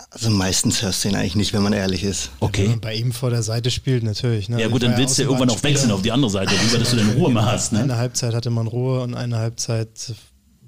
Also 0.10 0.30
meistens 0.30 0.82
hörst 0.82 1.04
du 1.04 1.10
ihn 1.10 1.16
eigentlich 1.16 1.36
nicht, 1.36 1.54
wenn 1.54 1.64
man 1.64 1.74
ehrlich 1.74 2.04
ist. 2.04 2.30
Okay. 2.40 2.64
Wenn 2.64 2.72
man 2.72 2.82
bei 2.82 2.96
ihm 2.96 3.12
vor 3.12 3.30
der 3.30 3.44
Seite 3.44 3.72
spielt, 3.72 4.04
natürlich. 4.04 4.48
Ne? 4.48 4.62
Ja 4.62 4.68
gut, 4.70 4.84
dann 4.84 4.96
willst 4.96 5.18
du 5.18 5.24
ja 5.24 5.28
irgendwann 5.28 5.50
auch 5.50 5.62
wechseln 5.64 5.92
auf 5.92 6.02
die 6.02 6.12
andere 6.12 6.32
Seite, 6.32 6.54
lieber, 6.64 6.78
dass 6.78 6.92
du 6.92 6.96
dann 6.96 7.10
Ruhe 7.12 7.30
mal 7.32 7.46
hast. 7.46 7.74
Ne? 7.74 7.82
Eine 7.82 7.98
Halbzeit 7.98 8.34
hatte 8.34 8.50
man 8.50 8.68
Ruhe 8.68 9.02
und 9.02 9.16
eine 9.16 9.38
Halbzeit 9.38 10.14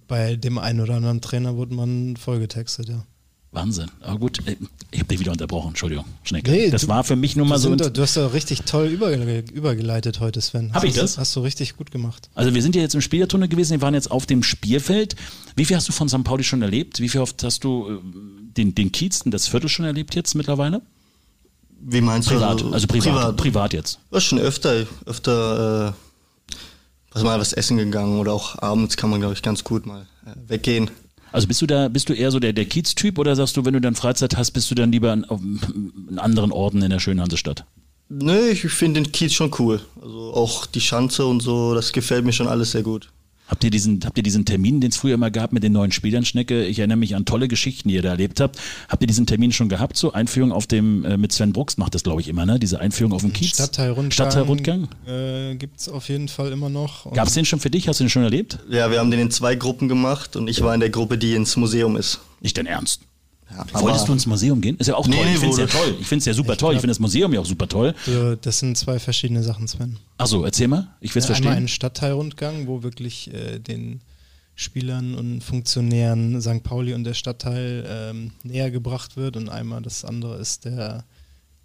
bei 0.07 0.35
dem 0.35 0.57
einen 0.57 0.81
oder 0.81 0.95
anderen 0.95 1.21
Trainer 1.21 1.55
wurde 1.55 1.73
man 1.73 2.17
vollgetextet, 2.17 2.89
ja. 2.89 3.05
Wahnsinn. 3.51 3.89
Aber 4.01 4.19
gut, 4.19 4.45
äh, 4.47 4.55
ich 4.91 4.99
habe 4.99 5.07
dich 5.09 5.19
wieder 5.19 5.31
unterbrochen, 5.31 5.69
Entschuldigung, 5.69 6.05
Schnecke. 6.23 6.51
Nee, 6.51 6.69
das 6.69 6.83
du- 6.83 6.87
war 6.87 7.03
für 7.03 7.15
mich 7.15 7.35
nur 7.35 7.47
mal 7.47 7.55
Du, 7.55 7.61
so. 7.61 7.75
doch- 7.75 7.89
du 7.89 8.01
hast 8.03 8.15
doch 8.15 8.31
richtig 8.33 8.61
toll 8.61 8.87
überge 8.87 9.43
übergeleitet 9.53 10.19
heute, 10.19 10.39
Sven. 10.39 10.71
Hab 10.73 10.83
ich 10.83 10.93
das? 10.93 11.17
Hast 11.17 11.35
du 11.35 11.39
richtig 11.39 11.75
gut 11.75 11.89
gemacht. 11.89 12.29
Also 12.35 12.53
wir 12.53 12.61
sind 12.61 12.75
ja 12.75 12.81
jetzt 12.83 12.93
im 12.93 13.01
Spielertunnel 13.01 13.47
gewesen, 13.47 13.71
wir 13.71 13.81
waren 13.81 13.95
jetzt 13.95 14.11
auf 14.11 14.27
dem 14.27 14.43
Spielfeld. 14.43 15.15
Wie 15.55 15.65
viel 15.65 15.75
hast 15.77 15.87
du 15.87 15.93
von 15.93 16.07
St. 16.09 16.23
Pauli 16.23 16.43
schon 16.43 16.61
erlebt? 16.61 16.99
Wie 16.99 17.09
viel 17.09 17.21
oft 17.21 17.43
hast 17.43 17.63
du 17.63 17.89
äh, 17.89 17.99
den, 18.55 18.75
den 18.75 18.91
Kiez, 18.91 19.23
das 19.25 19.47
Viertel 19.47 19.67
schon 19.67 19.85
erlebt 19.85 20.13
jetzt 20.13 20.35
mittlerweile? 20.35 20.81
Wie 21.81 22.01
meinst 22.01 22.29
du? 22.29 22.33
Privat, 22.35 22.61
also 22.71 22.85
privat, 22.87 23.03
privat, 23.13 23.37
privat. 23.37 23.73
jetzt. 23.73 23.99
War 24.11 24.21
schon 24.21 24.37
öfter, 24.37 24.85
öfter, 25.05 25.89
äh, 25.89 26.53
was 27.13 27.23
mal 27.23 27.39
was 27.39 27.53
essen 27.53 27.77
gegangen 27.77 28.19
oder 28.19 28.33
auch 28.33 28.61
abends 28.61 28.95
kann 28.95 29.09
man, 29.09 29.19
glaube 29.21 29.33
ich, 29.33 29.41
ganz 29.41 29.63
gut 29.63 29.87
mal 29.87 30.05
äh, 30.25 30.29
weggehen. 30.49 30.91
Also 31.31 31.47
bist 31.47 31.61
du 31.61 31.67
da, 31.67 31.87
bist 31.87 32.09
du 32.09 32.13
eher 32.13 32.31
so 32.31 32.39
der, 32.39 32.53
der 32.53 32.65
Kiez-Typ 32.65 33.17
oder 33.19 33.35
sagst 33.35 33.57
du, 33.57 33.65
wenn 33.65 33.73
du 33.73 33.81
dann 33.81 33.95
Freizeit 33.95 34.37
hast, 34.37 34.51
bist 34.51 34.69
du 34.71 34.75
dann 34.75 34.91
lieber 34.91 35.11
an, 35.11 35.25
an 35.25 36.19
anderen 36.19 36.51
Orten 36.51 36.81
in 36.81 36.89
der 36.89 36.99
schönen 36.99 37.21
Hansestadt? 37.21 37.65
Nö, 38.09 38.49
ich 38.49 38.61
finde 38.61 39.01
den 39.01 39.11
Kiez 39.11 39.33
schon 39.33 39.53
cool. 39.59 39.81
Also 40.01 40.33
auch 40.33 40.65
die 40.65 40.81
Schanze 40.81 41.25
und 41.25 41.41
so, 41.41 41.75
das 41.75 41.91
gefällt 41.91 42.25
mir 42.25 42.33
schon 42.33 42.47
alles 42.47 42.71
sehr 42.71 42.81
gut. 42.81 43.09
Habt 43.49 43.63
ihr 43.63 43.71
diesen, 43.71 43.99
habt 44.05 44.15
ihr 44.15 44.23
diesen 44.23 44.45
Termin, 44.45 44.79
den 44.79 44.91
es 44.91 44.97
früher 44.97 45.15
immer 45.15 45.31
gab 45.31 45.51
mit 45.51 45.63
den 45.63 45.73
neuen 45.73 45.91
Spielern, 45.91 46.23
Schnecke? 46.23 46.65
Ich 46.65 46.77
erinnere 46.77 46.97
mich 46.97 47.15
an 47.15 47.25
tolle 47.25 47.47
Geschichten, 47.47 47.89
die 47.89 47.95
ihr 47.95 48.03
da 48.03 48.09
erlebt 48.09 48.39
habt. 48.39 48.59
Habt 48.87 49.01
ihr 49.01 49.07
diesen 49.07 49.25
Termin 49.25 49.51
schon 49.51 49.69
gehabt? 49.69 49.97
So 49.97 50.13
Einführung 50.13 50.51
auf 50.51 50.67
dem, 50.67 51.03
äh, 51.03 51.17
mit 51.17 51.31
Sven 51.31 51.51
Brooks 51.51 51.77
macht 51.77 51.95
das, 51.95 52.03
glaube 52.03 52.21
ich, 52.21 52.27
immer, 52.27 52.45
ne? 52.45 52.59
Diese 52.59 52.79
Einführung 52.79 53.11
auf 53.11 53.21
dem 53.21 53.33
Kiez. 53.33 53.49
Stadtteilrundgang, 53.49 54.11
Stadtteilrundgang. 54.11 54.87
Äh, 55.07 55.55
gibt 55.55 55.79
es 55.79 55.89
auf 55.89 56.09
jeden 56.09 56.27
Fall 56.27 56.51
immer 56.51 56.69
noch. 56.69 57.07
Und 57.07 57.15
Gab 57.15 57.27
es 57.27 57.33
den 57.33 57.45
schon 57.45 57.59
für 57.59 57.71
dich? 57.71 57.87
Hast 57.87 57.99
du 57.99 58.03
den 58.03 58.09
schon 58.09 58.23
erlebt? 58.23 58.59
Ja, 58.69 58.91
wir 58.91 58.99
haben 58.99 59.09
den 59.09 59.19
in 59.19 59.31
zwei 59.31 59.55
Gruppen 59.55 59.89
gemacht 59.89 60.35
und 60.35 60.47
ich 60.47 60.61
war 60.61 60.73
in 60.75 60.79
der 60.79 60.91
Gruppe, 60.91 61.17
die 61.17 61.33
ins 61.33 61.55
Museum 61.57 61.95
ist. 61.95 62.19
Nicht 62.41 62.57
dein 62.57 62.67
Ernst. 62.67 63.01
Ja, 63.51 63.81
Wolltest 63.81 64.07
du 64.07 64.13
ins 64.13 64.25
Museum 64.25 64.61
gehen? 64.61 64.77
Ist 64.77 64.87
ja 64.87 64.95
auch 64.95 65.05
toll. 65.07 65.15
nee, 65.25 65.33
ich 65.33 65.39
finde 65.39 65.53
es 65.53 65.57
ja 65.57 65.65
toll. 65.79 65.95
Ich 65.99 66.07
finde 66.07 66.19
es 66.19 66.25
ja 66.25 66.33
super 66.33 66.55
toll. 66.55 66.73
Ich 66.75 66.79
finde 66.81 66.91
das 66.91 66.99
Museum 66.99 67.33
ja 67.33 67.39
auch 67.39 67.45
super 67.45 67.67
toll. 67.67 67.95
so, 68.05 68.35
das 68.35 68.59
sind 68.59 68.77
zwei 68.77 68.99
verschiedene 68.99 69.41
Sachen, 69.43 69.67
Sven. 69.67 69.97
Achso, 70.17 70.43
erzähl 70.43 70.67
mal. 70.67 70.87
Ich 71.01 71.13
will 71.15 71.21
es 71.21 71.27
Ja, 71.27 71.35
einmal 71.35 71.41
verstehen. 71.43 71.57
einen 71.57 71.67
Stadtteilrundgang, 71.67 72.67
wo 72.67 72.83
wirklich 72.83 73.33
äh, 73.33 73.59
den 73.59 74.01
Spielern 74.55 75.15
und 75.15 75.41
Funktionären 75.43 76.41
St. 76.41 76.63
Pauli 76.63 76.93
und 76.93 77.05
der 77.05 77.13
Stadtteil 77.13 77.85
ähm, 77.89 78.31
näher 78.43 78.69
gebracht 78.71 79.15
wird 79.17 79.35
und 79.37 79.49
einmal 79.49 79.81
das 79.81 80.03
andere 80.05 80.37
ist 80.37 80.65
der 80.65 81.05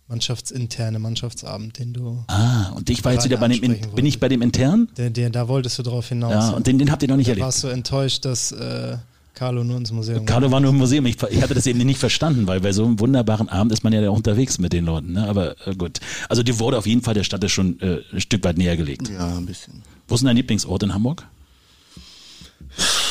mannschaftsinterne 0.06 0.98
Mannschaftsabend, 0.98 1.78
den 1.78 1.92
du, 1.94 2.22
Ah, 2.28 2.70
und 2.76 2.90
ich 2.90 3.04
war 3.04 3.12
jetzt 3.14 3.24
wieder 3.24 3.38
bei 3.38 3.48
dem, 3.48 3.62
in, 3.62 3.90
bin 3.94 4.06
ich 4.06 4.20
bei 4.20 4.28
dem 4.28 4.42
intern? 4.42 4.88
der, 4.96 5.10
der, 5.10 5.30
da 5.30 5.48
wolltest 5.48 5.78
du 5.78 5.82
drauf 5.82 6.08
hinaus. 6.08 6.32
Ja, 6.32 6.50
und 6.50 6.66
den, 6.66 6.78
den 6.78 6.90
habt 6.90 7.02
ihr 7.02 7.08
noch 7.08 7.16
nicht 7.16 7.26
da 7.28 7.32
erlebt. 7.32 7.44
warst 7.46 7.64
du 7.64 7.68
enttäuscht, 7.68 8.24
dass 8.24 8.52
äh, 8.52 8.96
Carlo 9.34 9.64
nur 9.64 9.76
ins 9.78 9.90
Museum 9.90 10.24
Carlo 10.26 10.50
war 10.52 10.60
nur 10.60 10.70
im 10.70 10.78
Museum. 10.78 11.06
Ich, 11.06 11.20
ich 11.30 11.42
hatte 11.42 11.54
das 11.54 11.66
eben 11.66 11.78
nicht 11.80 11.98
verstanden, 11.98 12.46
weil 12.46 12.60
bei 12.60 12.72
so 12.72 12.84
einem 12.84 13.00
wunderbaren 13.00 13.48
Abend 13.48 13.72
ist 13.72 13.82
man 13.82 13.92
ja 13.92 14.08
auch 14.08 14.16
unterwegs 14.16 14.58
mit 14.58 14.72
den 14.72 14.84
Leuten. 14.84 15.12
Ne? 15.12 15.28
Aber 15.28 15.56
äh, 15.66 15.74
gut. 15.74 15.98
Also 16.28 16.42
dir 16.44 16.58
wurde 16.60 16.78
auf 16.78 16.86
jeden 16.86 17.02
Fall 17.02 17.14
der 17.14 17.24
Stadt 17.24 17.48
schon 17.50 17.80
äh, 17.80 17.98
ein 18.12 18.20
Stück 18.20 18.44
weit 18.44 18.56
näher 18.58 18.76
gelegt. 18.76 19.08
Ja, 19.10 19.36
ein 19.36 19.44
bisschen. 19.46 19.82
Wo 20.06 20.14
ist 20.14 20.20
denn 20.20 20.26
dein 20.28 20.36
Lieblingsort 20.36 20.82
in 20.84 20.94
Hamburg? 20.94 21.26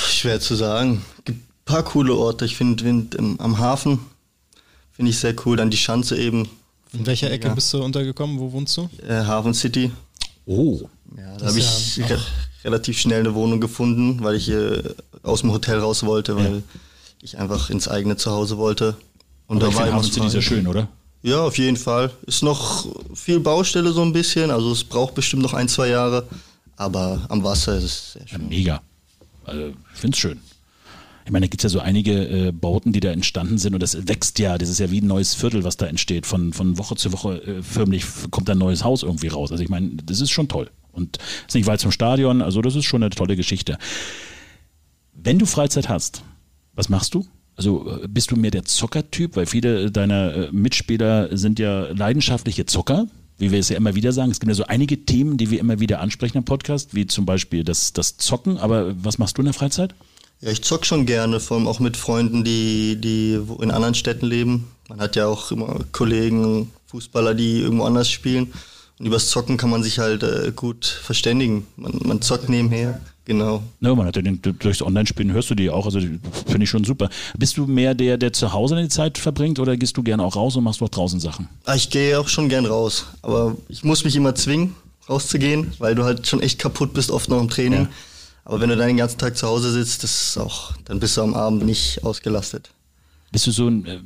Schwer 0.07 0.39
zu 0.39 0.55
sagen. 0.55 1.03
Gibt 1.25 1.39
ein 1.39 1.47
paar 1.65 1.83
coole 1.83 2.13
Orte. 2.15 2.45
Ich 2.45 2.55
finde 2.55 2.83
find, 2.83 3.15
im- 3.15 3.39
am 3.39 3.57
Hafen 3.57 3.99
finde 4.91 5.11
ich 5.11 5.19
sehr 5.19 5.35
cool. 5.45 5.57
Dann 5.57 5.69
die 5.69 5.77
Schanze 5.77 6.17
eben. 6.17 6.47
In 6.93 7.05
welcher 7.05 7.31
Ecke 7.31 7.47
Ja. 7.47 7.53
bist 7.55 7.73
du 7.73 7.83
untergekommen? 7.83 8.39
Wo 8.39 8.51
wohnst 8.51 8.77
du? 8.77 8.89
Äh, 9.07 9.25
Hafen 9.25 9.53
City. 9.53 9.91
Oh. 10.45 10.81
Ja, 11.17 11.37
da 11.37 11.47
habe 11.47 11.59
ich 11.59 11.97
ja 11.97 12.05
re 12.05 12.19
relativ 12.63 12.97
schnell 12.97 13.19
eine 13.21 13.33
Wohnung 13.33 13.59
gefunden, 13.59 14.23
weil 14.23 14.35
ich 14.35 14.49
äh, 14.49 14.81
aus 15.23 15.41
dem 15.41 15.51
Hotel 15.51 15.79
raus 15.79 16.03
wollte, 16.03 16.35
weil 16.35 16.55
Ja. 16.57 16.61
ich 17.21 17.37
einfach 17.37 17.69
ins 17.69 17.87
eigene 17.87 18.17
Zuhause 18.17 18.57
wollte. 18.57 18.95
Und 19.47 19.57
Aber 19.63 19.71
ich 19.71 19.75
war 19.77 19.87
immer 19.87 20.03
City 20.03 20.29
sehr 20.29 20.41
schön, 20.41 20.67
oder? 20.67 20.87
Ja, 21.21 21.41
auf 21.41 21.57
jeden 21.57 21.77
Fall. 21.77 22.11
Ist 22.25 22.43
noch 22.43 22.85
viel 23.13 23.39
Baustelle 23.39 23.91
so 23.93 24.01
ein 24.01 24.11
bisschen, 24.13 24.51
also 24.51 24.71
es 24.71 24.83
braucht 24.83 25.15
bestimmt 25.15 25.41
noch 25.41 25.53
ein, 25.53 25.67
zwei 25.69 25.87
Jahre, 25.89 26.27
aber 26.75 27.21
am 27.29 27.43
Wasser 27.43 27.77
ist 27.77 27.83
es 27.83 28.13
sehr 28.13 28.21
Ja, 28.23 28.27
schön. 28.27 28.49
mega. 28.49 28.81
Also, 29.45 29.67
ich 29.93 29.99
finde 29.99 30.15
es 30.15 30.19
schön. 30.19 30.39
Ich 31.25 31.31
meine, 31.31 31.45
da 31.45 31.49
gibt 31.49 31.63
es 31.63 31.71
ja 31.71 31.79
so 31.79 31.79
einige 31.79 32.47
äh, 32.47 32.51
Bauten, 32.51 32.91
die 32.91 32.99
da 32.99 33.09
entstanden 33.11 33.57
sind 33.57 33.73
und 33.73 33.81
das 33.81 34.07
wächst 34.09 34.39
ja. 34.39 34.57
Das 34.57 34.67
ist 34.67 34.79
ja 34.79 34.91
wie 34.91 34.99
ein 34.99 35.07
neues 35.07 35.33
Viertel, 35.35 35.63
was 35.63 35.77
da 35.77 35.85
entsteht. 35.85 36.25
Von, 36.25 36.51
von 36.51 36.77
Woche 36.77 36.95
zu 36.97 37.13
Woche 37.13 37.35
äh, 37.41 37.61
förmlich 37.63 38.03
kommt 38.29 38.49
da 38.49 38.53
ein 38.53 38.57
neues 38.57 38.83
Haus 38.83 39.03
irgendwie 39.03 39.29
raus. 39.29 39.49
Also 39.51 39.63
ich 39.63 39.69
meine, 39.69 39.91
das 40.05 40.19
ist 40.19 40.31
schon 40.31 40.49
toll. 40.49 40.69
Und 40.91 41.19
ist 41.47 41.55
nicht 41.55 41.65
weit 41.65 41.79
zum 41.79 41.91
Stadion, 41.91 42.41
also 42.41 42.61
das 42.61 42.75
ist 42.75 42.83
schon 42.85 43.01
eine 43.01 43.09
tolle 43.09 43.37
Geschichte. 43.37 43.77
Wenn 45.13 45.39
du 45.39 45.45
Freizeit 45.45 45.89
hast, 45.89 46.23
was 46.75 46.89
machst 46.89 47.13
du? 47.13 47.25
Also 47.55 47.99
äh, 48.03 48.07
bist 48.07 48.31
du 48.31 48.35
mehr 48.35 48.51
der 48.51 48.65
Zockertyp, 48.65 49.35
weil 49.35 49.45
viele 49.45 49.91
deiner 49.91 50.33
äh, 50.33 50.49
Mitspieler 50.51 51.35
sind 51.37 51.59
ja 51.59 51.87
leidenschaftliche 51.91 52.65
Zocker, 52.65 53.07
wie 53.37 53.51
wir 53.51 53.59
es 53.59 53.69
ja 53.69 53.77
immer 53.77 53.95
wieder 53.95 54.11
sagen. 54.11 54.31
Es 54.31 54.39
gibt 54.39 54.49
ja 54.49 54.55
so 54.55 54.65
einige 54.65 55.05
Themen, 55.05 55.37
die 55.37 55.51
wir 55.51 55.59
immer 55.59 55.79
wieder 55.79 55.99
ansprechen 55.99 56.37
im 56.37 56.45
Podcast, 56.45 56.95
wie 56.95 57.05
zum 57.07 57.25
Beispiel 57.25 57.63
das, 57.63 57.93
das 57.93 58.17
Zocken. 58.17 58.57
Aber 58.57 58.93
was 59.03 59.17
machst 59.17 59.37
du 59.37 59.41
in 59.41 59.45
der 59.45 59.53
Freizeit? 59.53 59.93
Ja, 60.41 60.49
ich 60.51 60.61
zock 60.61 60.85
schon 60.85 61.05
gerne, 61.05 61.39
vor 61.39 61.57
allem 61.57 61.67
auch 61.67 61.79
mit 61.79 61.95
Freunden, 61.95 62.43
die, 62.43 62.97
die 62.99 63.39
in 63.61 63.71
anderen 63.71 63.95
Städten 63.95 64.25
leben. 64.25 64.67
Man 64.89 64.99
hat 64.99 65.15
ja 65.15 65.27
auch 65.27 65.51
immer 65.51 65.79
Kollegen, 65.91 66.71
Fußballer, 66.87 67.33
die 67.33 67.61
irgendwo 67.61 67.85
anders 67.85 68.09
spielen. 68.09 68.51
Übers 69.05 69.29
Zocken 69.29 69.57
kann 69.57 69.69
man 69.69 69.83
sich 69.83 69.99
halt 69.99 70.23
äh, 70.23 70.51
gut 70.55 70.85
verständigen. 70.85 71.67
Man, 71.75 71.99
man 72.03 72.21
zockt 72.21 72.49
nebenher. 72.49 72.99
Genau. 73.25 73.63
Ne, 73.79 73.95
man 73.95 74.05
hat 74.07 74.17
ja 74.17 74.21
den, 74.21 74.41
durchs 74.41 74.81
Online-Spielen 74.81 75.31
hörst 75.31 75.49
du 75.49 75.55
die 75.55 75.69
auch, 75.69 75.85
also 75.85 75.99
finde 75.99 76.63
ich 76.63 76.69
schon 76.69 76.83
super. 76.83 77.09
Bist 77.37 77.55
du 77.55 77.65
mehr 77.65 77.95
der, 77.95 78.17
der 78.17 78.33
zu 78.33 78.51
Hause 78.51 78.75
die 78.81 78.89
Zeit 78.89 79.17
verbringt 79.17 79.59
oder 79.59 79.77
gehst 79.77 79.95
du 79.95 80.03
gerne 80.03 80.23
auch 80.23 80.35
raus 80.35 80.57
und 80.57 80.65
machst 80.65 80.81
auch 80.81 80.89
draußen 80.89 81.21
Sachen? 81.21 81.47
Ah, 81.63 81.75
Ich 81.75 81.89
gehe 81.89 82.19
auch 82.19 82.27
schon 82.27 82.49
gern 82.49 82.65
raus, 82.65 83.05
aber 83.21 83.55
ich 83.69 83.83
muss 83.85 84.03
mich 84.03 84.17
immer 84.17 84.35
zwingen, 84.35 84.75
rauszugehen, 85.07 85.71
weil 85.79 85.95
du 85.95 86.03
halt 86.03 86.27
schon 86.27 86.41
echt 86.41 86.59
kaputt 86.59 86.93
bist, 86.93 87.11
oft 87.11 87.29
noch 87.29 87.39
im 87.39 87.49
Training. 87.49 87.83
Ja. 87.83 87.89
Aber 88.43 88.59
wenn 88.59 88.67
du 88.69 88.75
dann 88.75 88.87
den 88.87 88.97
ganzen 88.97 89.19
Tag 89.19 89.37
zu 89.37 89.47
Hause 89.47 89.71
sitzt, 89.71 90.03
das 90.03 90.21
ist 90.21 90.37
auch, 90.37 90.73
dann 90.83 90.99
bist 90.99 91.15
du 91.15 91.21
am 91.21 91.33
Abend 91.33 91.65
nicht 91.65 92.03
ausgelastet. 92.03 92.71
Bist 93.31 93.47
du 93.47 93.51
so 93.51 93.69
ein 93.69 93.85
äh, 93.85 93.99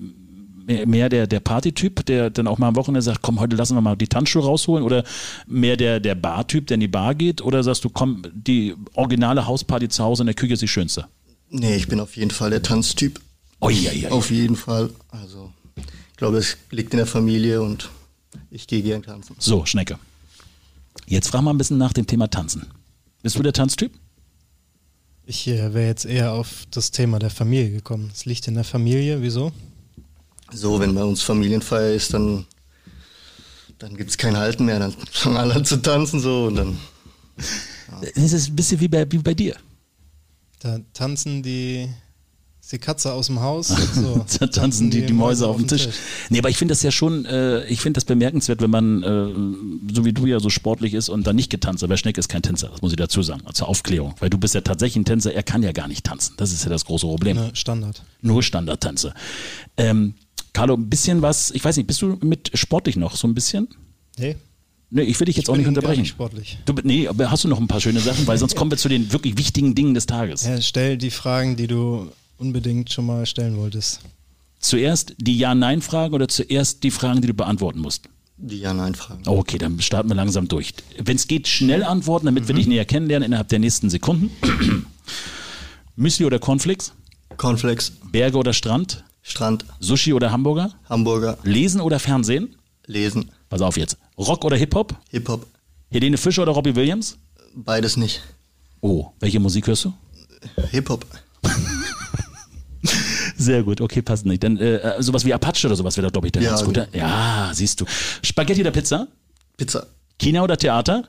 mehr, 0.67 1.09
der, 1.09 1.27
der 1.27 1.39
Partytyp, 1.39 2.05
der 2.05 2.29
dann 2.29 2.47
auch 2.47 2.57
mal 2.57 2.67
am 2.67 2.75
Wochenende 2.75 3.01
sagt, 3.01 3.21
komm, 3.21 3.39
heute 3.39 3.55
lassen 3.55 3.75
wir 3.75 3.81
mal 3.81 3.95
die 3.95 4.07
Tanzschuhe 4.07 4.43
rausholen 4.43 4.83
oder 4.83 5.03
mehr 5.47 5.77
der, 5.77 5.99
der 5.99 6.15
Bartyp, 6.15 6.67
der 6.67 6.75
in 6.75 6.81
die 6.81 6.87
Bar 6.87 7.15
geht 7.15 7.41
oder 7.41 7.63
sagst 7.63 7.85
du, 7.85 7.89
komm, 7.89 8.23
die 8.33 8.75
originale 8.93 9.47
Hausparty 9.47 9.87
zu 9.87 10.03
Hause 10.03 10.23
in 10.23 10.27
der 10.27 10.35
Küche 10.35 10.53
ist 10.53 10.61
die 10.61 10.67
schönste? 10.67 11.07
Nee, 11.49 11.77
ich 11.77 11.87
bin 11.87 11.99
auf 11.99 12.17
jeden 12.17 12.31
Fall 12.31 12.49
der 12.49 12.61
Tanztyp. 12.61 13.21
Oh, 13.59 13.69
ja, 13.69 13.91
ja, 13.91 14.09
Auf 14.09 14.29
jeden 14.29 14.55
Fall. 14.55 14.91
Also, 15.09 15.51
ich 15.77 16.17
glaube, 16.17 16.37
es 16.37 16.57
liegt 16.69 16.93
in 16.93 16.97
der 16.97 17.07
Familie 17.07 17.61
und 17.61 17.89
ich 18.51 18.67
gehe 18.67 18.83
gern 18.83 19.01
tanzen. 19.01 19.35
So, 19.39 19.65
Schnecke. 19.65 19.97
Jetzt 21.07 21.29
frag 21.29 21.41
mal 21.41 21.51
ein 21.51 21.57
bisschen 21.57 21.77
nach 21.77 21.93
dem 21.93 22.05
Thema 22.05 22.27
Tanzen. 22.27 22.67
Bist 23.23 23.37
du 23.37 23.43
der 23.43 23.53
Tanztyp? 23.53 23.91
Ich 25.25 25.47
äh, 25.47 25.73
wäre 25.73 25.87
jetzt 25.87 26.05
eher 26.05 26.33
auf 26.33 26.65
das 26.71 26.91
Thema 26.91 27.19
der 27.19 27.29
Familie 27.29 27.71
gekommen. 27.71 28.11
Es 28.13 28.25
liegt 28.25 28.47
in 28.47 28.55
der 28.55 28.63
Familie, 28.63 29.21
wieso? 29.21 29.51
So, 30.51 30.79
wenn 30.79 30.95
bei 30.95 31.03
uns 31.03 31.21
Familienfeier 31.21 31.93
ist, 31.93 32.13
dann, 32.13 32.45
dann 33.79 33.97
gibt 33.97 34.09
es 34.11 34.17
kein 34.17 34.37
Halten 34.37 34.65
mehr. 34.65 34.79
Dann 34.79 34.93
fangen 35.11 35.37
alle 35.37 35.55
an 35.55 35.65
zu 35.65 35.81
tanzen 35.81 36.19
so 36.19 36.45
und 36.45 36.55
dann. 36.55 36.77
Es 38.15 38.33
ist 38.33 38.49
ein 38.49 38.55
bisschen 38.55 38.79
wie 38.79 38.87
bei, 38.87 39.09
wie 39.11 39.17
bei 39.17 39.33
dir. 39.33 39.55
Da 40.59 40.79
tanzen 40.93 41.43
die, 41.43 41.87
ist 42.61 42.71
die 42.71 42.79
Katze 42.79 43.13
aus 43.13 43.27
dem 43.27 43.39
Haus. 43.39 43.69
So, 43.93 44.25
Da 44.39 44.47
tanzen 44.47 44.89
die, 44.89 45.05
die 45.05 45.13
Mäuse 45.13 45.47
auf 45.47 45.57
dem 45.57 45.67
Tisch. 45.67 45.87
Nee, 46.29 46.39
aber 46.39 46.49
ich 46.49 46.57
finde 46.57 46.73
das 46.73 46.83
ja 46.83 46.91
schon, 46.91 47.25
äh, 47.25 47.65
ich 47.65 47.81
finde 47.81 47.97
das 47.97 48.05
bemerkenswert, 48.05 48.61
wenn 48.61 48.69
man, 48.69 49.03
äh, 49.03 49.93
so 49.93 50.05
wie 50.05 50.13
du 50.13 50.25
ja 50.25 50.39
so 50.39 50.49
sportlich 50.49 50.93
ist 50.93 51.09
und 51.09 51.25
dann 51.25 51.35
nicht 51.35 51.49
getanzt. 51.49 51.83
Aber 51.83 51.95
Schneck 51.97 52.17
ist 52.17 52.29
kein 52.29 52.41
Tänzer, 52.41 52.69
das 52.69 52.81
muss 52.81 52.91
ich 52.91 52.97
dazu 52.97 53.21
sagen, 53.21 53.41
zur 53.53 53.67
Aufklärung. 53.67 54.15
Weil 54.19 54.29
du 54.29 54.37
bist 54.37 54.53
ja 54.55 54.61
tatsächlich 54.61 54.97
ein 54.97 55.05
Tänzer, 55.05 55.33
er 55.33 55.43
kann 55.43 55.63
ja 55.63 55.71
gar 55.71 55.87
nicht 55.87 56.05
tanzen. 56.05 56.33
Das 56.37 56.51
ist 56.51 56.63
ja 56.63 56.69
das 56.69 56.85
große 56.85 57.05
Problem. 57.05 57.37
Ne, 57.37 57.51
Standard. 57.53 58.03
Nur 58.21 58.43
Standardtänze. 58.43 59.13
Ähm, 59.77 60.15
Carlo, 60.57 60.73
ein 60.73 60.89
bisschen 60.89 61.21
was, 61.21 61.51
ich 61.51 61.63
weiß 61.63 61.77
nicht, 61.77 61.85
bist 61.85 62.01
du 62.01 62.17
mit 62.21 62.49
sportlich 62.55 62.95
noch 62.95 63.15
so 63.15 63.27
ein 63.27 63.35
bisschen? 63.35 63.67
Nee, 64.17 64.35
Nee, 64.89 65.01
ich 65.03 65.19
will 65.19 65.25
dich 65.25 65.35
jetzt 65.35 65.49
auch 65.49 65.53
bin 65.53 65.59
nicht 65.61 65.65
gar 65.65 65.69
unterbrechen. 65.75 66.01
nicht 66.01 66.09
sportlich. 66.11 66.57
Du, 66.65 66.73
nee, 66.83 67.07
aber 67.09 67.29
hast 67.29 67.43
du 67.43 67.47
noch 67.49 67.59
ein 67.59 67.67
paar 67.67 67.81
schöne 67.81 67.99
Sachen, 67.99 68.25
weil 68.25 68.37
sonst 68.37 68.55
kommen 68.55 68.71
wir 68.71 68.77
zu 68.77 68.87
den 68.89 69.11
wirklich 69.11 69.37
wichtigen 69.37 69.75
Dingen 69.75 69.93
des 69.93 70.05
Tages. 70.05 70.45
Ja, 70.45 70.59
stell 70.61 70.97
die 70.97 71.11
Fragen, 71.11 71.57
die 71.57 71.67
du 71.67 72.09
unbedingt 72.37 72.91
schon 72.91 73.05
mal 73.05 73.25
stellen 73.25 73.57
wolltest. 73.57 73.99
Zuerst 74.59 75.13
die 75.17 75.37
Ja-Nein-Fragen 75.37 76.13
oder 76.15 76.27
zuerst 76.29 76.83
die 76.83 76.89
Fragen, 76.91 77.21
die 77.21 77.27
du 77.27 77.33
beantworten 77.33 77.79
musst? 77.79 78.09
Die 78.37 78.59
Ja-Nein-Fragen. 78.59 79.23
Oh, 79.27 79.39
Okay, 79.39 79.57
dann 79.57 79.79
starten 79.81 80.09
wir 80.09 80.15
langsam 80.15 80.47
durch. 80.47 80.73
Wenn 80.97 81.17
es 81.17 81.27
geht, 81.27 81.47
schnell 81.49 81.83
antworten, 81.83 82.25
damit 82.25 82.47
wir 82.47 82.55
dich 82.55 82.65
näher 82.67 82.85
kennenlernen 82.85 83.25
innerhalb 83.27 83.49
der 83.49 83.59
nächsten 83.59 83.89
Sekunden. 83.89 84.31
Müsli 85.97 86.25
oder 86.25 86.39
Cornflakes? 86.39 86.93
Cornflakes, 87.35 87.91
Berge 88.11 88.37
oder 88.37 88.53
Strand? 88.53 89.03
Strand, 89.27 89.65
Sushi 89.81 90.13
oder 90.13 90.31
Hamburger? 90.31 90.71
Hamburger, 90.87 91.37
Lesen 91.43 91.81
oder 91.81 91.99
Fernsehen? 91.99 92.55
Lesen, 92.85 93.29
Pass 93.49 93.61
auf 93.61 93.77
jetzt. 93.77 93.97
Rock 94.17 94.45
oder 94.45 94.55
Hip-Hop? 94.55 94.95
Hip-Hop, 95.09 95.45
Helene 95.91 96.17
Fischer 96.17 96.43
oder 96.43 96.53
Robbie 96.53 96.75
Williams? 96.75 97.17
beides 97.53 97.97
nicht. 97.97 98.21
Sehr 103.37 103.63
gut, 103.63 103.81
okay, 103.81 104.01
passt 104.01 104.25
nicht. 104.25 104.43
Dann 104.43 104.57
äh, 104.57 105.01
sowas 105.01 105.25
wie 105.25 105.33
Apache 105.33 105.67
oder 105.67 105.75
sowas 105.75 105.97
wäre 105.97 106.07
doch, 106.07 106.13
glaube 106.13 106.27
ich, 106.27 106.31
der 106.31 106.41
Ja, 106.41 106.49
ganz 106.51 106.63
gute. 106.63 106.87
Ja, 106.93 107.51
siehst 107.53 107.81
du. 107.81 107.85
Spaghetti 108.23 108.61
oder 108.61 108.71
Pizza? 108.71 109.07
Pizza, 109.57 109.87
Kino 110.17 110.43
oder 110.43 110.57
Theater? 110.57 111.03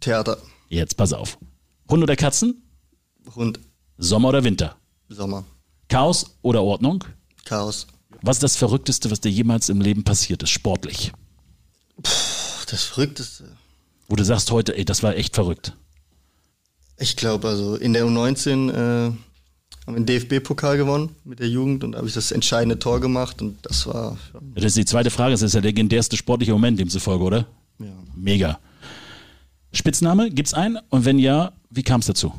Theater, 0.00 0.38
Jetzt 0.68 0.96
pass 0.96 1.12
auf. 1.12 1.38
Hund 1.90 2.02
oder 2.02 2.16
Katzen? 2.16 2.62
Hund, 3.34 3.58
Sommer 3.98 4.28
oder 4.30 4.44
Winter? 4.44 4.76
Sommer, 5.08 5.44
Chaos 5.92 6.38
oder 6.40 6.62
Ordnung? 6.62 7.04
Chaos. 7.44 7.86
Was 8.22 8.36
ist 8.36 8.42
das 8.42 8.56
Verrückteste, 8.56 9.10
was 9.10 9.20
dir 9.20 9.30
jemals 9.30 9.68
im 9.68 9.80
Leben 9.82 10.04
passiert 10.04 10.42
ist, 10.42 10.48
sportlich? 10.48 11.12
Puh, 12.02 12.10
Das 12.70 12.84
Verrückteste. 12.84 13.44
Wo 14.08 14.16
du 14.16 14.24
sagst 14.24 14.50
heute, 14.50 14.74
ey, 14.76 14.86
das 14.86 15.02
war 15.02 15.16
echt 15.16 15.34
verrückt. 15.34 15.76
Ich 16.98 17.16
glaube, 17.16 17.46
also 17.48 17.76
in 17.76 17.92
der 17.92 18.04
U19 18.06 18.70
äh, 18.70 18.74
haben 18.76 19.16
wir 19.86 19.94
den 19.94 20.06
DFB-Pokal 20.06 20.78
gewonnen 20.78 21.14
mit 21.24 21.40
der 21.40 21.48
Jugend 21.48 21.84
und 21.84 21.92
da 21.92 21.98
habe 21.98 22.08
ich 22.08 22.14
das 22.14 22.32
entscheidende 22.32 22.78
Tor 22.78 22.98
gemacht 23.00 23.42
und 23.42 23.58
das 23.62 23.86
war 23.86 24.16
schon, 24.30 24.54
Das 24.54 24.64
ist 24.64 24.76
die 24.78 24.84
zweite 24.86 25.10
Frage, 25.10 25.32
das 25.32 25.42
ist 25.42 25.54
der 25.54 25.60
legendärste 25.62 26.16
sportliche 26.16 26.52
Moment 26.52 26.78
demzufolge, 26.78 27.22
oder? 27.24 27.46
ja. 27.78 27.92
Mega. 28.14 28.58
Spitzname, 29.72 30.30
gibt's 30.30 30.54
einen? 30.54 30.78
Und 30.88 31.04
wenn 31.04 31.18
ja, 31.18 31.52
wie 31.70 31.82
kam 31.82 32.00
es 32.00 32.06
dazu? 32.06 32.32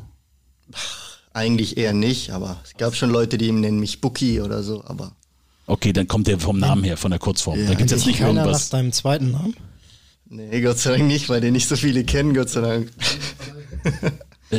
Eigentlich 1.33 1.77
eher 1.77 1.93
nicht, 1.93 2.29
aber 2.31 2.61
es 2.63 2.75
gab 2.77 2.95
schon 2.95 3.09
Leute, 3.09 3.37
die 3.37 3.51
nennen 3.51 3.79
mich 3.79 4.01
Bookie 4.01 4.39
oder 4.41 4.61
so, 4.63 4.83
aber 4.85 5.15
Okay, 5.65 5.93
dann 5.93 6.07
kommt 6.07 6.27
der 6.27 6.39
vom 6.39 6.59
Namen 6.59 6.83
her, 6.83 6.97
von 6.97 7.09
der 7.09 7.19
Kurzform. 7.19 7.59
Ja. 7.59 7.67
da 7.67 7.73
gibt's 7.75 7.91
jetzt 7.91 8.01
Dich 8.01 8.07
nicht 8.07 8.19
keiner 8.19 8.33
nach 8.33 8.41
irgendwas. 8.43 8.69
deinem 8.69 8.91
zweiten 8.91 9.31
Namen? 9.31 9.55
nee, 10.29 10.61
Gott 10.61 10.77
sei 10.77 10.91
Dank 10.97 11.05
nicht, 11.05 11.29
weil 11.29 11.41
den 11.41 11.53
nicht 11.53 11.67
so 11.67 11.75
viele 11.75 12.03
kennen, 12.03 12.33
Gott 12.33 12.49
sei 12.49 12.61
Dank. 12.61 12.91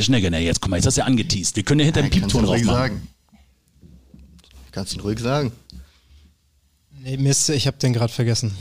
Schnegger, 0.01 0.31
na 0.31 0.39
jetzt, 0.39 0.61
guck 0.61 0.71
mal, 0.71 0.77
jetzt 0.77 0.87
hast 0.87 0.97
du 0.97 1.03
ja 1.03 1.07
angeteased. 1.07 1.55
Wir 1.57 1.63
können 1.63 1.81
ja 1.81 1.85
hinter 1.87 2.03
dem 2.03 2.11
Kannst 2.11 2.35
du 2.35 2.39
Piepton 2.39 2.45
ruhig 2.47 2.63
drauf 2.63 2.75
machen. 2.77 2.93
sagen. 2.97 3.09
Kannst 4.73 4.97
du 4.97 5.01
ruhig 5.03 5.19
sagen. 5.21 5.53
Nee, 7.01 7.17
Mist, 7.19 7.49
ich 7.51 7.67
habe 7.67 7.77
den 7.79 7.93
gerade 7.93 8.13
vergessen. 8.13 8.53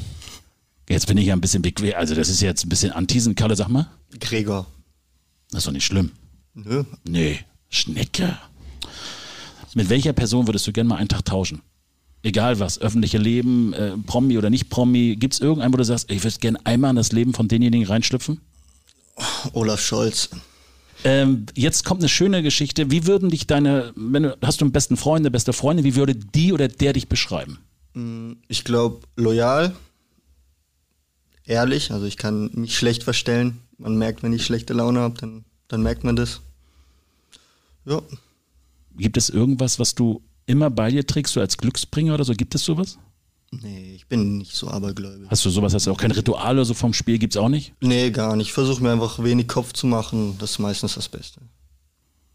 Jetzt 0.89 1.07
bin 1.07 1.18
ich 1.18 1.26
ja 1.28 1.34
ein 1.34 1.41
bisschen 1.41 1.61
bequem. 1.61 1.93
Also, 1.95 2.14
das 2.14 2.30
ist 2.30 2.41
jetzt 2.41 2.66
ein 2.66 2.70
bisschen 2.70 2.91
anteasen. 2.91 3.34
Kalle, 3.36 3.55
sag 3.55 3.70
mal. 3.70 3.89
Gregor. 4.20 4.68
Das 5.49 5.59
ist 5.59 5.68
doch 5.68 5.72
nicht 5.72 5.86
schlimm. 5.86 6.11
Nö. 6.53 6.84
Nee, 7.07 7.39
Schnecke. 7.74 8.38
Mit 9.74 9.89
welcher 9.89 10.13
Person 10.13 10.47
würdest 10.47 10.67
du 10.67 10.71
gerne 10.71 10.89
mal 10.89 10.97
einen 10.97 11.09
Tag 11.09 11.26
tauschen? 11.26 11.61
Egal 12.21 12.59
was, 12.59 12.80
öffentliche 12.80 13.17
Leben, 13.17 13.74
äh, 13.74 13.97
Promi 14.05 14.38
oder 14.38 14.49
nicht 14.49 14.69
Promi. 14.69 15.17
Gibt 15.19 15.34
es 15.34 15.39
irgendeinen, 15.39 15.74
wo 15.74 15.78
du 15.78 15.84
sagst, 15.84 16.09
ich 16.09 16.24
würde 16.24 16.38
gerne 16.38 16.65
einmal 16.65 16.91
in 16.91 16.95
das 16.95 17.11
Leben 17.11 17.34
von 17.34 17.47
denjenigen 17.47 17.88
reinschlüpfen? 17.88 18.39
Olaf 19.53 19.82
Scholz. 19.82 20.30
Ähm, 21.03 21.47
jetzt 21.55 21.84
kommt 21.84 22.01
eine 22.01 22.09
schöne 22.09 22.43
Geschichte. 22.43 22.91
Wie 22.91 23.07
würden 23.07 23.30
dich 23.30 23.47
deine, 23.47 23.91
wenn 23.95 24.24
du, 24.24 24.38
hast 24.41 24.61
du 24.61 24.65
einen 24.65 24.71
besten 24.71 24.95
Freund, 24.95 25.21
eine 25.21 25.32
beste 25.32 25.51
Freundin, 25.51 25.84
wie 25.84 25.95
würde 25.95 26.15
die 26.15 26.53
oder 26.53 26.67
der 26.67 26.93
dich 26.93 27.09
beschreiben? 27.09 27.59
Ich 28.47 28.63
glaube, 28.63 29.01
loyal, 29.17 29.76
ehrlich, 31.45 31.91
also 31.91 32.05
ich 32.05 32.17
kann 32.17 32.49
mich 32.53 32.78
schlecht 32.78 33.03
verstellen. 33.03 33.59
Man 33.78 33.97
merkt, 33.97 34.24
wenn 34.24 34.34
ich 34.34 34.45
schlechte 34.45 34.74
Laune 34.74 35.01
habe, 35.01 35.19
dann, 35.19 35.45
dann 35.67 35.84
merkt 35.84 36.03
man 36.03 36.15
das. 36.15 36.41
Ja, 37.86 38.02
Gibt 38.96 39.18
es 39.18 39.30
irgendwas, 39.30 39.80
was 39.80 39.96
du 39.96 40.22
immer 40.46 40.70
bei 40.70 40.92
dir 40.92 41.06
trägst, 41.06 41.34
so 41.34 41.40
als 41.40 41.58
Glücksbringer 41.58 42.14
oder 42.14 42.24
so? 42.24 42.34
Gibt 42.34 42.54
es 42.56 42.64
sowas? 42.64 42.98
nee, 43.62 43.94
ich 43.96 44.08
bin 44.08 44.40
nicht 44.40 44.56
so 44.56 44.68
abergläubig. 44.68 45.28
Hast 45.30 45.46
du 45.46 45.50
sowas, 45.50 45.74
hast 45.74 45.88
du 45.88 45.92
auch 45.92 45.98
kein 45.98 46.12
Ritual 46.12 46.56
oder 46.56 46.66
so 46.66 46.74
vom 46.74 46.94
Spiel? 46.94 47.20
Gibt's 47.20 47.38
auch 47.38 47.50
nicht? 47.50 47.74
Nee, 47.82 48.10
gar 48.12 48.36
nicht. 48.36 48.48
Ich 48.48 48.54
versuche 48.54 48.82
mir 48.82 48.92
einfach 48.92 49.24
wenig 49.24 49.48
Kopf 49.48 49.74
zu 49.74 49.88
machen. 49.88 50.36
Das 50.40 50.52
ist 50.52 50.60
meistens 50.60 50.96
das 50.96 51.10
Beste. 51.10 51.42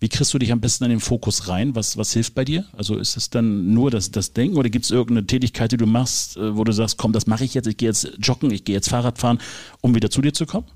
Wie 0.01 0.09
kriegst 0.09 0.33
du 0.33 0.39
dich 0.39 0.53
am 0.53 0.61
besten 0.61 0.85
an 0.85 0.91
den 0.91 1.01
Fokus 1.01 1.49
rein? 1.49 1.75
Was, 1.75 1.97
was 1.97 2.13
hilft 2.13 2.35
bei 2.35 2.45
dir? 2.45 2.67
Also 2.73 2.97
ist 2.97 3.17
es 3.17 3.31
dann 3.31 3.75
nur 3.75 3.91
das, 3.91 4.13
das 4.13 4.33
Denken 4.33 4.57
oder 4.57 4.71
gibt 4.71 4.85
es 4.85 4.93
irgendeine 4.93 5.27
Tätigkeit, 5.27 5.73
die 5.73 5.77
du 5.77 5.87
machst, 5.87 6.37
äh, 6.37 6.57
wo 6.57 6.63
du 6.63 6.73
sagst, 6.73 6.99
komm, 6.99 7.13
das 7.13 7.27
mache 7.27 7.45
ich 7.45 7.55
jetzt, 7.55 7.67
ich 7.67 7.77
gehe 7.77 7.89
jetzt 7.89 8.13
joggen, 8.21 8.53
ich 8.53 8.65
gehe 8.65 8.77
jetzt 8.77 8.89
Fahrrad 8.89 9.19
fahren, 9.19 9.39
um 9.81 9.97
wieder 9.97 10.09
zu 10.09 10.23
dir 10.23 10.33
zu 10.33 10.47
kommen? 10.47 10.69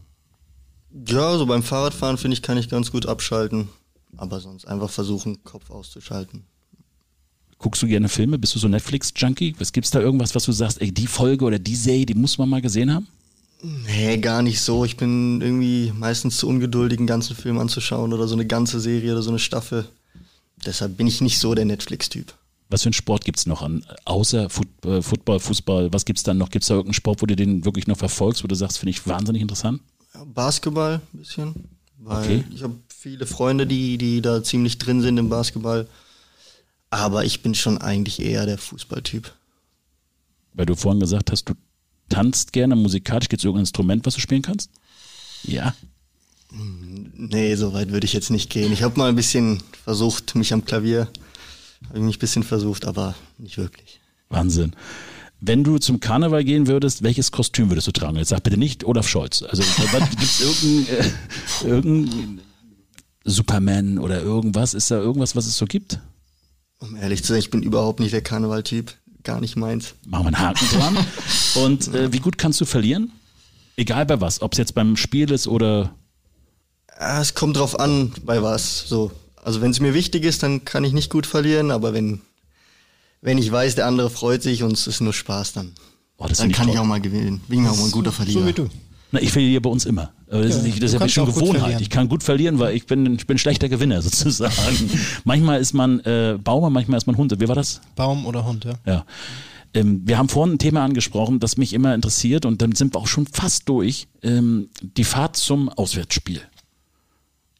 Ja, 1.06 1.38
so 1.38 1.46
beim 1.46 1.62
Fahrradfahren 1.62 2.18
finde 2.18 2.34
ich, 2.34 2.42
kann 2.42 2.58
ich 2.58 2.68
ganz 2.68 2.90
gut 2.90 3.06
abschalten. 3.06 3.68
Aber 4.16 4.40
sonst 4.40 4.66
einfach 4.66 4.90
versuchen, 4.90 5.42
Kopf 5.44 5.70
auszuschalten. 5.70 6.44
Guckst 7.58 7.82
du 7.82 7.86
gerne 7.86 8.08
Filme? 8.08 8.38
Bist 8.38 8.54
du 8.54 8.58
so 8.58 8.68
Netflix-Junkie? 8.68 9.54
Was 9.58 9.72
gibt's 9.72 9.90
da 9.90 10.00
irgendwas, 10.00 10.34
was 10.34 10.44
du 10.44 10.52
sagst, 10.52 10.80
ey, 10.80 10.92
die 10.92 11.06
Folge 11.06 11.44
oder 11.44 11.58
die 11.58 11.76
Serie, 11.76 12.04
die 12.06 12.14
muss 12.14 12.36
man 12.36 12.48
mal 12.48 12.60
gesehen 12.60 12.92
haben? 12.92 13.06
Nee, 13.62 14.18
gar 14.18 14.42
nicht 14.42 14.60
so. 14.60 14.84
Ich 14.84 14.96
bin 14.96 15.40
irgendwie 15.40 15.92
meistens 15.96 16.36
zu 16.38 16.48
ungeduldig, 16.48 16.98
einen 16.98 17.06
ganzen 17.06 17.36
Film 17.36 17.58
anzuschauen 17.58 18.12
oder 18.12 18.26
so 18.26 18.34
eine 18.34 18.46
ganze 18.46 18.80
Serie 18.80 19.12
oder 19.12 19.22
so 19.22 19.30
eine 19.30 19.38
Staffel. 19.38 19.86
Deshalb 20.66 20.96
bin 20.96 21.06
ich 21.06 21.20
nicht 21.20 21.38
so 21.38 21.54
der 21.54 21.64
Netflix-Typ. 21.64 22.34
Was 22.68 22.82
für 22.82 22.86
einen 22.88 22.94
Sport 22.94 23.24
gibt's 23.24 23.46
noch 23.46 23.62
an? 23.62 23.84
Außer 24.06 24.46
äh, 24.84 25.02
Football, 25.02 25.38
Fußball, 25.38 25.92
was 25.92 26.04
gibt's 26.04 26.24
dann 26.24 26.38
noch? 26.38 26.50
Gibt's 26.50 26.68
da 26.68 26.74
irgendeinen 26.74 26.94
Sport, 26.94 27.22
wo 27.22 27.26
du 27.26 27.36
den 27.36 27.64
wirklich 27.64 27.86
noch 27.86 27.98
verfolgst, 27.98 28.42
wo 28.42 28.48
du 28.48 28.54
sagst, 28.56 28.78
finde 28.78 28.90
ich 28.90 29.06
wahnsinnig 29.06 29.42
interessant? 29.42 29.80
Ja, 30.14 30.24
Basketball 30.24 31.00
ein 31.14 31.18
bisschen. 31.18 31.54
Weil 31.98 32.24
Okay. 32.24 32.44
ich 32.52 32.62
habe 32.64 32.74
viele 33.02 33.26
Freunde, 33.26 33.66
die, 33.66 33.98
die 33.98 34.22
da 34.22 34.44
ziemlich 34.44 34.78
drin 34.78 35.02
sind 35.02 35.18
im 35.18 35.28
Basketball. 35.28 35.88
Aber 36.88 37.24
ich 37.24 37.42
bin 37.42 37.54
schon 37.54 37.78
eigentlich 37.78 38.20
eher 38.20 38.46
der 38.46 38.58
Fußballtyp. 38.58 39.32
Weil 40.54 40.66
du 40.66 40.76
vorhin 40.76 41.00
gesagt 41.00 41.32
hast, 41.32 41.48
du 41.48 41.54
tanzt 42.08 42.52
gerne 42.52 42.76
musikalisch. 42.76 43.28
Gibt's 43.28 43.44
irgendein 43.44 43.62
Instrument, 43.62 44.06
was 44.06 44.14
du 44.14 44.20
spielen 44.20 44.42
kannst? 44.42 44.70
Ja. 45.42 45.74
Nee, 46.52 47.56
so 47.56 47.72
weit 47.72 47.90
würde 47.90 48.04
ich 48.04 48.12
jetzt 48.12 48.30
nicht 48.30 48.50
gehen. 48.50 48.72
Ich 48.72 48.82
habe 48.84 48.98
mal 48.98 49.08
ein 49.08 49.16
bisschen 49.16 49.62
versucht, 49.84 50.36
mich 50.36 50.52
am 50.52 50.64
Klavier, 50.64 51.08
habe 51.88 51.98
ich 51.98 52.04
mich 52.04 52.16
ein 52.18 52.20
bisschen 52.20 52.42
versucht, 52.44 52.84
aber 52.84 53.16
nicht 53.38 53.58
wirklich. 53.58 54.00
Wahnsinn. 54.28 54.76
Wenn 55.40 55.64
du 55.64 55.78
zum 55.78 55.98
Karneval 55.98 56.44
gehen 56.44 56.68
würdest, 56.68 57.02
welches 57.02 57.32
Kostüm 57.32 57.70
würdest 57.70 57.88
du 57.88 57.92
tragen? 57.92 58.16
Jetzt 58.16 58.28
sag 58.28 58.44
bitte 58.44 58.58
nicht 58.58 58.84
Olaf 58.84 59.08
Scholz. 59.08 59.42
Also 59.42 59.62
gibt 60.10 60.22
es 60.22 60.40
irgendein, 60.40 60.94
äh, 60.94 61.68
irgendein 61.68 62.40
Superman 63.24 63.98
oder 63.98 64.20
irgendwas? 64.20 64.74
Ist 64.74 64.90
da 64.90 64.96
irgendwas, 64.98 65.36
was 65.36 65.46
es 65.46 65.56
so 65.56 65.66
gibt? 65.66 65.98
Um 66.78 66.96
ehrlich 66.96 67.22
zu 67.22 67.28
sein, 67.32 67.38
ich 67.38 67.50
bin 67.50 67.62
überhaupt 67.62 68.00
nicht 68.00 68.12
der 68.12 68.22
Karnevaltyp. 68.22 68.94
Gar 69.22 69.40
nicht 69.40 69.56
meins. 69.56 69.94
Machen 70.04 70.24
wir 70.24 70.26
einen 70.28 70.38
Haken 70.40 70.66
dran. 70.72 70.96
Und 71.54 71.94
äh, 71.94 72.12
wie 72.12 72.18
gut 72.18 72.38
kannst 72.38 72.60
du 72.60 72.64
verlieren? 72.64 73.12
Egal 73.76 74.04
bei 74.06 74.20
was, 74.20 74.42
ob 74.42 74.52
es 74.52 74.58
jetzt 74.58 74.74
beim 74.74 74.96
Spiel 74.96 75.30
ist 75.30 75.46
oder 75.46 75.94
Ja, 76.98 77.20
es 77.20 77.34
kommt 77.34 77.56
drauf 77.56 77.78
an, 77.78 78.12
bei 78.24 78.42
was. 78.42 78.88
So. 78.88 79.12
Also 79.42 79.60
wenn 79.60 79.70
es 79.70 79.78
mir 79.80 79.94
wichtig 79.94 80.24
ist, 80.24 80.42
dann 80.42 80.64
kann 80.64 80.82
ich 80.84 80.92
nicht 80.92 81.10
gut 81.10 81.26
verlieren, 81.26 81.70
aber 81.70 81.92
wenn, 81.94 82.20
wenn 83.20 83.38
ich 83.38 83.50
weiß, 83.50 83.76
der 83.76 83.86
andere 83.86 84.10
freut 84.10 84.42
sich 84.42 84.62
und 84.64 84.72
es 84.72 84.86
ist 84.88 85.00
nur 85.00 85.12
Spaß, 85.12 85.52
dann, 85.52 85.72
Oh, 86.18 86.26
das 86.28 86.38
dann 86.38 86.52
kann 86.52 86.68
ich 86.68 86.78
auch 86.78 86.84
mal 86.84 87.00
gewinnen. 87.00 87.40
Bin 87.48 87.62
ich 87.64 87.68
auch 87.70 87.76
mal 87.76 87.86
ein 87.86 87.90
guter 87.90 88.12
Verlierer. 88.12 88.40
So 88.40 88.46
wie 88.46 88.52
du. 88.52 88.68
Na, 89.12 89.20
ich 89.20 89.30
verliere 89.30 89.60
bei 89.60 89.70
uns 89.70 89.84
immer. 89.84 90.12
Aber 90.30 90.42
das 90.42 90.62
Ja, 90.62 90.68
ist, 90.68 90.82
das 90.82 90.94
ist 90.94 91.00
ja 91.00 91.08
schon 91.08 91.26
Gewohnheit. 91.26 91.80
Ich 91.82 91.90
kann 91.90 92.08
gut 92.08 92.22
verlieren, 92.22 92.58
weil 92.58 92.74
ich 92.74 92.86
bin, 92.86 93.14
ich 93.14 93.26
bin 93.26 93.36
schlechter 93.36 93.68
Gewinner 93.68 94.00
sozusagen. 94.02 94.90
manchmal 95.24 95.60
ist 95.60 95.74
man 95.74 96.00
äh, 96.00 96.38
Baumer, 96.42 96.70
manchmal 96.70 96.96
ist 96.96 97.06
man 97.06 97.16
Hund. 97.18 97.38
Wie 97.38 97.46
war 97.46 97.54
das? 97.54 97.82
Baum 97.94 98.24
oder 98.26 98.44
Hund, 98.44 98.64
ja. 98.64 98.72
Ja. 98.86 99.04
Ähm, 99.74 100.02
wir 100.04 100.18
haben 100.18 100.28
vorhin 100.28 100.54
ein 100.54 100.58
Thema 100.58 100.84
angesprochen, 100.84 101.40
das 101.40 101.56
mich 101.58 101.74
immer 101.74 101.94
interessiert 101.94 102.46
und 102.46 102.62
dann 102.62 102.72
sind 102.74 102.94
wir 102.94 103.00
auch 103.00 103.06
schon 103.06 103.26
fast 103.26 103.68
durch. 103.68 104.08
Ähm, 104.22 104.68
die 104.82 105.04
Fahrt 105.04 105.36
zum 105.36 105.68
Auswärtsspiel. 105.68 106.40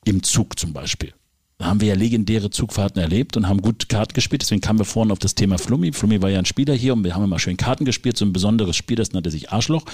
Im 0.05 0.22
Zug 0.22 0.59
zum 0.59 0.72
Beispiel. 0.72 1.12
Da 1.59 1.66
haben 1.66 1.80
wir 1.80 1.88
ja 1.88 1.94
legendäre 1.94 2.50
Zugfahrten 2.50 3.00
erlebt 3.00 3.36
und 3.36 3.48
haben 3.48 3.62
gut 3.62 3.88
Karten 3.88 4.14
gespielt. 4.14 4.42
Deswegen 4.42 4.61
kamen 4.61 4.80
wir 4.80 4.84
vorhin 4.84 5.12
auf 5.12 5.20
das 5.20 5.34
Thema 5.34 5.59
Flummi. 5.59 5.92
Flummi 5.92 6.20
war 6.20 6.28
ja 6.28 6.38
ein 6.38 6.44
Spieler 6.44 6.74
hier 6.74 6.92
und 6.92 7.05
wir 7.05 7.14
haben 7.14 7.22
immer 7.22 7.38
schön 7.38 7.57
Karten 7.57 7.84
gespielt. 7.84 8.16
So 8.16 8.24
ein 8.24 8.32
besonderes 8.32 8.74
Spiel, 8.74 8.96
das 8.96 9.12
nannte 9.12 9.30
sich 9.30 9.53
Arschloch. 9.53 9.84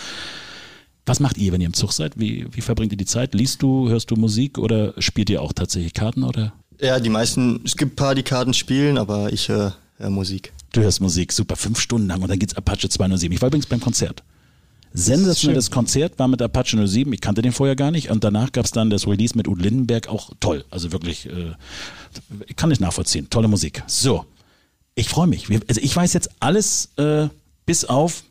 Was 1.09 1.20
macht 1.20 1.38
ihr, 1.38 1.52
wenn 1.52 1.61
ihr 1.61 1.66
im 1.66 1.74
Zug 1.74 1.92
seid? 1.92 2.18
Wie, 2.18 2.46
wie 2.52 2.61
verbringt 2.61 2.92
ihr 2.92 2.98
die 2.98 3.04
Zeit? 3.06 3.34
Liest 3.34 3.62
du, 3.62 3.88
hörst 3.88 4.11
du 4.11 4.16
Musik 4.16 4.59
oder 4.59 4.94
spielt 4.98 5.30
ihr 5.30 5.42
auch 5.42 5.52
tatsächlich 5.52 5.94
Karten 5.94 6.22
oder? 6.22 6.52
Ja, 6.80 7.00
die 7.00 7.09
meisten, 7.09 7.61
es 7.64 7.76
gibt 7.76 7.92
ein 7.94 7.96
paar, 7.96 8.14
die 8.14 8.22
Karten 8.22 8.54
spielen, 8.54 8.98
aber 8.98 9.32
ich 9.32 9.48
höre 9.48 9.74
hör 9.96 10.11
Musik. 10.11 10.52
Du 10.72 10.80
hörst 10.82 11.00
Musik, 11.00 11.32
super, 11.32 11.56
fünf 11.56 11.80
Stunden 11.80 12.06
lang 12.09 12.22
und 12.22 12.28
dann 12.28 12.38
geht's 12.38 12.54
Apache 12.56 12.88
207. 12.88 13.32
Ich 13.34 13.40
war 13.42 13.48
übrigens 13.48 13.66
beim 13.66 13.80
Konzert. 13.80 14.22
Sensationelles 14.94 15.70
Konzert 15.70 16.18
war 16.18 16.28
mit 16.28 16.40
Apache 16.40 16.86
07, 16.86 17.12
ich 17.12 17.20
kannte 17.20 17.42
den 17.42 17.52
vorher 17.52 17.76
gar 17.76 17.90
nicht 17.90 18.11
und 18.11 18.24
danach 18.24 18.52
gab's 18.52 18.70
dann 18.70 18.88
das 18.90 19.06
Release 19.06 19.36
mit 19.36 19.46
Udo 19.46 19.62
Lindenberg, 19.62 20.09
auch 20.09 20.30
toll. 20.40 20.64
Also 20.70 20.92
wirklich, 20.92 21.26
äh, 21.26 21.52
ich 22.46 22.56
kann 22.56 22.70
nicht 22.70 22.80
nachvollziehen, 22.80 23.28
tolle 23.28 23.48
Musik. 23.48 23.82
So, 23.86 24.24
ich 24.94 25.09
freue 25.09 25.26
mich. 25.26 25.48
Wir- 25.50 25.61
Also 25.68 25.80
ich 25.82 25.94
weiß 25.94 26.12
jetzt 26.14 26.30
alles 26.40 26.90
äh, 26.96 27.28
bis 27.66 27.84
auf, 27.84 28.24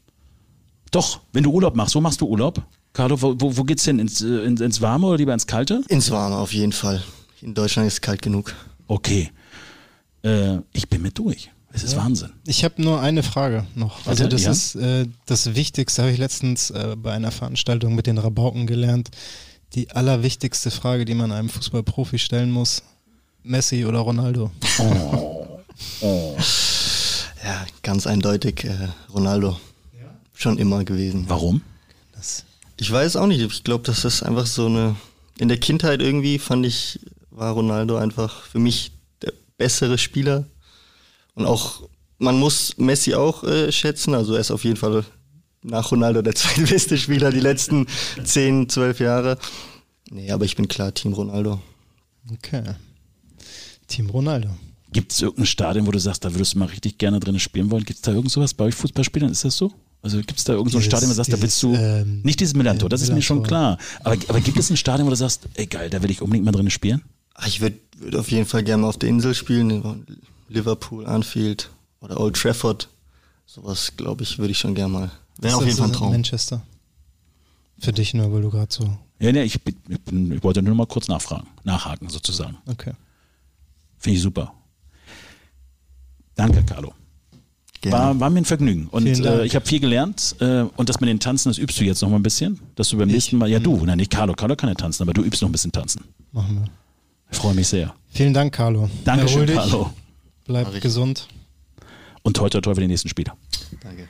doch, 0.91 1.19
wenn 1.33 1.43
du 1.43 1.51
Urlaub 1.51 1.75
machst, 1.75 1.95
wo 1.95 2.01
machst 2.01 2.21
du 2.21 2.27
Urlaub? 2.27 2.61
Carlo, 2.93 3.21
wo, 3.21 3.35
wo, 3.39 3.63
geht's 3.63 3.85
hin? 3.85 3.99
Ins, 3.99 4.21
äh, 4.21 4.43
ins, 4.45 4.61
ins 4.61 4.81
Warme 4.81 5.07
oder 5.07 5.17
lieber 5.17 5.33
ins 5.33 5.45
Kalte? 5.45 5.83
Ins 5.87 6.09
Warme 6.09 6.35
auf 6.37 6.53
jeden 6.53 6.71
Fall. 6.71 7.03
In 7.41 7.53
Deutschland 7.53 7.87
ist 7.87 7.93
es 7.95 8.01
kalt 8.01 8.21
genug. 8.21 8.53
Okay, 8.87 9.29
äh, 10.23 10.57
ich 10.73 10.87
bin 10.89 11.01
mit 11.01 11.17
durch. 11.17 11.51
Es 11.73 11.83
ist 11.83 11.95
Wahnsinn. 11.95 12.31
Ich 12.47 12.63
habe 12.63 12.81
nur 12.81 13.01
eine 13.01 13.21
Frage 13.21 13.67
noch. 13.75 14.07
Also 14.07 14.27
das 14.27 14.43
Ja? 14.43 14.51
ist 14.51 14.73
äh, 14.75 15.05
das 15.27 15.53
Wichtigste, 15.53 16.01
habe 16.01 16.11
ich 16.11 16.17
letztens 16.17 16.71
äh, 16.71 16.95
bei 16.97 17.11
einer 17.13 17.29
Veranstaltung 17.31 17.93
mit 17.93 18.07
den 18.07 18.17
Rabauken 18.17 18.65
gelernt. 18.65 19.11
Die 19.73 19.91
allerwichtigste 19.91 20.71
Frage, 20.71 21.05
die 21.05 21.13
man 21.13 21.31
einem 21.31 21.49
Fußballprofi 21.49 22.17
stellen 22.17 22.49
muss. 22.49 22.81
Messi 23.43 23.85
oder 23.85 23.99
Ronaldo? 23.99 24.49
Oh. 24.79 26.37
Ja, 27.43 27.65
ganz 27.83 28.07
eindeutig 28.07 28.65
äh, 28.65 28.75
Ronaldo. 29.13 29.57
Schon 30.37 30.59
immer 30.59 30.83
gewesen. 30.83 31.25
Warum? 31.27 31.61
Ich 32.79 32.91
weiß 32.91 33.15
auch 33.15 33.25
nicht. 33.25 33.41
Ich 33.41 33.63
glaube, 33.63 33.83
das 33.83 34.05
ist 34.05 34.21
einfach 34.21 34.45
so 34.45 34.67
eine. 34.67 34.95
In 35.39 35.47
der 35.47 35.59
Kindheit 35.59 35.99
irgendwie 35.99 36.37
fand 36.37 36.63
ich, 36.65 36.99
war 37.31 37.53
Ronaldo 37.53 37.97
einfach 37.97 38.43
für 38.43 38.59
mich 38.59 38.91
der 39.23 39.33
bessere 39.57 39.97
Spieler. 39.97 40.45
Und 41.33 41.45
auch, 41.45 41.89
man 42.19 42.37
muss 42.39 42.77
Messi 42.77 43.15
auch 43.15 43.43
äh, 43.43 43.71
schätzen. 43.71 44.13
Also 44.13 44.35
er 44.35 44.41
ist 44.41 44.51
auf 44.51 44.63
jeden 44.63 44.77
Fall 44.77 45.05
nach 45.63 45.91
Ronaldo 45.91 46.21
der 46.21 46.35
zweitbeste 46.35 46.99
Spieler 46.99 47.31
die 47.31 47.39
letzten 47.39 47.87
10, 48.23 48.69
12 48.69 48.99
Jahre. 48.99 49.39
Nee, 50.11 50.31
aber 50.31 50.45
ich 50.45 50.55
bin 50.55 50.67
klar 50.67 50.93
Team 50.93 51.13
Ronaldo. 51.13 51.59
Okay. 52.31 52.63
Team 53.87 54.09
Ronaldo. 54.11 54.49
Gibt 54.91 55.11
es 55.11 55.21
irgendein 55.21 55.47
Stadion, 55.47 55.87
wo 55.87 55.91
du 55.91 55.99
sagst, 55.99 56.23
da 56.23 56.33
würdest 56.33 56.53
du 56.53 56.59
mal 56.59 56.65
richtig 56.65 56.99
gerne 56.99 57.19
drin 57.19 57.39
spielen 57.39 57.71
wollen? 57.71 57.85
Gibt 57.85 57.97
es 57.97 58.01
da 58.03 58.11
irgend 58.11 58.31
sowas 58.31 58.53
bei 58.53 58.65
euch 58.65 58.75
Fußballspielern? 58.75 59.31
Ist 59.31 59.43
das 59.43 59.57
so? 59.57 59.73
Also 60.01 60.17
gibt 60.17 60.37
es 60.37 60.43
da 60.45 60.53
irgendein 60.53 60.71
so 60.71 60.77
ein 60.77 60.81
Dieses- 60.81 60.85
Stadion, 60.91 61.09
wo 61.09 61.11
du 61.11 61.15
sagst, 61.15 61.33
da 61.33 61.41
willst 61.41 61.63
du, 61.63 61.71
dieses, 61.71 62.01
ähm, 62.01 62.21
nicht 62.23 62.39
dieses 62.39 62.53
Millantor, 62.55 62.89
das 62.89 63.01
ist 63.01 63.11
mir 63.11 63.21
schon 63.21 63.43
klar. 63.43 63.77
Aber, 64.03 64.15
aber 64.27 64.39
gibt 64.39 64.57
es 64.57 64.69
ein 64.69 64.77
Stadion, 64.77 65.05
wo 65.07 65.09
du 65.09 65.15
sagst, 65.15 65.47
ey 65.55 65.65
geil, 65.65 65.89
da 65.89 66.01
will 66.01 66.11
ich 66.11 66.21
unbedingt 66.21 66.45
mal 66.45 66.51
drin 66.51 66.69
spielen? 66.69 67.03
Ich 67.45 67.61
würde 67.61 67.77
würd 67.97 68.15
auf 68.15 68.31
jeden 68.31 68.45
Fall 68.45 68.63
gerne 68.63 68.83
mal 68.83 68.89
auf 68.89 68.97
der 68.97 69.09
Insel 69.09 69.33
spielen. 69.35 70.05
Liverpool, 70.49 71.05
Anfield 71.05 71.69
oder 71.99 72.19
Old 72.19 72.35
Trafford. 72.35 72.89
Sowas, 73.45 73.93
glaube 73.97 74.23
ich, 74.23 74.37
würde 74.39 74.51
ich 74.51 74.57
schon 74.59 74.75
gerne 74.75 74.93
mal. 74.93 75.11
Wäre 75.39 75.55
auf 75.57 75.65
jeden 75.65 75.77
Fall 75.77 75.87
ein 75.87 75.93
Traum. 75.93 76.11
Manchester. 76.11 76.61
Für 77.79 77.93
dich 77.93 78.13
nur, 78.13 78.31
weil 78.31 78.41
du 78.41 78.49
gerade 78.49 78.73
so. 78.73 78.97
Ja, 79.19 79.31
nee, 79.31 79.43
ich, 79.43 79.55
ich, 79.55 80.01
bin, 80.01 80.31
ich 80.31 80.43
wollte 80.43 80.61
nur 80.61 80.75
mal 80.75 80.85
kurz 80.85 81.07
nachfragen, 81.07 81.47
nachhaken 81.63 82.09
sozusagen. 82.09 82.57
Okay. 82.65 82.93
Finde 83.97 84.17
ich 84.17 84.21
super. 84.21 84.53
Danke, 86.35 86.63
Carlo. 86.63 86.93
Gerne. 87.81 87.97
War, 87.97 88.19
war 88.19 88.29
mir 88.29 88.39
ein 88.41 88.45
Vergnügen. 88.45 88.87
Und 88.87 89.05
äh, 89.05 89.45
ich 89.45 89.55
habe 89.55 89.65
viel 89.65 89.79
gelernt. 89.79 90.35
Äh, 90.39 90.61
und 90.75 90.89
das 90.89 90.99
mit 90.99 91.09
den 91.09 91.19
Tanzen, 91.19 91.49
das 91.49 91.57
übst 91.57 91.79
du 91.79 91.83
jetzt 91.83 92.01
noch 92.01 92.09
mal 92.09 92.15
ein 92.17 92.23
bisschen. 92.23 92.59
Dass 92.75 92.89
du 92.89 92.97
beim 92.97 93.07
nächsten 93.09 93.37
Mal, 93.37 93.49
ja 93.49 93.59
du, 93.59 93.85
nein, 93.85 93.97
nicht 93.97 94.11
Carlo, 94.11 94.33
Carlo 94.33 94.55
kann 94.55 94.69
ja 94.69 94.75
tanzen, 94.75 95.03
aber 95.03 95.13
du 95.13 95.21
übst 95.23 95.41
noch 95.41 95.49
ein 95.49 95.51
bisschen 95.51 95.71
tanzen. 95.71 96.03
Machen 96.31 96.55
wir. 96.61 96.65
Ich 97.31 97.37
freue 97.37 97.53
mich 97.53 97.67
sehr. 97.67 97.93
Vielen 98.11 98.33
Dank, 98.33 98.53
Carlo. 98.53 98.89
Dankeschön, 99.05 99.41
Erhol 99.41 99.45
dich, 99.47 99.55
Carlo. 99.55 99.93
Bleib 100.45 100.67
Mach 100.67 100.73
ich. 100.75 100.81
gesund. 100.81 101.27
Und 102.23 102.37
toi, 102.37 102.49
toi, 102.49 102.61
toi 102.61 102.73
für 102.73 102.81
die 102.81 102.87
nächsten 102.87 103.09
Spiele. 103.09 103.31
Danke. 103.83 104.07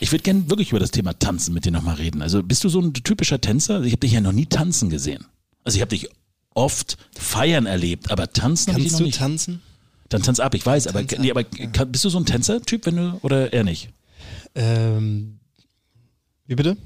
Ich 0.00 0.12
würde 0.12 0.22
gerne 0.22 0.48
wirklich 0.48 0.70
über 0.70 0.80
das 0.80 0.90
Thema 0.90 1.18
Tanzen 1.18 1.52
mit 1.54 1.64
dir 1.64 1.72
nochmal 1.72 1.96
reden. 1.96 2.22
Also 2.22 2.42
bist 2.42 2.64
du 2.64 2.68
so 2.68 2.80
ein 2.80 2.92
typischer 2.94 3.40
Tänzer? 3.40 3.82
Ich 3.82 3.92
habe 3.92 4.00
dich 4.00 4.12
ja 4.12 4.20
noch 4.20 4.32
nie 4.32 4.46
tanzen 4.46 4.88
gesehen. 4.90 5.26
Also 5.62 5.76
ich 5.76 5.82
habe 5.82 5.90
dich 5.90 6.08
oft 6.54 6.96
feiern 7.14 7.66
erlebt, 7.66 8.10
aber 8.10 8.32
tanzen 8.32 8.72
habe 8.72 8.80
ich 8.80 8.86
Kannst 8.86 8.92
noch 8.94 8.98
du 9.00 9.04
nicht. 9.04 9.18
tanzen? 9.18 9.62
Dann 10.10 10.22
tanz 10.22 10.38
ab, 10.40 10.54
ich 10.54 10.64
weiß, 10.66 10.86
aber, 10.88 11.02
nee, 11.02 11.30
ab, 11.30 11.38
aber 11.38 11.44
kann, 11.44 11.90
bist 11.90 12.04
du 12.04 12.10
so 12.10 12.18
ein 12.18 12.26
Tänzer-Typ, 12.26 12.84
wenn 12.86 12.96
du, 12.96 13.18
oder 13.22 13.52
eher 13.52 13.64
nicht? 13.64 13.88
Ähm, 14.54 15.38
wie 16.46 16.54
bitte? 16.56 16.76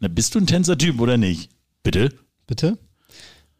Na, 0.00 0.08
bist 0.08 0.34
du 0.34 0.38
ein 0.38 0.46
Tänzer-Typ 0.46 1.00
oder 1.00 1.16
nicht? 1.16 1.50
Bitte? 1.82 2.10
Bitte? 2.46 2.78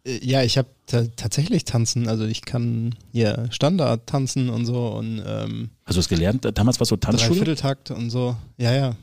Äh, 0.06 0.18
Ja, 0.24 0.42
ich 0.42 0.58
habe 0.58 0.68
tatsächlich 1.16 1.64
tanzen. 1.64 2.08
Also 2.08 2.26
ich 2.26 2.42
kann 2.42 2.94
hier 3.12 3.46
Standard 3.50 4.06
tanzen 4.06 4.50
und 4.50 4.66
so 4.66 4.88
und 4.88 5.22
ähm, 5.26 5.70
Hast 5.86 5.96
du 5.96 6.00
es 6.00 6.08
gelernt? 6.08 6.46
Damals 6.54 6.78
war 6.78 6.86
so 6.86 6.96
Tanzschule? 6.96 7.30
Dreivierteltakt 7.30 7.90
und 7.90 8.10
so. 8.10 8.36
Ja, 8.58 8.74
ja. 8.74 8.96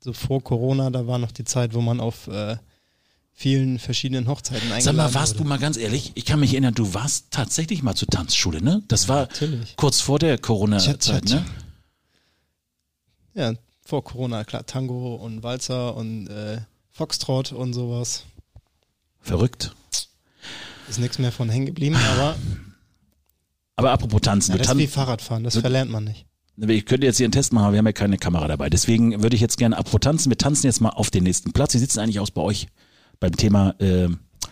So 0.00 0.14
vor 0.14 0.42
Corona, 0.42 0.88
da 0.90 1.06
war 1.06 1.18
noch 1.18 1.32
die 1.32 1.44
Zeit, 1.44 1.74
wo 1.74 1.82
man 1.82 2.00
auf 2.00 2.26
äh, 2.28 2.56
vielen 3.34 3.78
verschiedenen 3.78 4.28
Hochzeiten 4.28 4.62
eingeladen 4.72 4.84
Sag 4.84 4.94
mal, 4.96 5.12
warst 5.14 5.34
wurde. 5.34 5.44
du 5.44 5.48
mal 5.48 5.58
ganz 5.58 5.76
ehrlich, 5.76 6.12
ich 6.14 6.24
kann 6.24 6.40
mich 6.40 6.52
erinnern, 6.52 6.74
du 6.74 6.94
warst 6.94 7.26
tatsächlich 7.30 7.82
mal 7.82 7.94
zur 7.94 8.08
Tanzschule, 8.08 8.62
ne? 8.62 8.82
Das 8.88 9.08
war 9.08 9.22
Natürlich. 9.22 9.76
kurz 9.76 10.00
vor 10.00 10.18
der 10.18 10.38
Corona-Zeit, 10.38 11.24
ne? 11.24 11.44
Ja, 13.34 13.52
vor 13.84 14.04
Corona, 14.04 14.44
klar, 14.44 14.64
Tango 14.64 15.16
und 15.16 15.42
Walzer 15.42 15.96
und 15.96 16.28
äh, 16.28 16.60
Foxtrot 16.90 17.52
und 17.52 17.74
sowas. 17.74 18.24
Verrückt. 19.20 19.74
Ist 20.88 21.00
nichts 21.00 21.18
mehr 21.18 21.32
von 21.32 21.48
hängen 21.48 21.66
geblieben, 21.66 21.96
aber 21.96 22.36
Aber 23.76 23.90
apropos 23.90 24.20
Tanzen, 24.20 24.52
ja, 24.52 24.58
du 24.58 24.62
das 24.62 24.72
ist 24.72 24.78
wie. 24.78 24.86
Fahrradfahren, 24.86 25.42
das 25.42 25.56
verlernt 25.56 25.90
man 25.90 26.04
nicht. 26.04 26.26
Ich 26.56 26.86
könnte 26.86 27.06
jetzt 27.06 27.16
hier 27.16 27.24
einen 27.24 27.32
Test 27.32 27.52
machen, 27.52 27.64
aber 27.64 27.72
wir 27.72 27.78
haben 27.78 27.86
ja 27.86 27.92
keine 27.92 28.16
Kamera 28.16 28.46
dabei. 28.46 28.70
Deswegen 28.70 29.24
würde 29.24 29.34
ich 29.34 29.42
jetzt 29.42 29.58
gerne 29.58 29.76
apropos 29.76 30.00
tanzen. 30.00 30.30
Wir 30.30 30.38
tanzen 30.38 30.66
jetzt 30.66 30.80
mal 30.80 30.90
auf 30.90 31.10
den 31.10 31.24
nächsten 31.24 31.52
Platz. 31.52 31.74
Wie 31.74 31.78
sieht 31.78 31.90
es 31.90 31.98
eigentlich 31.98 32.20
aus 32.20 32.30
bei 32.30 32.42
euch 32.42 32.68
beim 33.24 33.36
Thema 33.36 33.74
äh, 33.80 34.08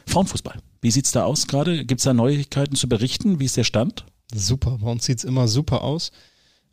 Frauenfußball? 0.07 0.59
Wie 0.81 0.91
sieht's 0.91 1.13
da 1.13 1.25
aus 1.25 1.47
gerade? 1.47 1.85
Gibt's 1.85 2.05
da 2.05 2.15
Neuigkeiten 2.15 2.75
zu 2.75 2.89
berichten? 2.89 3.39
Wie 3.39 3.45
ist 3.45 3.59
der 3.59 3.65
Stand? 3.65 4.07
Super, 4.33 4.79
bei 4.81 4.91
uns 4.91 5.05
sieht's 5.05 5.25
immer 5.25 5.47
super 5.47 5.83
aus. 5.83 6.11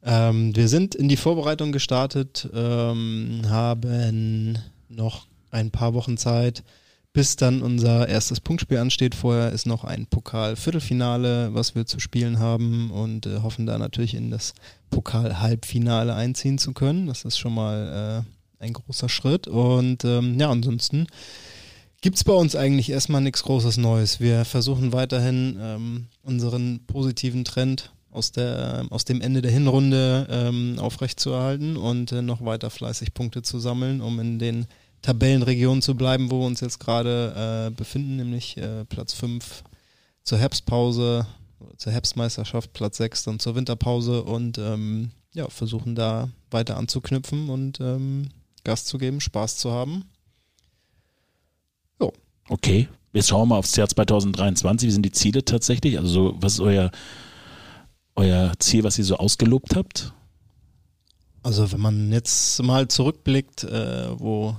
Ähm, 0.01 0.55
wir 0.55 0.69
sind 0.69 0.95
in 0.95 1.09
die 1.09 1.17
Vorbereitung 1.17 1.73
gestartet, 1.73 2.47
ähm, 2.53 3.41
haben 3.49 4.57
noch 4.87 5.27
ein 5.51 5.71
paar 5.71 5.93
Wochen 5.93 6.15
Zeit, 6.15 6.63
bis 7.11 7.35
dann 7.35 7.61
unser 7.61 8.07
erstes 8.07 8.39
Punktspiel 8.39 8.77
ansteht. 8.77 9.13
Vorher 9.13 9.51
ist 9.51 9.65
noch 9.65 9.83
ein 9.83 10.05
Pokal-Viertelfinale, 10.05 11.53
was 11.53 11.75
wir 11.75 11.85
zu 11.85 11.99
spielen 11.99 12.39
haben 12.39 12.91
und 12.91 13.25
äh, 13.25 13.39
hoffen 13.39 13.65
da 13.65 13.77
natürlich 13.77 14.13
in 14.13 14.31
das 14.31 14.53
Pokal-Halbfinale 14.89 16.15
einziehen 16.15 16.59
zu 16.59 16.71
können. 16.71 17.07
Das 17.07 17.25
ist 17.25 17.37
schon 17.37 17.53
mal 17.53 18.23
äh, 18.25 18.63
ein 18.63 18.73
großer 18.73 19.09
Schritt. 19.09 19.47
Und 19.47 20.05
ähm, 20.05 20.39
ja, 20.39 20.49
ansonsten 20.49 21.07
gibt's 22.01 22.23
bei 22.23 22.33
uns 22.33 22.55
eigentlich 22.55 22.89
erstmal 22.89 23.21
nichts 23.21 23.43
Großes 23.43 23.77
Neues. 23.77 24.19
Wir 24.19 24.45
versuchen 24.45 24.93
weiterhin 24.93 25.57
ähm, 25.61 26.07
unseren 26.23 26.85
positiven 26.87 27.43
Trend 27.45 27.91
aus, 28.11 28.31
der, 28.31 28.85
aus 28.89 29.05
dem 29.05 29.21
Ende 29.21 29.41
der 29.41 29.51
Hinrunde 29.51 30.27
ähm, 30.29 30.79
aufrechtzuerhalten 30.79 31.77
und 31.77 32.11
äh, 32.11 32.21
noch 32.21 32.43
weiter 32.43 32.69
fleißig 32.69 33.13
Punkte 33.13 33.41
zu 33.41 33.59
sammeln, 33.59 34.01
um 34.01 34.19
in 34.19 34.39
den 34.39 34.67
Tabellenregionen 35.01 35.81
zu 35.81 35.95
bleiben, 35.95 36.31
wo 36.31 36.39
wir 36.39 36.47
uns 36.47 36.61
jetzt 36.61 36.79
gerade 36.79 37.67
äh, 37.67 37.71
befinden, 37.71 38.17
nämlich 38.17 38.57
äh, 38.57 38.85
Platz 38.85 39.13
5 39.13 39.63
zur 40.23 40.37
Herbstpause, 40.37 41.25
zur 41.77 41.91
Herbstmeisterschaft, 41.91 42.73
Platz 42.73 42.97
6 42.97 43.23
dann 43.23 43.39
zur 43.39 43.55
Winterpause 43.55 44.23
und 44.23 44.57
ähm, 44.57 45.11
ja, 45.33 45.47
versuchen 45.49 45.95
da 45.95 46.29
weiter 46.51 46.77
anzuknüpfen 46.77 47.49
und 47.49 47.79
ähm, 47.79 48.29
Gas 48.63 48.85
zu 48.85 48.97
geben, 48.97 49.21
Spaß 49.21 49.57
zu 49.57 49.71
haben. 49.71 50.05
Okay, 52.49 52.87
jetzt 53.13 53.29
schauen 53.29 53.41
wir 53.41 53.53
mal 53.53 53.57
aufs 53.59 53.75
Jahr 53.75 53.87
2023. 53.87 54.87
Wie 54.87 54.91
sind 54.91 55.05
die 55.05 55.11
Ziele 55.11 55.45
tatsächlich? 55.45 55.99
Also 55.99 56.09
so, 56.09 56.37
was 56.39 56.53
ist 56.53 56.59
euer, 56.61 56.89
euer 58.15 58.53
Ziel, 58.57 58.83
was 58.83 58.97
ihr 58.97 59.05
so 59.05 59.17
ausgelobt 59.17 59.75
habt? 59.75 60.13
Also 61.43 61.71
wenn 61.71 61.79
man 61.79 62.11
jetzt 62.11 62.61
mal 62.63 62.87
zurückblickt, 62.87 63.63
äh, 63.65 64.19
wo 64.19 64.57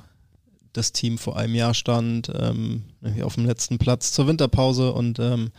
das 0.73 0.93
Team 0.93 1.19
vor 1.19 1.37
einem 1.37 1.57
Jahr 1.57 1.75
stand, 1.75 2.31
ähm, 2.33 2.85
auf 3.23 3.35
dem 3.35 3.45
letzten 3.45 3.79
Platz 3.79 4.13
zur 4.13 4.29
Winterpause 4.29 4.93
und 4.93 5.19
ähm, 5.19 5.51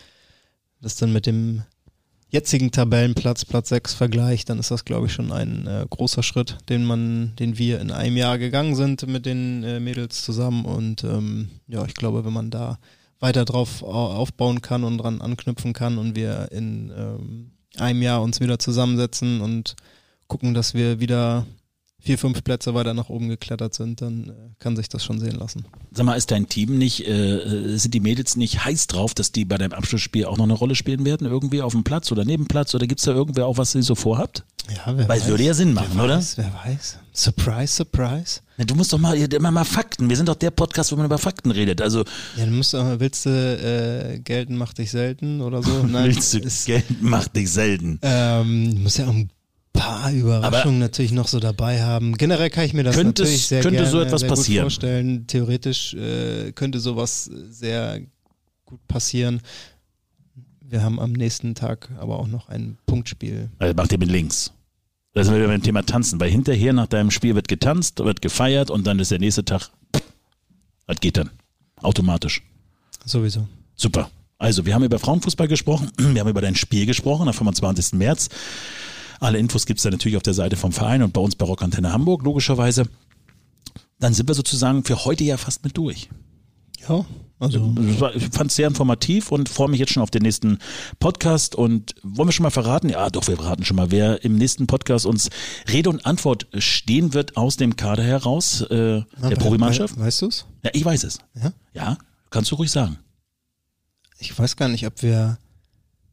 das 0.80 0.96
dann 0.96 1.12
mit 1.12 1.26
dem 1.26 1.64
jetzigen 2.32 2.72
Tabellenplatz, 2.72 3.46
Platz 3.46 3.70
6 3.70 3.94
vergleicht, 3.94 4.50
dann 4.50 4.58
ist 4.58 4.72
das, 4.72 4.86
glaube 4.86 5.08
ich, 5.08 5.14
schon 5.14 5.32
ein 5.32 5.68
äh, 5.68 5.86
großer 5.90 6.24
Schritt, 6.24 6.58
den 6.70 6.86
man, 6.86 7.34
den 7.38 7.58
wir 7.58 7.80
in 7.82 7.92
einem 7.92 8.18
Jahr 8.18 8.38
gegangen 8.38 8.76
sind 8.76 9.06
mit 9.08 9.26
den 9.26 9.64
äh, 9.64 9.80
Mädels 9.80 10.24
zusammen. 10.24 10.66
Und 10.66 11.04
ähm, 11.04 11.50
ja, 11.68 11.86
ich 11.86 11.94
glaube, 11.94 12.26
wenn 12.26 12.34
man 12.34 12.50
da 12.50 12.80
weiter 13.20 13.46
drauf 13.46 13.84
au- 13.84 14.14
aufbauen 14.14 14.62
kann 14.62 14.84
und 14.84 14.98
dran 14.98 15.22
anknüpfen 15.22 15.74
kann 15.74 15.98
und 15.98 16.16
wir 16.16 16.48
in 16.52 16.92
ähm, 16.98 17.52
einem 17.78 18.02
Jahr 18.02 18.22
uns 18.22 18.40
wieder 18.40 18.58
zusammensetzen 18.60 19.42
und 19.42 19.76
gucken, 20.28 20.54
dass 20.54 20.74
wir 20.74 21.00
wieder 21.02 21.46
vier, 22.02 22.18
fünf 22.18 22.44
Plätze 22.44 22.74
weiter 22.74 22.94
nach 22.94 23.10
oben 23.10 23.30
geklettert 23.30 23.74
sind, 23.74 24.02
dann 24.02 24.30
äh, 24.30 24.34
kann 24.60 24.76
sich 24.76 24.90
das 24.90 25.04
schon 25.04 25.20
sehen 25.20 25.36
lassen. 25.38 25.66
Sag 25.92 26.06
mal, 26.06 26.16
ist 26.16 26.32
dein 26.32 26.48
Team 26.50 26.78
nicht, 26.78 27.08
äh, 27.08 27.78
sind 27.78 27.94
die 27.94 28.00
Mädels 28.00 28.36
nicht 28.36 28.66
heiß 28.66 28.88
drauf, 28.88 29.14
dass 29.14 29.32
die 29.32 29.46
bei 29.46 29.58
deinem 29.58 29.74
Abschlussspiel 29.74 30.26
auch 30.26 30.38
noch 30.38 30.46
eine 30.46 30.54
Rolle 30.54 30.76
spielen 30.76 31.06
werden? 31.06 31.28
Irgendwie 31.28 31.62
auf 31.62 31.74
dem 31.74 31.84
Platz 31.84 32.12
oder 32.12 32.26
neben 32.26 32.44
dem 32.44 32.48
Platz? 32.48 32.74
Oder 32.76 32.88
gibt's 32.88 33.04
da 33.04 33.12
irgendwer 33.12 33.46
auch, 33.46 33.58
was 33.58 33.76
ihr 33.76 33.84
so 33.84 33.96
vorhabt? 33.96 34.44
Ja, 34.70 34.96
wer 34.98 35.08
Weil 35.10 35.20
es 35.20 35.28
würde 35.28 35.44
ja 35.44 35.54
Sinn 35.54 35.74
machen, 35.74 35.92
wer 35.96 36.04
oder? 36.06 36.18
Weiß, 36.18 36.38
wer 36.38 36.52
weiß. 36.66 36.98
Surprise, 37.14 37.74
surprise. 37.74 38.40
Na, 38.58 38.64
du 38.64 38.76
musst 38.76 38.94
doch 38.94 39.00
mal, 39.00 39.18
immer 39.18 39.52
mal 39.52 39.66
Fakten. 39.66 40.08
Wir 40.08 40.16
sind 40.16 40.30
doch 40.30 40.36
der 40.36 40.52
Podcast, 40.52 40.92
wo 40.92 40.96
man 40.96 41.06
über 41.06 41.18
Fakten 41.18 41.52
redet. 41.52 41.82
Also, 41.82 42.04
Ja, 42.38 42.46
du 42.46 42.52
musst 42.52 42.74
auch, 42.76 43.00
willst 43.00 43.26
du 43.26 43.30
äh, 43.30 44.20
gelten, 44.20 44.56
macht 44.58 44.78
dich 44.78 44.92
selten 44.92 45.42
oder 45.42 45.62
so? 45.62 45.84
Nein, 45.88 46.06
willst 46.06 46.34
du, 46.34 46.40
ist, 46.40 46.66
Geld 46.66 47.02
macht 47.02 47.36
dich 47.36 47.52
selten. 47.52 48.00
ähm, 48.02 48.76
du 48.76 48.82
musst 48.82 48.98
ja 49.00 49.06
auch 49.08 49.14
ein 49.14 49.30
paar 49.74 50.12
Überraschungen 50.12 50.80
natürlich 50.80 51.12
noch 51.12 51.28
so 51.28 51.40
dabei 51.40 51.82
haben. 51.82 52.18
Generell 52.18 52.50
kann 52.50 52.66
ich 52.66 52.74
mir 52.74 52.84
das 52.84 52.96
Könnte 52.96 53.24
natürlich 53.24 53.48
sehr 53.48 53.62
könnte 53.62 53.78
gerne, 53.78 53.92
so 53.92 54.00
etwas 54.02 54.26
passieren? 54.26 54.64
vorstellen. 54.64 55.28
Theoretisch 55.28 55.94
äh, 55.94 56.52
könnte 56.52 56.80
sowas 56.80 57.30
sehr 57.50 58.02
gut 58.66 58.86
passieren. 58.88 59.42
Wir 60.62 60.84
haben 60.84 61.00
am 61.00 61.12
nächsten 61.12 61.56
Tag 61.56 61.90
aber 62.00 62.20
auch 62.20 62.28
noch 62.28 62.48
ein 62.50 62.78
Punktspiel. 62.86 63.50
Also 63.60 63.74
macht 63.76 63.92
ihr 63.92 63.98
mit 63.98 64.10
links. 64.10 64.54
Da 65.14 65.24
sind 65.24 65.34
wir 65.34 65.40
wieder 65.40 65.50
beim 65.50 65.62
Thema 65.62 65.86
Tanzen. 65.86 66.20
Weil 66.20 66.30
hinterher 66.30 66.72
nach 66.72 66.88
deinem 66.88 67.12
Spiel 67.12 67.36
wird 67.36 67.48
getanzt, 67.48 68.00
wird 68.00 68.22
gefeiert 68.22 68.70
und 68.70 68.88
dann 68.88 69.00
ist 69.00 69.12
der 69.12 69.20
nächste 69.20 69.44
Tag, 69.44 69.70
das 70.88 71.00
geht 71.02 71.18
dann. 71.18 71.30
Automatisch. 71.82 72.42
Sowieso. 73.06 73.48
Super. 73.76 74.10
Also, 74.38 74.66
wir 74.66 74.74
haben 74.74 74.84
über 74.84 75.00
Frauenfußball 75.00 75.48
gesprochen, 75.48 75.92
wir 75.98 76.22
haben 76.22 76.30
über 76.30 76.42
dein 76.42 76.56
Spiel 76.56 76.86
gesprochen 76.86 77.28
am 77.28 77.34
25. 77.34 77.94
März. 77.94 78.30
Alle 79.22 79.38
Infos 79.38 79.68
gibt's 79.68 79.84
da 79.84 79.92
natürlich 79.92 80.18
auf 80.18 80.24
der 80.24 80.34
Seite 80.34 80.56
vom 80.56 80.72
Verein 80.72 81.04
und 81.04 81.14
bei 81.14 81.22
uns 81.22 81.36
bei 81.36 81.46
Rockantenne 81.46 81.94
Hamburg, 81.94 82.24
logischerweise. 82.24 82.88
Dann 84.00 84.16
sind 84.16 84.28
wir 84.28 84.34
sozusagen 84.34 84.84
für 84.84 85.06
heute 85.06 85.24
ja 85.24 85.38
fast 85.38 85.64
mit 85.64 85.78
durch. 85.78 86.10
Ja, 86.90 87.06
also 87.38 87.76
Ich 88.16 88.30
fand 88.32 88.50
es 88.50 88.56
sehr 88.56 88.68
informativ 88.68 89.32
und 89.32 89.48
freue 89.48 89.70
mich 89.70 89.80
jetzt 89.80 89.94
schon 89.94 90.02
auf 90.02 90.10
den 90.10 90.24
nächsten 90.24 90.58
Podcast. 91.00 91.54
Und 91.54 91.94
wollen 92.02 92.30
wir 92.30 92.34
schon 92.34 92.42
mal 92.44 92.50
verraten? 92.50 92.90
Ja, 92.90 93.12
doch, 93.12 93.28
wir 93.28 93.36
verraten 93.36 93.64
schon 93.64 93.78
mal, 93.78 93.92
wer 93.92 94.26
im 94.26 94.38
nächsten 94.40 94.66
Podcast 94.66 95.06
uns 95.06 95.30
Rede 95.72 95.92
und 95.92 96.04
Antwort 96.08 96.48
stehen 96.58 97.14
wird 97.14 97.38
aus 97.38 97.58
dem 97.58 97.76
Kader 97.76 98.04
heraus, 98.04 98.62
äh, 98.62 99.04
der 99.22 99.36
Profimannschaft. 99.36 99.98
We 99.98 100.02
weißt 100.02 100.24
du's? 100.24 100.48
Ja, 100.64 100.72
ich 100.74 100.84
weiß 100.84 101.04
es. 101.04 101.20
Ja? 101.36 101.54
Ja, 101.76 101.98
kannst 102.32 102.50
du 102.50 102.56
ruhig 102.56 102.72
sagen. 102.72 102.98
Ich 104.18 104.38
weiß 104.38 104.56
gar 104.56 104.68
nicht, 104.68 104.88
ob 104.88 105.04
wir. 105.04 105.38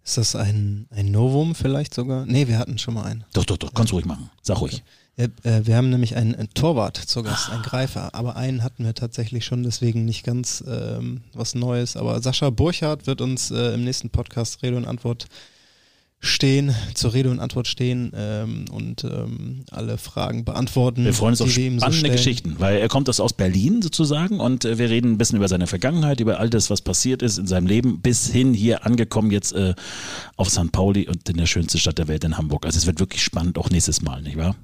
Ist 0.09 0.17
das 0.17 0.35
ein, 0.35 0.87
ein 0.89 1.11
Novum 1.11 1.55
vielleicht 1.55 1.93
sogar? 1.93 2.25
Nee, 2.25 2.49
wir 2.49 2.59
hatten 2.59 2.79
schon 2.79 2.95
mal 2.95 3.05
einen. 3.05 3.25
Doch, 3.35 3.45
doch, 3.45 3.59
doch, 3.59 3.75
kannst 3.75 3.93
du 3.93 3.97
ruhig 3.97 4.07
machen. 4.07 4.31
Sag 4.41 4.59
ruhig. 4.63 4.83
Ja, 5.19 5.27
äh, 5.43 5.67
wir 5.67 5.77
haben 5.77 5.91
nämlich 5.91 6.17
einen, 6.17 6.35
einen 6.35 6.49
Torwart 6.55 6.97
zu 6.97 7.23
Gast, 7.23 7.51
einen 7.51 7.63
Greifer, 7.63 8.15
aber 8.15 8.35
einen 8.35 8.63
hatten 8.63 8.87
wir 8.87 8.95
tatsächlich 8.95 9.45
schon, 9.45 9.65
deswegen 9.65 10.07
nicht 10.07 10.25
ganz 10.25 10.65
ähm, 10.67 11.25
was 11.35 11.55
Neues. 11.55 11.95
Aber 11.99 12.23
Sascha 12.23 12.49
Burchardt 12.49 13.07
wird 13.07 13.21
uns 13.21 13.51
äh, 13.51 13.75
im 13.75 13.85
nächsten 13.85 14.09
Podcast 14.09 14.63
Rede 14.63 14.79
und 14.79 14.87
Antwort 14.87 15.27
stehen, 16.21 16.75
zur 16.95 17.15
Rede 17.15 17.31
und 17.31 17.39
Antwort 17.39 17.69
stehen 17.69 18.13
ähm, 18.15 18.65
und 18.73 19.05
ähm, 19.05 19.65
alle 19.71 19.99
Fragen 19.99 20.45
beantworten. 20.45 21.05
Wir 21.05 21.15
freuen 21.15 21.33
uns 21.33 21.41
auf 21.41 21.49
so 21.49 21.61
spannende 21.61 21.93
stellen. 21.93 22.13
Geschichten, 22.13 22.57
weil 22.59 22.79
er 22.79 22.89
kommt 22.89 23.09
aus 23.09 23.33
Berlin 23.33 23.83
sozusagen 23.83 24.41
und 24.41 24.65
äh, 24.65 24.79
wir 24.79 24.91
reden 24.91 25.13
ein 25.13 25.19
bisschen 25.19 25.37
über 25.37 25.49
seine 25.49 25.67
Vergangenheit, 25.67 26.21
über 26.21 26.41
all 26.41 26.51
das, 26.51 26.71
was 26.71 26.81
passiert 26.81 27.23
ist 27.23 27.39
in 27.39 27.47
seinem 27.47 27.67
Leben, 27.67 28.01
bis 28.01 28.29
hin 28.29 28.53
hier 28.53 28.85
angekommen 28.85 29.31
jetzt 29.31 29.53
äh, 29.53 29.75
auf 30.37 30.51
St. 30.51 30.73
Pauli 30.73 31.09
und 31.09 31.29
in 31.29 31.37
der 31.37 31.47
schönsten 31.47 31.79
Stadt 31.79 31.99
der 31.99 32.09
Welt 32.09 32.25
in 32.25 32.37
Hamburg. 32.37 32.67
Also 32.67 32.79
es 32.79 32.87
wird 32.87 32.99
wirklich 32.99 33.23
spannend, 33.23 33.57
auch 33.57 33.71
nächstes 33.71 34.03
Mal, 34.03 34.23
nicht 34.23 34.37
wahr? 34.37 34.57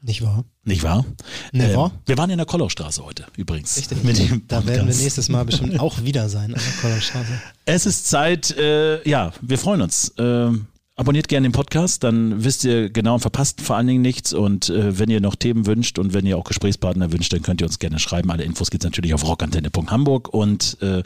Nicht 0.00 0.22
wahr? 0.22 0.44
Nicht 0.62 0.84
wahr? 0.84 1.04
Never. 1.52 1.86
Ähm, 1.92 2.00
wir 2.06 2.18
waren 2.18 2.30
in 2.30 2.36
der 2.36 2.46
Kollaustraße 2.46 3.04
heute 3.04 3.26
übrigens. 3.36 3.76
Richtig. 3.76 4.04
Mit 4.04 4.18
dem 4.18 4.46
Da 4.46 4.64
werden 4.64 4.86
wir 4.86 4.94
nächstes 4.94 5.28
Mal 5.28 5.44
bestimmt 5.44 5.80
auch 5.80 6.04
wieder 6.04 6.28
sein 6.28 6.54
an 6.54 6.60
der 6.60 6.80
Kollerstraße. 6.80 7.32
Es 7.64 7.84
ist 7.84 8.06
Zeit, 8.06 8.56
äh, 8.56 9.08
ja, 9.08 9.32
wir 9.40 9.58
freuen 9.58 9.82
uns. 9.82 10.14
Ähm, 10.18 10.66
abonniert 10.98 11.28
gerne 11.28 11.48
den 11.48 11.52
Podcast, 11.52 12.04
dann 12.04 12.44
wisst 12.44 12.64
ihr 12.64 12.90
genau 12.90 13.14
und 13.14 13.20
verpasst 13.20 13.60
vor 13.62 13.76
allen 13.76 13.86
Dingen 13.86 14.02
nichts. 14.02 14.32
Und 14.32 14.68
äh, 14.68 14.98
wenn 14.98 15.08
ihr 15.08 15.20
noch 15.20 15.36
Themen 15.36 15.64
wünscht 15.66 15.98
und 15.98 16.12
wenn 16.12 16.26
ihr 16.26 16.36
auch 16.36 16.44
Gesprächspartner 16.44 17.12
wünscht, 17.12 17.32
dann 17.32 17.40
könnt 17.42 17.62
ihr 17.62 17.66
uns 17.66 17.78
gerne 17.78 17.98
schreiben. 17.98 18.30
Alle 18.30 18.42
Infos 18.44 18.70
gibt's 18.70 18.84
natürlich 18.84 19.14
auf 19.14 19.26
rockantenne.hamburg. 19.26 20.28
Und 20.34 20.76
äh, 20.82 21.02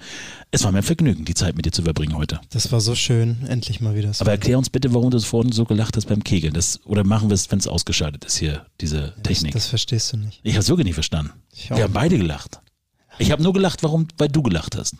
es 0.50 0.64
war 0.64 0.72
mir 0.72 0.78
ein 0.78 0.82
Vergnügen, 0.84 1.24
die 1.24 1.34
Zeit 1.34 1.54
mit 1.56 1.66
dir 1.66 1.72
zu 1.72 1.82
verbringen 1.82 2.16
heute. 2.16 2.40
Das 2.50 2.72
war 2.72 2.80
so 2.80 2.94
schön, 2.94 3.46
endlich 3.46 3.80
mal 3.80 3.94
wieder. 3.94 4.12
so. 4.12 4.22
Aber 4.22 4.32
erklär 4.32 4.58
uns 4.58 4.70
bitte, 4.70 4.92
warum 4.94 5.10
du 5.10 5.20
vorhin 5.20 5.52
so 5.52 5.64
gelacht 5.64 5.96
hast 5.96 6.06
beim 6.08 6.24
Kegeln. 6.24 6.54
Das, 6.54 6.80
oder 6.84 7.04
machen 7.04 7.28
wir 7.30 7.34
es, 7.34 7.50
wenn 7.52 7.58
es 7.58 7.68
ausgeschaltet 7.68 8.24
ist 8.24 8.36
hier, 8.38 8.66
diese 8.80 9.14
Technik. 9.22 9.52
Das, 9.52 9.64
das 9.64 9.68
verstehst 9.70 10.12
du 10.12 10.16
nicht. 10.16 10.40
ich 10.42 10.56
habe 10.56 10.66
wirklich 10.68 10.86
nicht 10.86 10.94
verstanden. 10.94 11.32
Wir 11.68 11.84
haben 11.84 11.92
beide 11.92 12.16
gelacht. 12.18 12.60
Ich 13.18 13.30
habe 13.30 13.42
nur 13.42 13.52
gelacht, 13.52 13.82
warum, 13.82 14.08
weil 14.16 14.28
du 14.28 14.42
gelacht 14.42 14.76
hast. 14.76 14.94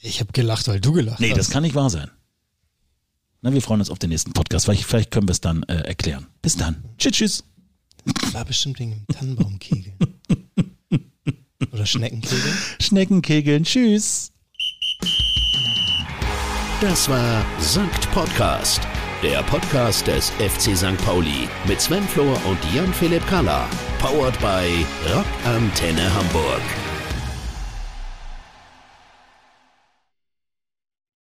Ich 0.00 0.20
habe 0.20 0.32
gelacht, 0.32 0.66
weil 0.68 0.80
du 0.80 0.92
gelacht 0.92 1.20
Nee, 1.20 1.30
hast. 1.30 1.38
das 1.38 1.50
kann 1.50 1.62
nicht 1.62 1.74
wahr 1.74 1.90
sein. 1.90 2.10
Na, 3.42 3.52
wir 3.52 3.62
freuen 3.62 3.80
uns 3.80 3.90
auf 3.90 3.98
den 3.98 4.10
nächsten 4.10 4.32
Podcast. 4.32 4.66
Vielleicht, 4.66 4.84
vielleicht 4.84 5.10
können 5.10 5.28
wir 5.28 5.32
es 5.32 5.40
dann 5.40 5.62
äh, 5.64 5.76
erklären. 5.76 6.26
Bis 6.42 6.56
dann. 6.56 6.84
Tschüss, 6.98 7.12
tschüss. 7.12 7.44
war 8.32 8.44
bestimmt 8.44 8.78
wegen 8.78 8.92
dem 8.92 9.06
Tannenbaumkegeln. 9.14 9.94
Oder 11.72 11.86
Schneckenkegeln. 11.86 12.54
Schneckenkegeln. 12.80 13.64
Tschüss. 13.64 14.32
Das 16.80 17.08
war 17.08 17.44
Sankt 17.58 18.10
Podcast, 18.12 18.80
der 19.22 19.42
Podcast 19.44 20.06
des 20.06 20.30
FC 20.30 20.76
St. 20.76 20.96
Pauli 21.04 21.48
mit 21.68 21.80
Sven 21.80 22.06
Flohr 22.08 22.38
und 22.46 22.58
Jan-Philipp 22.74 23.26
Kalla. 23.26 23.68
Powered 23.98 24.38
by 24.40 24.84
Rock 25.14 25.26
Antenne 25.44 26.12
Hamburg. 26.14 26.79